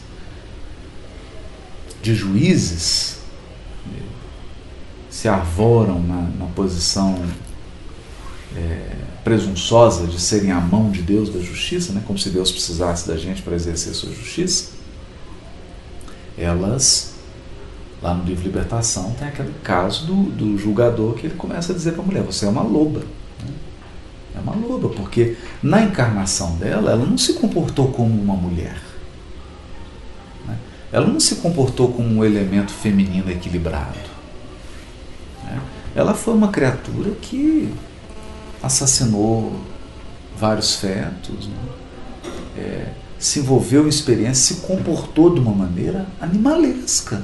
de 2.03 2.13
juízes, 2.13 3.17
se 5.09 5.29
arvoram 5.29 6.03
na, 6.03 6.21
na 6.37 6.45
posição 6.47 7.17
é, 8.57 8.95
presunçosa 9.23 10.05
de 10.05 10.19
serem 10.19 10.51
a 10.51 10.59
mão 10.59 10.91
de 10.91 11.01
Deus 11.01 11.29
da 11.29 11.39
justiça, 11.39 11.93
né? 11.93 12.03
como 12.05 12.19
se 12.19 12.29
Deus 12.29 12.51
precisasse 12.51 13.07
da 13.07 13.15
gente 13.15 13.41
para 13.41 13.55
exercer 13.55 13.93
sua 13.93 14.11
justiça, 14.11 14.71
elas, 16.37 17.13
lá 18.01 18.13
no 18.13 18.25
livro 18.25 18.43
Libertação, 18.43 19.11
tem 19.17 19.29
aquele 19.29 19.53
caso 19.63 20.05
do, 20.05 20.23
do 20.23 20.57
julgador 20.57 21.13
que 21.13 21.27
ele 21.27 21.35
começa 21.35 21.71
a 21.71 21.75
dizer 21.75 21.93
para 21.93 22.03
a 22.03 22.05
mulher: 22.05 22.23
Você 22.23 22.45
é 22.45 22.49
uma 22.49 22.63
loba. 22.63 23.03
É 24.35 24.39
uma 24.41 24.55
loba, 24.55 24.89
porque 24.89 25.37
na 25.61 25.83
encarnação 25.83 26.57
dela, 26.57 26.91
ela 26.91 27.05
não 27.05 27.17
se 27.17 27.33
comportou 27.35 27.93
como 27.93 28.21
uma 28.21 28.35
mulher. 28.35 28.75
Ela 30.93 31.07
não 31.07 31.19
se 31.19 31.37
comportou 31.37 31.91
como 31.91 32.07
um 32.07 32.23
elemento 32.23 32.71
feminino 32.71 33.31
equilibrado. 33.31 33.97
Né? 35.43 35.59
Ela 35.95 36.13
foi 36.13 36.35
uma 36.35 36.49
criatura 36.49 37.09
que 37.19 37.73
assassinou 38.61 39.59
vários 40.37 40.75
fetos, 40.75 41.47
né? 41.47 41.55
é, 42.55 42.89
se 43.17 43.39
envolveu 43.39 43.87
em 43.87 43.89
experiência, 43.89 44.55
se 44.55 44.61
comportou 44.61 45.33
de 45.33 45.39
uma 45.39 45.51
maneira 45.51 46.05
animalesca. 46.21 47.23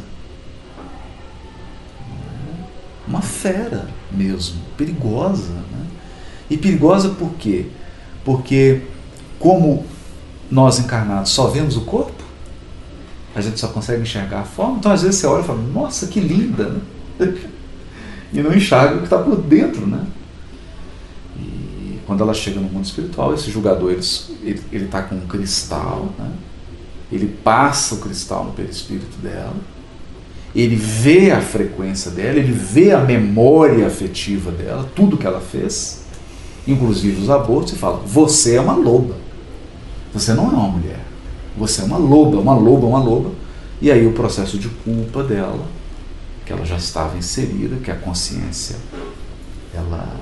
Uma 3.07 3.22
fera 3.22 3.88
mesmo, 4.11 4.59
perigosa. 4.76 5.53
Né? 5.53 5.86
E 6.49 6.57
perigosa 6.57 7.09
por 7.09 7.34
quê? 7.36 7.67
Porque, 8.26 8.82
como 9.38 9.86
nós 10.49 10.80
encarnados 10.80 11.30
só 11.30 11.47
vemos 11.47 11.78
o 11.78 11.82
corpo, 11.82 12.18
a 13.39 13.41
gente 13.41 13.59
só 13.59 13.67
consegue 13.67 14.01
enxergar 14.01 14.41
a 14.41 14.43
forma, 14.43 14.77
então 14.77 14.91
às 14.91 15.01
vezes 15.01 15.19
você 15.19 15.27
olha 15.27 15.41
e 15.41 15.45
fala, 15.45 15.61
nossa, 15.73 16.07
que 16.07 16.19
linda, 16.19 16.69
né? 16.69 16.81
e 18.33 18.41
não 18.41 18.53
enxerga 18.53 18.95
o 18.95 18.97
que 18.99 19.03
está 19.05 19.17
por 19.17 19.37
dentro, 19.37 19.87
né? 19.87 20.05
E 21.37 21.99
quando 22.05 22.21
ela 22.21 22.33
chega 22.33 22.59
no 22.59 22.69
mundo 22.69 22.85
espiritual, 22.85 23.33
esse 23.33 23.49
julgador 23.49 23.91
ele 23.91 24.59
está 24.71 25.01
com 25.01 25.15
um 25.15 25.27
cristal, 25.27 26.13
né? 26.17 26.31
ele 27.11 27.27
passa 27.43 27.95
o 27.95 27.99
cristal 27.99 28.45
no 28.45 28.51
perispírito 28.51 29.17
dela, 29.17 29.55
ele 30.55 30.75
vê 30.75 31.31
a 31.31 31.41
frequência 31.41 32.11
dela, 32.11 32.39
ele 32.39 32.51
vê 32.51 32.91
a 32.91 32.99
memória 32.99 33.85
afetiva 33.85 34.51
dela, 34.51 34.89
tudo 34.95 35.17
que 35.17 35.25
ela 35.25 35.39
fez, 35.39 36.03
inclusive 36.67 37.21
os 37.21 37.29
abortos, 37.29 37.73
e 37.73 37.75
fala: 37.75 37.97
você 38.05 38.55
é 38.55 38.61
uma 38.61 38.75
loba. 38.75 39.15
Você 40.13 40.33
não 40.33 40.45
é 40.45 40.53
uma 40.53 40.67
mulher. 40.67 41.09
Você 41.57 41.81
é 41.81 41.85
uma 41.85 41.97
loba, 41.97 42.37
uma 42.37 42.55
loba, 42.55 42.87
uma 42.87 42.99
loba. 42.99 43.31
E 43.81 43.91
aí 43.91 44.05
o 44.05 44.13
processo 44.13 44.57
de 44.57 44.69
culpa 44.69 45.23
dela, 45.23 45.65
que 46.45 46.51
ela 46.51 46.65
já 46.65 46.75
estava 46.75 47.17
inserida, 47.17 47.77
que 47.77 47.91
a 47.91 47.95
consciência 47.95 48.75
ela, 49.73 50.19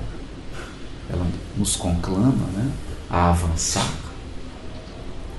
ela 1.10 1.26
nos 1.56 1.76
conclama 1.76 2.46
né, 2.54 2.70
a 3.10 3.30
avançar, 3.30 3.90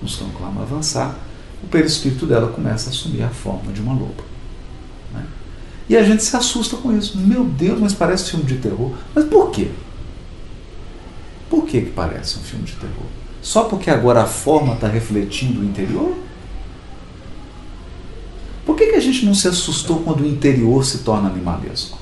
nos 0.02 0.16
conclama 0.16 0.62
a 0.62 0.64
avançar, 0.64 1.16
o 1.64 1.68
perispírito 1.68 2.26
dela 2.26 2.52
começa 2.52 2.90
a 2.90 2.92
assumir 2.92 3.24
a 3.24 3.30
forma 3.30 3.72
de 3.72 3.82
uma 3.82 3.94
loba. 3.94 4.24
Né? 5.14 5.26
E 5.90 5.98
a 5.98 6.04
gente 6.04 6.24
se 6.24 6.36
assusta 6.36 6.78
com 6.78 6.96
isso. 6.98 7.18
Meu 7.18 7.44
Deus, 7.44 7.80
mas 7.80 7.94
parece 7.94 8.32
filme 8.32 8.46
de 8.46 8.58
terror. 8.58 8.94
Mas 9.14 9.26
por 9.26 9.52
quê? 9.52 9.70
Por 11.50 11.66
que, 11.66 11.82
que 11.82 11.92
parece 11.92 12.38
um 12.38 12.42
filme 12.42 12.64
de 12.64 12.74
terror? 12.74 13.06
Só 13.42 13.64
porque 13.64 13.90
agora 13.90 14.24
a 14.24 14.26
forma 14.26 14.74
está 14.74 14.88
refletindo 14.88 15.62
o 15.62 15.64
interior? 15.64 16.16
Por 18.66 18.76
que, 18.76 18.88
que 18.88 18.96
a 18.96 19.00
gente 19.00 19.26
não 19.26 19.34
se 19.34 19.48
assustou 19.48 20.02
quando 20.02 20.22
o 20.22 20.28
interior 20.28 20.86
se 20.86 21.00
torna 21.00 21.30
animalesco? 21.30 21.98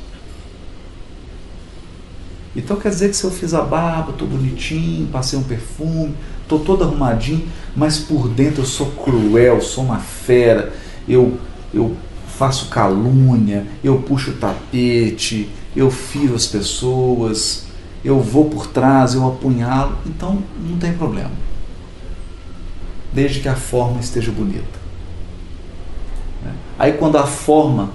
Então 2.56 2.78
quer 2.78 2.90
dizer 2.90 3.10
que 3.10 3.16
se 3.16 3.24
eu 3.24 3.30
fiz 3.30 3.54
a 3.54 3.62
barba, 3.62 4.12
estou 4.12 4.28
bonitinho, 4.28 5.08
passei 5.08 5.38
um 5.38 5.44
perfume, 5.44 6.16
estou 6.42 6.60
todo 6.60 6.84
arrumadinho, 6.84 7.48
mas 7.76 8.00
por 8.00 8.28
dentro 8.28 8.64
eu 8.64 8.66
sou 8.66 8.88
cruel, 8.88 9.62
sou 9.62 9.84
uma 9.84 10.00
fera, 10.00 10.74
eu, 11.08 11.38
eu 11.72 11.96
faço 12.28 12.70
calúnia, 12.70 13.68
eu 13.84 14.00
puxo 14.00 14.32
o 14.32 14.34
tapete, 14.34 15.50
eu 15.76 15.92
firo 15.92 16.34
as 16.34 16.48
pessoas, 16.48 17.67
eu 18.08 18.22
vou 18.22 18.50
por 18.50 18.68
trás, 18.68 19.14
eu 19.14 19.28
apunhalo, 19.28 19.98
então 20.06 20.42
não 20.58 20.78
tem 20.78 20.94
problema. 20.94 21.32
Desde 23.12 23.42
que 23.42 23.50
a 23.50 23.56
forma 23.56 24.00
esteja 24.00 24.32
bonita. 24.32 24.80
Né? 26.42 26.54
Aí 26.80 26.94
quando 26.94 27.18
a 27.18 27.26
forma 27.28 27.90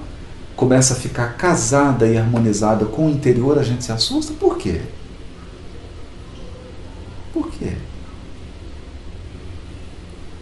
começa 0.54 0.92
a 0.92 0.96
ficar 0.96 1.36
casada 1.36 2.06
e 2.06 2.18
harmonizada 2.18 2.84
com 2.84 3.06
o 3.06 3.10
interior, 3.10 3.58
a 3.58 3.62
gente 3.62 3.84
se 3.84 3.90
assusta. 3.90 4.34
Por 4.34 4.58
quê? 4.58 4.82
Por 7.32 7.50
quê? 7.50 7.72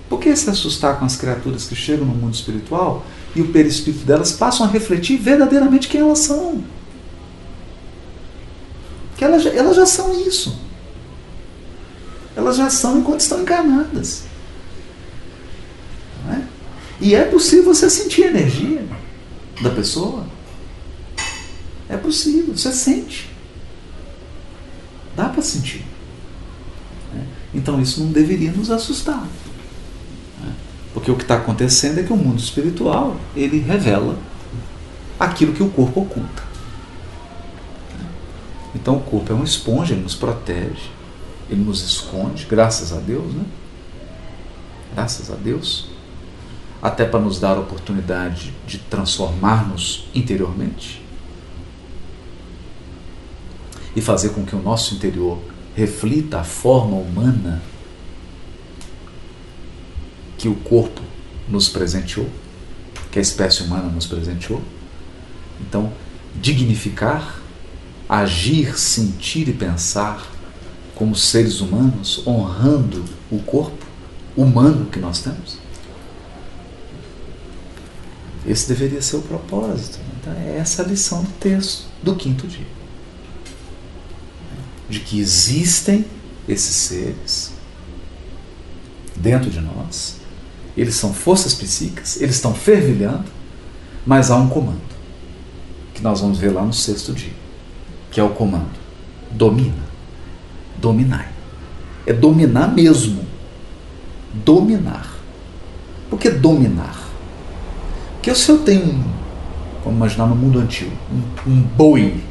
Por 0.09 0.19
que 0.19 0.35
se 0.35 0.51
assustar 0.51 0.99
com 0.99 1.05
as 1.05 1.15
criaturas 1.17 1.69
que 1.69 1.77
chegam 1.77 2.05
no 2.05 2.15
mundo 2.15 2.35
espiritual 2.35 3.07
e 3.37 3.41
o 3.41 3.53
perispírito 3.53 4.05
delas 4.05 4.33
passam 4.33 4.67
a 4.67 4.69
refletir 4.69 5.17
verdadeiramente 5.17 5.87
quem 5.87 6.01
elas 6.01 6.19
são? 6.19 6.65
Que 9.21 9.25
elas, 9.25 9.45
elas 9.45 9.77
já 9.77 9.85
são 9.85 10.19
isso. 10.27 10.59
Elas 12.35 12.57
já 12.57 12.71
são 12.71 13.01
enquanto 13.01 13.21
estão 13.21 13.43
encarnadas. 13.43 14.23
É? 16.31 16.41
E 17.03 17.15
é 17.15 17.27
possível 17.27 17.75
você 17.75 17.91
sentir 17.91 18.25
a 18.25 18.29
energia 18.29 18.83
da 19.61 19.69
pessoa. 19.69 20.27
É 21.87 21.99
possível, 21.99 22.57
você 22.57 22.73
sente. 22.73 23.29
Dá 25.15 25.29
para 25.29 25.43
sentir. 25.43 25.85
É? 27.15 27.23
Então 27.53 27.79
isso 27.79 28.03
não 28.03 28.11
deveria 28.13 28.53
nos 28.53 28.71
assustar. 28.71 29.29
É? 30.43 30.51
Porque 30.95 31.11
o 31.11 31.17
que 31.17 31.25
está 31.25 31.35
acontecendo 31.35 32.01
é 32.01 32.03
que 32.03 32.13
o 32.13 32.17
mundo 32.17 32.39
espiritual 32.39 33.21
ele 33.37 33.59
revela 33.59 34.19
aquilo 35.19 35.53
que 35.53 35.63
o 35.63 35.69
corpo 35.69 36.01
oculta. 36.01 36.50
Então 38.75 38.97
o 38.97 39.01
corpo 39.01 39.33
é 39.33 39.35
uma 39.35 39.45
esponja, 39.45 39.95
ele 39.95 40.03
nos 40.03 40.15
protege, 40.15 40.91
ele 41.49 41.63
nos 41.63 41.83
esconde, 41.83 42.47
graças 42.49 42.93
a 42.93 43.01
Deus, 43.01 43.33
né? 43.35 43.45
Graças 44.95 45.31
a 45.31 45.35
Deus. 45.35 45.89
Até 46.83 47.05
para 47.05 47.21
nos 47.21 47.39
dar 47.39 47.57
a 47.57 47.61
oportunidade 47.61 48.55
de 48.67 48.79
transformar-nos 48.79 50.09
interiormente 50.15 51.03
e 53.95 54.01
fazer 54.01 54.31
com 54.31 54.45
que 54.45 54.55
o 54.55 54.63
nosso 54.63 54.95
interior 54.95 55.39
reflita 55.75 56.41
a 56.41 56.45
forma 56.45 56.97
humana 56.97 57.63
que 60.39 60.49
o 60.49 60.55
corpo 60.55 61.03
nos 61.49 61.69
presenteou, 61.69 62.29
que 63.11 63.19
a 63.19 63.23
espécie 63.23 63.63
humana 63.63 63.89
nos 63.89 64.07
presenteou. 64.07 64.63
Então, 65.61 65.93
dignificar, 66.41 67.40
agir, 68.11 68.77
sentir 68.77 69.49
e 69.49 69.53
pensar 69.53 70.29
como 70.97 71.15
seres 71.15 71.61
humanos, 71.61 72.27
honrando 72.27 73.05
o 73.31 73.39
corpo 73.39 73.87
humano 74.37 74.87
que 74.87 74.99
nós 74.99 75.21
temos. 75.21 75.59
Esse 78.45 78.67
deveria 78.67 79.01
ser 79.01 79.17
o 79.17 79.23
propósito. 79.23 80.01
Então, 80.21 80.33
é 80.33 80.57
essa 80.59 80.83
a 80.83 80.87
lição 80.87 81.23
do 81.23 81.31
texto 81.39 81.87
do 82.03 82.17
quinto 82.17 82.49
dia. 82.49 82.67
De 84.89 84.99
que 84.99 85.21
existem 85.21 86.05
esses 86.49 86.75
seres 86.75 87.53
dentro 89.15 89.51
de 89.51 89.61
nós, 89.61 90.17
eles 90.77 90.97
são 90.97 91.15
forças 91.15 91.55
psíquicas, 91.55 92.21
eles 92.21 92.35
estão 92.35 92.53
fervilhando, 92.55 93.31
mas 94.05 94.33
há 94.33 94.37
um 94.37 94.49
comando, 94.49 94.81
que 95.95 96.03
nós 96.03 96.21
vamos 96.21 96.39
ver 96.39 96.51
lá 96.51 96.65
no 96.65 96.73
sexto 96.73 97.13
dia, 97.13 97.33
que 98.11 98.21
é 98.21 98.23
o 98.23 98.31
comando: 98.31 98.79
domina, 99.31 99.85
dominai. 100.79 101.29
É 102.07 102.13
dominar 102.13 102.69
mesmo. 102.69 103.25
Dominar. 104.33 105.15
Por 106.09 106.19
que 106.19 106.31
dominar? 106.31 106.99
Porque 108.15 108.35
se 108.35 108.51
eu 108.51 108.59
tenho 108.59 109.21
vamos 109.85 109.97
imaginar 109.97 110.27
no 110.27 110.37
mundo 110.37 110.59
antigo, 110.59 110.93
um, 111.47 111.51
um 111.51 111.63
boi 111.63 112.23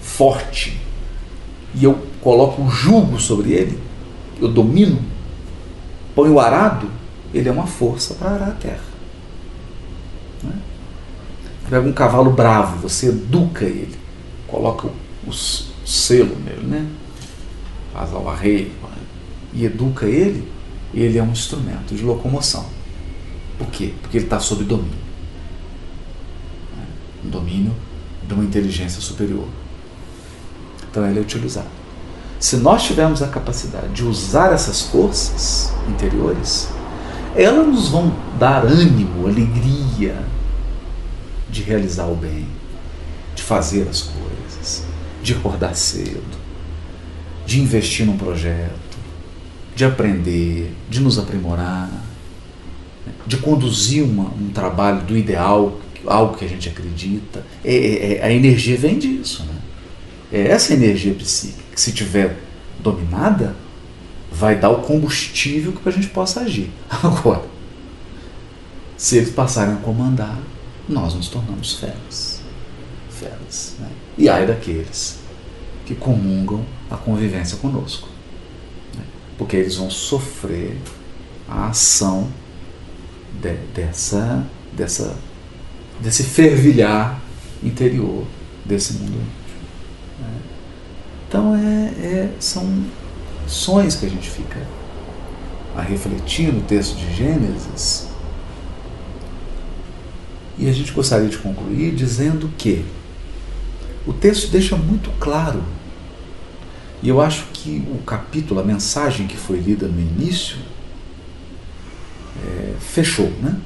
forte 0.00 0.80
e 1.74 1.84
eu 1.84 2.06
coloco 2.20 2.60
um 2.62 2.70
jugo 2.70 3.20
sobre 3.20 3.52
ele, 3.52 3.78
eu 4.40 4.48
domino, 4.48 5.00
põe 6.14 6.30
o 6.30 6.40
arado, 6.40 6.90
ele 7.32 7.48
é 7.48 7.52
uma 7.52 7.66
força 7.66 8.14
para 8.14 8.30
arar 8.30 8.48
a 8.48 8.52
terra. 8.52 8.90
Né? 10.42 10.52
Pega 11.70 11.88
um 11.88 11.92
cavalo 11.92 12.32
bravo, 12.32 12.76
você 12.78 13.06
educa 13.06 13.64
ele, 13.64 13.96
coloca 14.48 14.88
o, 14.88 15.30
o 15.30 15.32
selo 15.32 16.36
nele, 16.44 16.66
né? 16.66 16.86
faz 17.92 18.12
ao 18.12 18.28
arreio 18.28 18.70
e 19.52 19.64
educa 19.64 20.06
ele, 20.06 20.48
ele 20.94 21.18
é 21.18 21.22
um 21.22 21.30
instrumento 21.30 21.94
de 21.94 22.02
locomoção. 22.02 22.64
Por 23.58 23.66
quê? 23.68 23.92
Porque 24.00 24.16
ele 24.16 24.24
está 24.24 24.40
sob 24.40 24.64
domínio. 24.64 24.98
Um 27.24 27.28
domínio 27.28 27.74
de 28.26 28.32
uma 28.32 28.44
inteligência 28.44 29.00
superior. 29.00 29.46
Então 30.90 31.06
ele 31.06 31.18
é 31.18 31.22
utilizado. 31.22 31.68
Se 32.38 32.56
nós 32.56 32.82
tivermos 32.84 33.22
a 33.22 33.28
capacidade 33.28 33.92
de 33.92 34.04
usar 34.04 34.52
essas 34.52 34.80
forças 34.80 35.72
interiores, 35.88 36.68
elas 37.36 37.66
nos 37.66 37.88
vão 37.88 38.12
dar 38.38 38.64
ânimo, 38.64 39.26
alegria 39.26 40.16
de 41.50 41.62
realizar 41.62 42.06
o 42.06 42.14
bem, 42.14 42.46
de 43.34 43.42
fazer 43.42 43.88
as 43.88 44.02
coisas, 44.02 44.84
de 45.22 45.34
acordar 45.34 45.74
cedo, 45.74 46.38
de 47.46 47.60
investir 47.60 48.06
num 48.06 48.16
projeto, 48.16 48.98
de 49.74 49.84
aprender, 49.84 50.72
de 50.88 51.00
nos 51.00 51.18
aprimorar 51.18 51.90
de 53.26 53.36
conduzir 53.36 54.02
uma, 54.02 54.24
um 54.24 54.50
trabalho 54.50 55.02
do 55.02 55.16
ideal, 55.16 55.78
algo 56.06 56.36
que 56.36 56.44
a 56.44 56.48
gente 56.48 56.68
acredita. 56.68 57.44
É, 57.64 57.74
é, 57.74 58.14
é, 58.14 58.24
a 58.24 58.32
energia 58.32 58.76
vem 58.76 58.98
disso. 58.98 59.44
Né? 59.44 59.54
É 60.32 60.48
essa 60.48 60.74
energia 60.74 61.14
psíquica 61.14 61.62
que, 61.74 61.80
se 61.80 61.92
tiver 61.92 62.36
dominada, 62.78 63.54
vai 64.32 64.56
dar 64.56 64.70
o 64.70 64.82
combustível 64.82 65.72
para 65.72 65.90
a 65.90 65.94
gente 65.94 66.08
possa 66.08 66.40
agir. 66.40 66.70
Agora, 66.90 67.44
se 68.96 69.16
eles 69.16 69.30
passarem 69.30 69.74
a 69.74 69.78
comandar, 69.78 70.38
nós 70.90 71.14
nos 71.14 71.28
tornamos 71.28 71.74
feras. 71.74 72.40
Feras. 73.10 73.76
Né? 73.78 73.88
E 74.18 74.28
ai 74.28 74.46
daqueles 74.46 75.18
que 75.86 75.94
comungam 75.94 76.64
a 76.90 76.96
convivência 76.96 77.56
conosco. 77.58 78.08
Né? 78.96 79.04
Porque 79.38 79.56
eles 79.56 79.76
vão 79.76 79.88
sofrer 79.88 80.76
a 81.48 81.68
ação 81.68 82.28
de, 83.40 83.54
dessa, 83.74 84.44
dessa, 84.72 85.16
desse 86.00 86.24
fervilhar 86.24 87.20
interior 87.62 88.24
desse 88.64 88.94
mundo. 88.94 89.18
Né? 90.18 90.40
Então 91.28 91.54
é, 91.54 92.04
é, 92.04 92.30
são 92.40 92.84
sonhos 93.46 93.94
que 93.94 94.06
a 94.06 94.08
gente 94.08 94.28
fica 94.28 94.60
a 95.76 95.82
refletir 95.82 96.52
no 96.52 96.62
texto 96.62 96.96
de 96.96 97.14
Gênesis. 97.14 98.09
E 100.60 100.68
a 100.68 100.72
gente 100.72 100.92
gostaria 100.92 101.26
de 101.26 101.38
concluir 101.38 101.94
dizendo 101.94 102.50
que 102.58 102.84
o 104.06 104.12
texto 104.12 104.50
deixa 104.50 104.76
muito 104.76 105.10
claro, 105.18 105.64
e 107.02 107.08
eu 107.08 107.18
acho 107.18 107.46
que 107.54 107.82
o 107.90 108.02
capítulo, 108.02 108.60
a 108.60 108.62
mensagem 108.62 109.26
que 109.26 109.38
foi 109.38 109.58
lida 109.58 109.88
no 109.88 109.98
início, 109.98 110.58
é, 112.44 112.74
fechou, 112.78 113.30
né? 113.40 113.58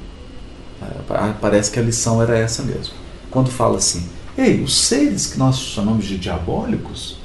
Parece 1.41 1.69
que 1.69 1.79
a 1.79 1.81
lição 1.81 2.21
era 2.21 2.37
essa 2.37 2.63
mesmo. 2.63 2.93
Quando 3.29 3.51
fala 3.51 3.77
assim, 3.77 4.07
ei, 4.37 4.63
os 4.63 4.77
seres 4.77 5.27
que 5.27 5.37
nós 5.37 5.59
chamamos 5.59 6.05
de 6.05 6.17
diabólicos, 6.17 7.17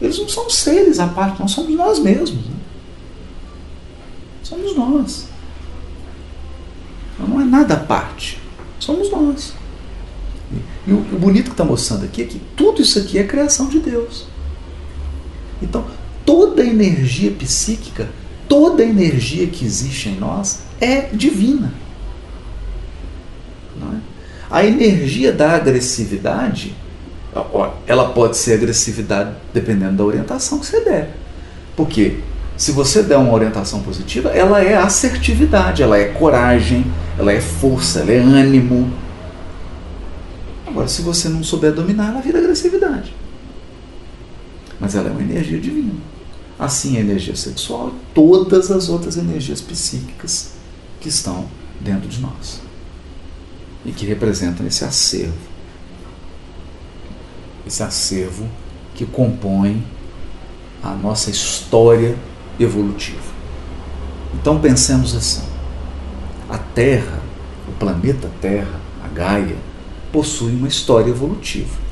eles 0.00 0.18
não 0.18 0.28
são 0.28 0.48
seres 0.48 1.00
à 1.00 1.08
parte, 1.08 1.40
nós 1.40 1.50
somos 1.50 1.74
nós 1.74 1.98
mesmos. 1.98 2.44
Né? 2.46 2.56
Somos 4.44 4.76
nós. 4.76 5.26
Não 7.18 7.40
é 7.40 7.44
nada 7.44 7.74
à 7.74 7.78
parte. 7.78 8.45
Somos 8.86 9.10
nós. 9.10 9.52
E 10.86 10.92
o, 10.92 10.98
bonito 11.18 11.46
que 11.46 11.50
está 11.50 11.64
mostrando 11.64 12.04
aqui 12.04 12.22
é 12.22 12.24
que 12.24 12.40
tudo 12.54 12.80
isso 12.80 13.00
aqui 13.00 13.18
é 13.18 13.24
criação 13.24 13.68
de 13.68 13.80
Deus. 13.80 14.28
Então, 15.60 15.84
toda 16.24 16.64
energia 16.64 17.32
psíquica, 17.32 18.08
toda 18.48 18.84
energia 18.84 19.48
que 19.48 19.64
existe 19.64 20.08
em 20.08 20.14
nós 20.14 20.60
é 20.80 21.08
divina. 21.12 21.74
É? 23.92 23.96
A 24.48 24.64
energia 24.64 25.32
da 25.32 25.56
agressividade, 25.56 26.72
ela 27.88 28.10
pode 28.10 28.36
ser 28.36 28.54
agressividade 28.54 29.34
dependendo 29.52 29.96
da 29.96 30.04
orientação 30.04 30.60
que 30.60 30.66
você 30.66 30.80
der. 30.84 31.16
Porque 31.74 32.20
se 32.56 32.70
você 32.70 33.02
der 33.02 33.16
uma 33.16 33.32
orientação 33.32 33.82
positiva, 33.82 34.28
ela 34.28 34.62
é 34.62 34.76
assertividade, 34.76 35.82
ela 35.82 35.98
é 35.98 36.04
coragem, 36.04 36.86
ela 37.18 37.32
é 37.32 37.40
força, 37.40 38.00
ela 38.00 38.12
é 38.12 38.18
ânimo. 38.18 38.92
Agora, 40.66 40.88
se 40.88 41.02
você 41.02 41.28
não 41.28 41.42
souber 41.42 41.72
dominar, 41.72 42.10
ela 42.10 42.20
vira 42.20 42.38
agressividade. 42.38 43.14
Mas 44.78 44.94
ela 44.94 45.08
é 45.08 45.12
uma 45.12 45.22
energia 45.22 45.58
divina. 45.58 45.94
Assim, 46.58 46.96
a 46.96 47.00
energia 47.00 47.36
sexual 47.36 47.88
e 47.88 48.14
todas 48.14 48.70
as 48.70 48.88
outras 48.88 49.16
energias 49.16 49.60
psíquicas 49.60 50.52
que 51.00 51.08
estão 51.08 51.46
dentro 51.80 52.08
de 52.08 52.20
nós 52.20 52.60
e 53.84 53.92
que 53.92 54.04
representam 54.06 54.66
esse 54.66 54.84
acervo, 54.84 55.36
esse 57.66 57.82
acervo 57.82 58.48
que 58.94 59.06
compõe 59.06 59.84
a 60.82 60.94
nossa 60.94 61.30
história 61.30 62.16
evolutiva. 62.58 63.20
Então 64.34 64.60
pensemos 64.60 65.14
assim: 65.14 65.42
a 66.48 66.58
Terra, 66.58 67.20
o 67.68 67.72
planeta 67.72 68.30
Terra, 68.40 68.80
a 69.04 69.08
Gaia, 69.08 69.56
possui 70.12 70.54
uma 70.54 70.68
história 70.68 71.10
evolutiva 71.10 71.86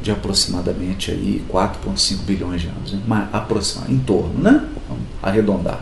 de 0.00 0.10
aproximadamente 0.10 1.10
aí 1.10 1.44
4,5 1.50 2.18
bilhões 2.22 2.62
de 2.62 2.68
anos, 2.68 2.92
né? 2.92 3.28
aproximadamente, 3.32 4.00
em 4.00 4.04
torno, 4.04 4.40
né? 4.40 4.68
Vamos 4.88 5.04
arredondar. 5.22 5.80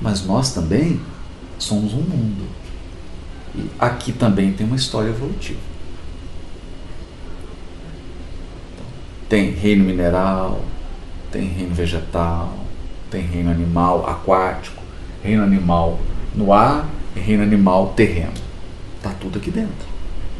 Mas 0.00 0.26
nós 0.26 0.52
também 0.52 1.00
somos 1.58 1.94
um 1.94 2.02
mundo. 2.02 2.46
E 3.54 3.70
aqui 3.78 4.12
também 4.12 4.52
tem 4.52 4.66
uma 4.66 4.76
história 4.76 5.08
evolutiva. 5.08 5.60
Então, 8.74 8.86
tem 9.28 9.50
reino 9.52 9.84
mineral, 9.84 10.62
tem 11.30 11.46
reino 11.48 11.74
vegetal, 11.74 12.52
tem 13.10 13.22
reino 13.22 13.50
animal 13.50 14.08
aquático, 14.08 14.81
reino 15.22 15.42
animal 15.42 15.98
no 16.34 16.52
ar 16.52 16.86
e 17.14 17.20
reino 17.20 17.42
animal 17.42 17.92
terreno. 17.94 18.32
Está 18.96 19.10
tudo 19.10 19.38
aqui 19.38 19.50
dentro. 19.50 19.86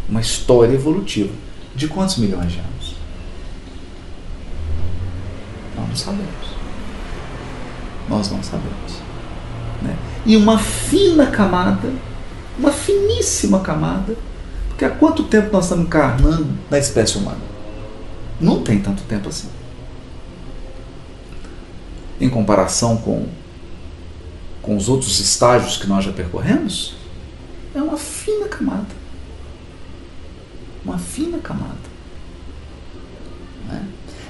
Uma 0.09 0.21
história 0.21 0.73
evolutiva. 0.73 1.33
De 1.75 1.89
quantos 1.89 2.19
milhões 2.19 2.53
de 2.53 2.59
anos? 2.59 2.97
Nós 5.77 5.89
não 5.89 5.97
sabemos. 5.97 6.47
Nós 8.09 8.31
não 8.31 8.43
sabemos. 8.43 9.01
Né? 9.81 9.97
E 10.27 10.37
uma 10.37 10.59
fina 10.59 11.27
camada, 11.27 11.91
uma 12.59 12.71
finíssima 12.71 13.61
camada, 13.61 14.17
porque 14.69 14.85
há 14.85 14.91
quanto 14.91 15.25
tempo 15.25 15.51
nós 15.53 15.65
estamos 15.65 15.87
encarnando 15.87 16.49
na 16.71 16.79
espécie 16.79 17.17
humana? 17.17 17.41
Não 18.41 18.63
tem 18.63 18.81
tanto 18.81 19.03
tempo 19.05 19.29
assim. 19.29 19.49
Em 22.21 22.29
comparação 22.29 22.97
com 22.99 23.27
com 24.63 24.77
os 24.77 24.89
outros 24.89 25.19
estágios 25.19 25.77
que 25.77 25.89
nós 25.89 26.05
já 26.05 26.13
percorremos, 26.13 26.95
é 27.75 27.83
uma 27.83 27.99
fina 27.99 28.47
camada. 28.47 29.03
Uma 30.85 30.99
fina 30.99 31.39
camada. 31.39 31.93
Né? 33.69 33.85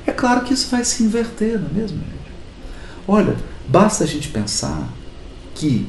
É 0.07 0.13
claro 0.13 0.43
que 0.43 0.55
isso 0.55 0.69
vai 0.71 0.85
se 0.85 1.03
inverter, 1.03 1.61
não 1.61 1.69
é 1.69 1.73
mesmo, 1.73 1.99
gente? 1.99 2.33
Olha, 3.07 3.37
basta 3.69 4.05
a 4.05 4.07
gente 4.07 4.29
pensar 4.29 4.89
que 5.55 5.87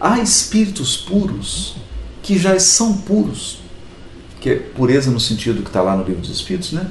há 0.00 0.18
espíritos 0.20 0.96
puros 0.96 1.76
que 2.22 2.38
já 2.38 2.58
são 2.58 2.96
puros, 2.98 3.58
que 4.40 4.50
é 4.50 4.56
pureza 4.56 5.10
no 5.10 5.20
sentido 5.20 5.62
que 5.62 5.68
está 5.68 5.82
lá 5.82 5.96
no 5.96 6.04
livro 6.04 6.20
dos 6.20 6.30
Espíritos, 6.30 6.72
né? 6.72 6.88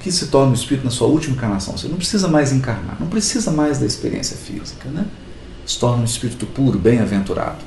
Que 0.00 0.10
se 0.10 0.28
torna 0.28 0.52
o 0.52 0.54
espírito 0.54 0.84
na 0.84 0.90
sua 0.90 1.08
última 1.08 1.36
encarnação. 1.36 1.76
Você 1.76 1.88
não 1.88 1.96
precisa 1.96 2.26
mais 2.26 2.52
encarnar, 2.52 2.96
não 2.98 3.08
precisa 3.08 3.50
mais 3.50 3.78
da 3.78 3.86
experiência 3.86 4.36
física, 4.36 4.88
né? 4.88 5.04
Se 5.70 5.78
torna 5.78 6.02
um 6.02 6.04
espírito 6.04 6.46
puro, 6.46 6.80
bem-aventurado. 6.80 7.58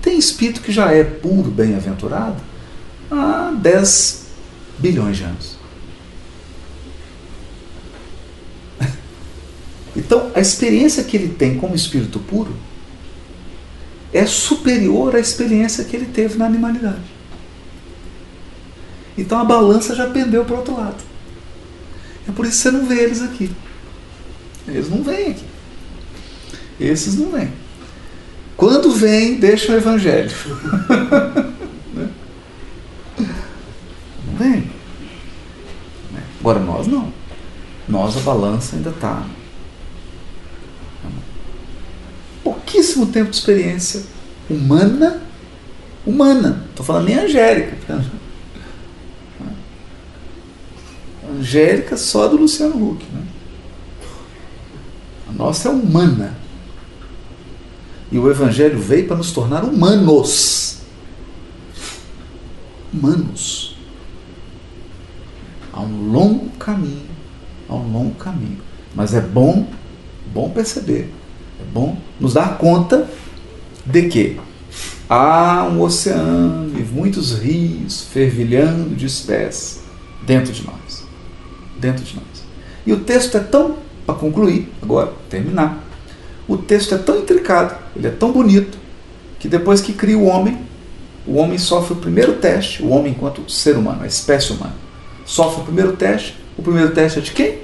Tem 0.00 0.16
espírito 0.16 0.62
que 0.62 0.72
já 0.72 0.90
é 0.90 1.04
puro, 1.04 1.50
bem-aventurado 1.50 2.36
há 3.10 3.52
10 3.60 4.26
bilhões 4.78 5.18
de 5.18 5.24
anos. 5.24 5.56
Então, 9.94 10.30
a 10.34 10.40
experiência 10.40 11.04
que 11.04 11.14
ele 11.14 11.28
tem 11.28 11.58
como 11.58 11.74
espírito 11.74 12.18
puro 12.20 12.56
é 14.14 14.24
superior 14.24 15.14
à 15.14 15.20
experiência 15.20 15.84
que 15.84 15.94
ele 15.94 16.06
teve 16.06 16.38
na 16.38 16.46
animalidade. 16.46 17.04
Então 19.18 19.38
a 19.38 19.44
balança 19.44 19.94
já 19.94 20.08
pendeu 20.08 20.42
para 20.46 20.54
o 20.54 20.58
outro 20.58 20.74
lado. 20.74 21.04
É 22.26 22.32
por 22.32 22.46
isso 22.46 22.56
que 22.56 22.62
você 22.62 22.70
não 22.70 22.86
vê 22.86 23.02
eles 23.02 23.20
aqui. 23.20 23.50
Eles 24.66 24.88
não 24.88 25.02
vêm 25.02 25.32
aqui. 25.32 25.55
Esses 26.78 27.16
não 27.16 27.30
vêm. 27.30 27.52
Quando 28.56 28.90
vem, 28.92 29.38
deixa 29.38 29.72
o 29.72 29.76
evangelho. 29.76 30.30
Né? 31.96 32.10
não 34.26 34.36
vem. 34.36 34.70
Agora 36.40 36.58
nós 36.60 36.86
não. 36.86 37.10
Nós 37.88 38.18
a 38.18 38.20
balança 38.20 38.76
ainda 38.76 38.90
está 38.90 39.24
pouquíssimo 42.46 43.06
tempo 43.06 43.30
de 43.30 43.36
experiência 43.36 44.02
humana, 44.48 45.22
humana. 46.04 46.64
Estou 46.70 46.84
falando 46.84 47.06
nem 47.06 47.18
angélica. 47.18 47.76
Angélica 51.38 51.96
só 51.96 52.28
do 52.28 52.36
Luciano 52.36 52.90
Huck. 52.90 53.04
Né? 53.12 53.22
A 55.28 55.32
nossa 55.32 55.68
é 55.68 55.72
humana. 55.72 56.36
E 58.10 58.18
o 58.18 58.30
Evangelho 58.30 58.78
veio 58.78 59.06
para 59.06 59.16
nos 59.16 59.32
tornar 59.32 59.64
humanos. 59.64 60.78
Humanos. 62.92 63.76
Há 65.72 65.80
um 65.80 66.10
longo 66.10 66.48
caminho. 66.58 67.06
Há 67.68 67.74
um 67.74 67.92
longo 67.92 68.14
caminho. 68.14 68.60
Mas 68.94 69.12
é 69.12 69.20
bom, 69.20 69.68
bom 70.32 70.50
perceber 70.50 71.12
é 71.60 71.64
bom 71.72 71.96
nos 72.20 72.34
dar 72.34 72.58
conta 72.58 73.08
de 73.84 74.08
que 74.08 74.38
há 75.08 75.64
um 75.64 75.80
oceano 75.80 76.78
e 76.78 76.82
muitos 76.82 77.38
rios 77.38 78.02
fervilhando 78.02 78.94
de 78.94 79.06
espécies 79.06 79.80
dentro 80.26 80.52
de 80.52 80.64
nós. 80.64 81.04
Dentro 81.78 82.04
de 82.04 82.16
nós. 82.16 82.24
E 82.86 82.92
o 82.92 83.00
texto 83.00 83.36
é 83.36 83.40
tão, 83.40 83.76
para 84.04 84.14
concluir, 84.14 84.72
agora, 84.82 85.12
terminar, 85.28 85.82
o 86.48 86.56
texto 86.56 86.94
é 86.94 86.98
tão 86.98 87.18
intricado, 87.18 87.76
ele 87.94 88.06
é 88.06 88.10
tão 88.10 88.32
bonito, 88.32 88.78
que 89.38 89.48
depois 89.48 89.80
que 89.80 89.92
cria 89.92 90.18
o 90.18 90.24
homem, 90.24 90.58
o 91.26 91.36
homem 91.36 91.58
sofre 91.58 91.94
o 91.94 91.96
primeiro 91.96 92.34
teste, 92.34 92.82
o 92.82 92.88
homem 92.88 93.12
enquanto 93.12 93.50
ser 93.50 93.76
humano, 93.76 94.02
a 94.02 94.06
espécie 94.06 94.52
humana, 94.52 94.74
sofre 95.24 95.62
o 95.62 95.64
primeiro 95.64 95.96
teste. 95.96 96.36
O 96.56 96.62
primeiro 96.62 96.90
teste 96.92 97.18
é 97.18 97.22
de 97.22 97.32
quem? 97.32 97.58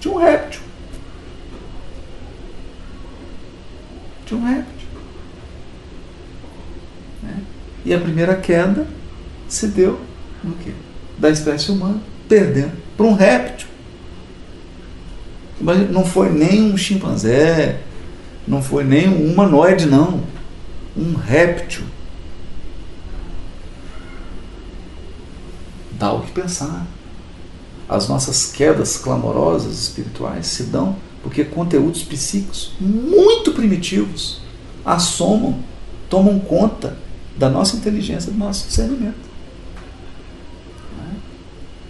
De 0.00 0.08
um 0.08 0.16
réptil. 0.16 0.60
de 4.28 4.34
um 4.34 4.44
réptil. 4.44 4.88
Né? 7.22 7.36
E 7.84 7.94
a 7.94 7.98
primeira 7.98 8.36
queda 8.36 8.86
se 9.48 9.68
deu 9.68 9.98
no 10.44 10.54
quê? 10.56 10.72
Da 11.18 11.30
espécie 11.30 11.72
humana, 11.72 12.00
perdendo 12.28 12.72
para 12.96 13.06
um 13.06 13.14
réptil. 13.14 13.68
Mas 15.60 15.90
não 15.90 16.04
foi 16.04 16.30
nem 16.30 16.72
um 16.72 16.76
chimpanzé, 16.76 17.80
não 18.48 18.62
foi 18.62 18.82
nem 18.82 19.08
um 19.08 19.32
humanoide, 19.32 19.86
não. 19.86 20.22
Um 20.96 21.14
réptil. 21.14 21.84
Dá 25.92 26.12
o 26.12 26.22
que 26.22 26.32
pensar. 26.32 26.86
As 27.88 28.08
nossas 28.08 28.50
quedas 28.50 28.96
clamorosas 28.96 29.78
espirituais 29.78 30.46
se 30.46 30.64
dão 30.64 30.96
porque 31.22 31.44
conteúdos 31.44 32.02
psíquicos 32.02 32.72
muito 32.80 33.52
primitivos 33.52 34.40
assomam, 34.84 35.58
tomam 36.08 36.38
conta 36.38 36.96
da 37.36 37.48
nossa 37.48 37.76
inteligência, 37.76 38.32
do 38.32 38.38
nosso 38.38 38.66
discernimento. 38.66 39.28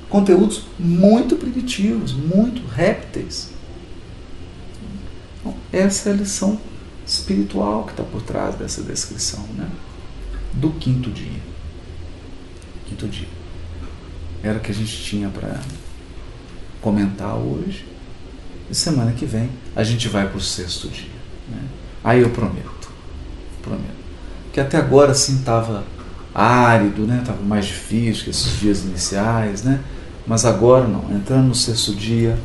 Conteúdos 0.08 0.62
muito 0.78 1.36
primitivos, 1.36 2.12
muito 2.12 2.66
répteis. 2.66 3.50
Então, 5.48 5.54
essa 5.72 6.10
é 6.10 6.12
a 6.12 6.16
lição 6.16 6.58
espiritual 7.06 7.84
que 7.84 7.92
está 7.92 8.02
por 8.02 8.22
trás 8.22 8.54
dessa 8.54 8.82
descrição 8.82 9.42
né? 9.56 9.68
do 10.52 10.70
quinto 10.72 11.10
dia. 11.10 11.40
Quinto 12.86 13.06
dia. 13.08 13.28
Era 14.42 14.58
o 14.58 14.60
que 14.60 14.70
a 14.70 14.74
gente 14.74 15.02
tinha 15.02 15.28
para 15.28 15.60
comentar 16.80 17.36
hoje. 17.36 17.86
E 18.70 18.74
semana 18.74 19.12
que 19.12 19.24
vem 19.24 19.48
a 19.74 19.82
gente 19.82 20.08
vai 20.08 20.28
para 20.28 20.36
o 20.36 20.40
sexto 20.40 20.88
dia. 20.88 21.08
Né? 21.48 21.62
Aí 22.04 22.20
eu 22.20 22.30
prometo, 22.30 22.90
prometo. 23.62 23.98
Que 24.52 24.60
até 24.60 24.76
agora 24.76 25.12
assim 25.12 25.38
estava 25.38 25.84
árido, 26.34 27.06
né? 27.06 27.20
Estava 27.20 27.42
mais 27.42 27.66
difícil 27.66 28.24
que 28.24 28.30
esses 28.30 28.60
dias 28.60 28.84
iniciais, 28.84 29.62
né? 29.62 29.80
Mas 30.26 30.44
agora 30.44 30.86
não. 30.86 31.10
Entrando 31.10 31.48
no 31.48 31.54
sexto 31.54 31.94
dia, 31.94 32.38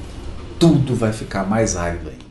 tudo 0.58 0.96
vai 0.96 1.12
ficar 1.12 1.44
mais 1.44 1.76
árido 1.76 2.10
ainda. 2.10 2.23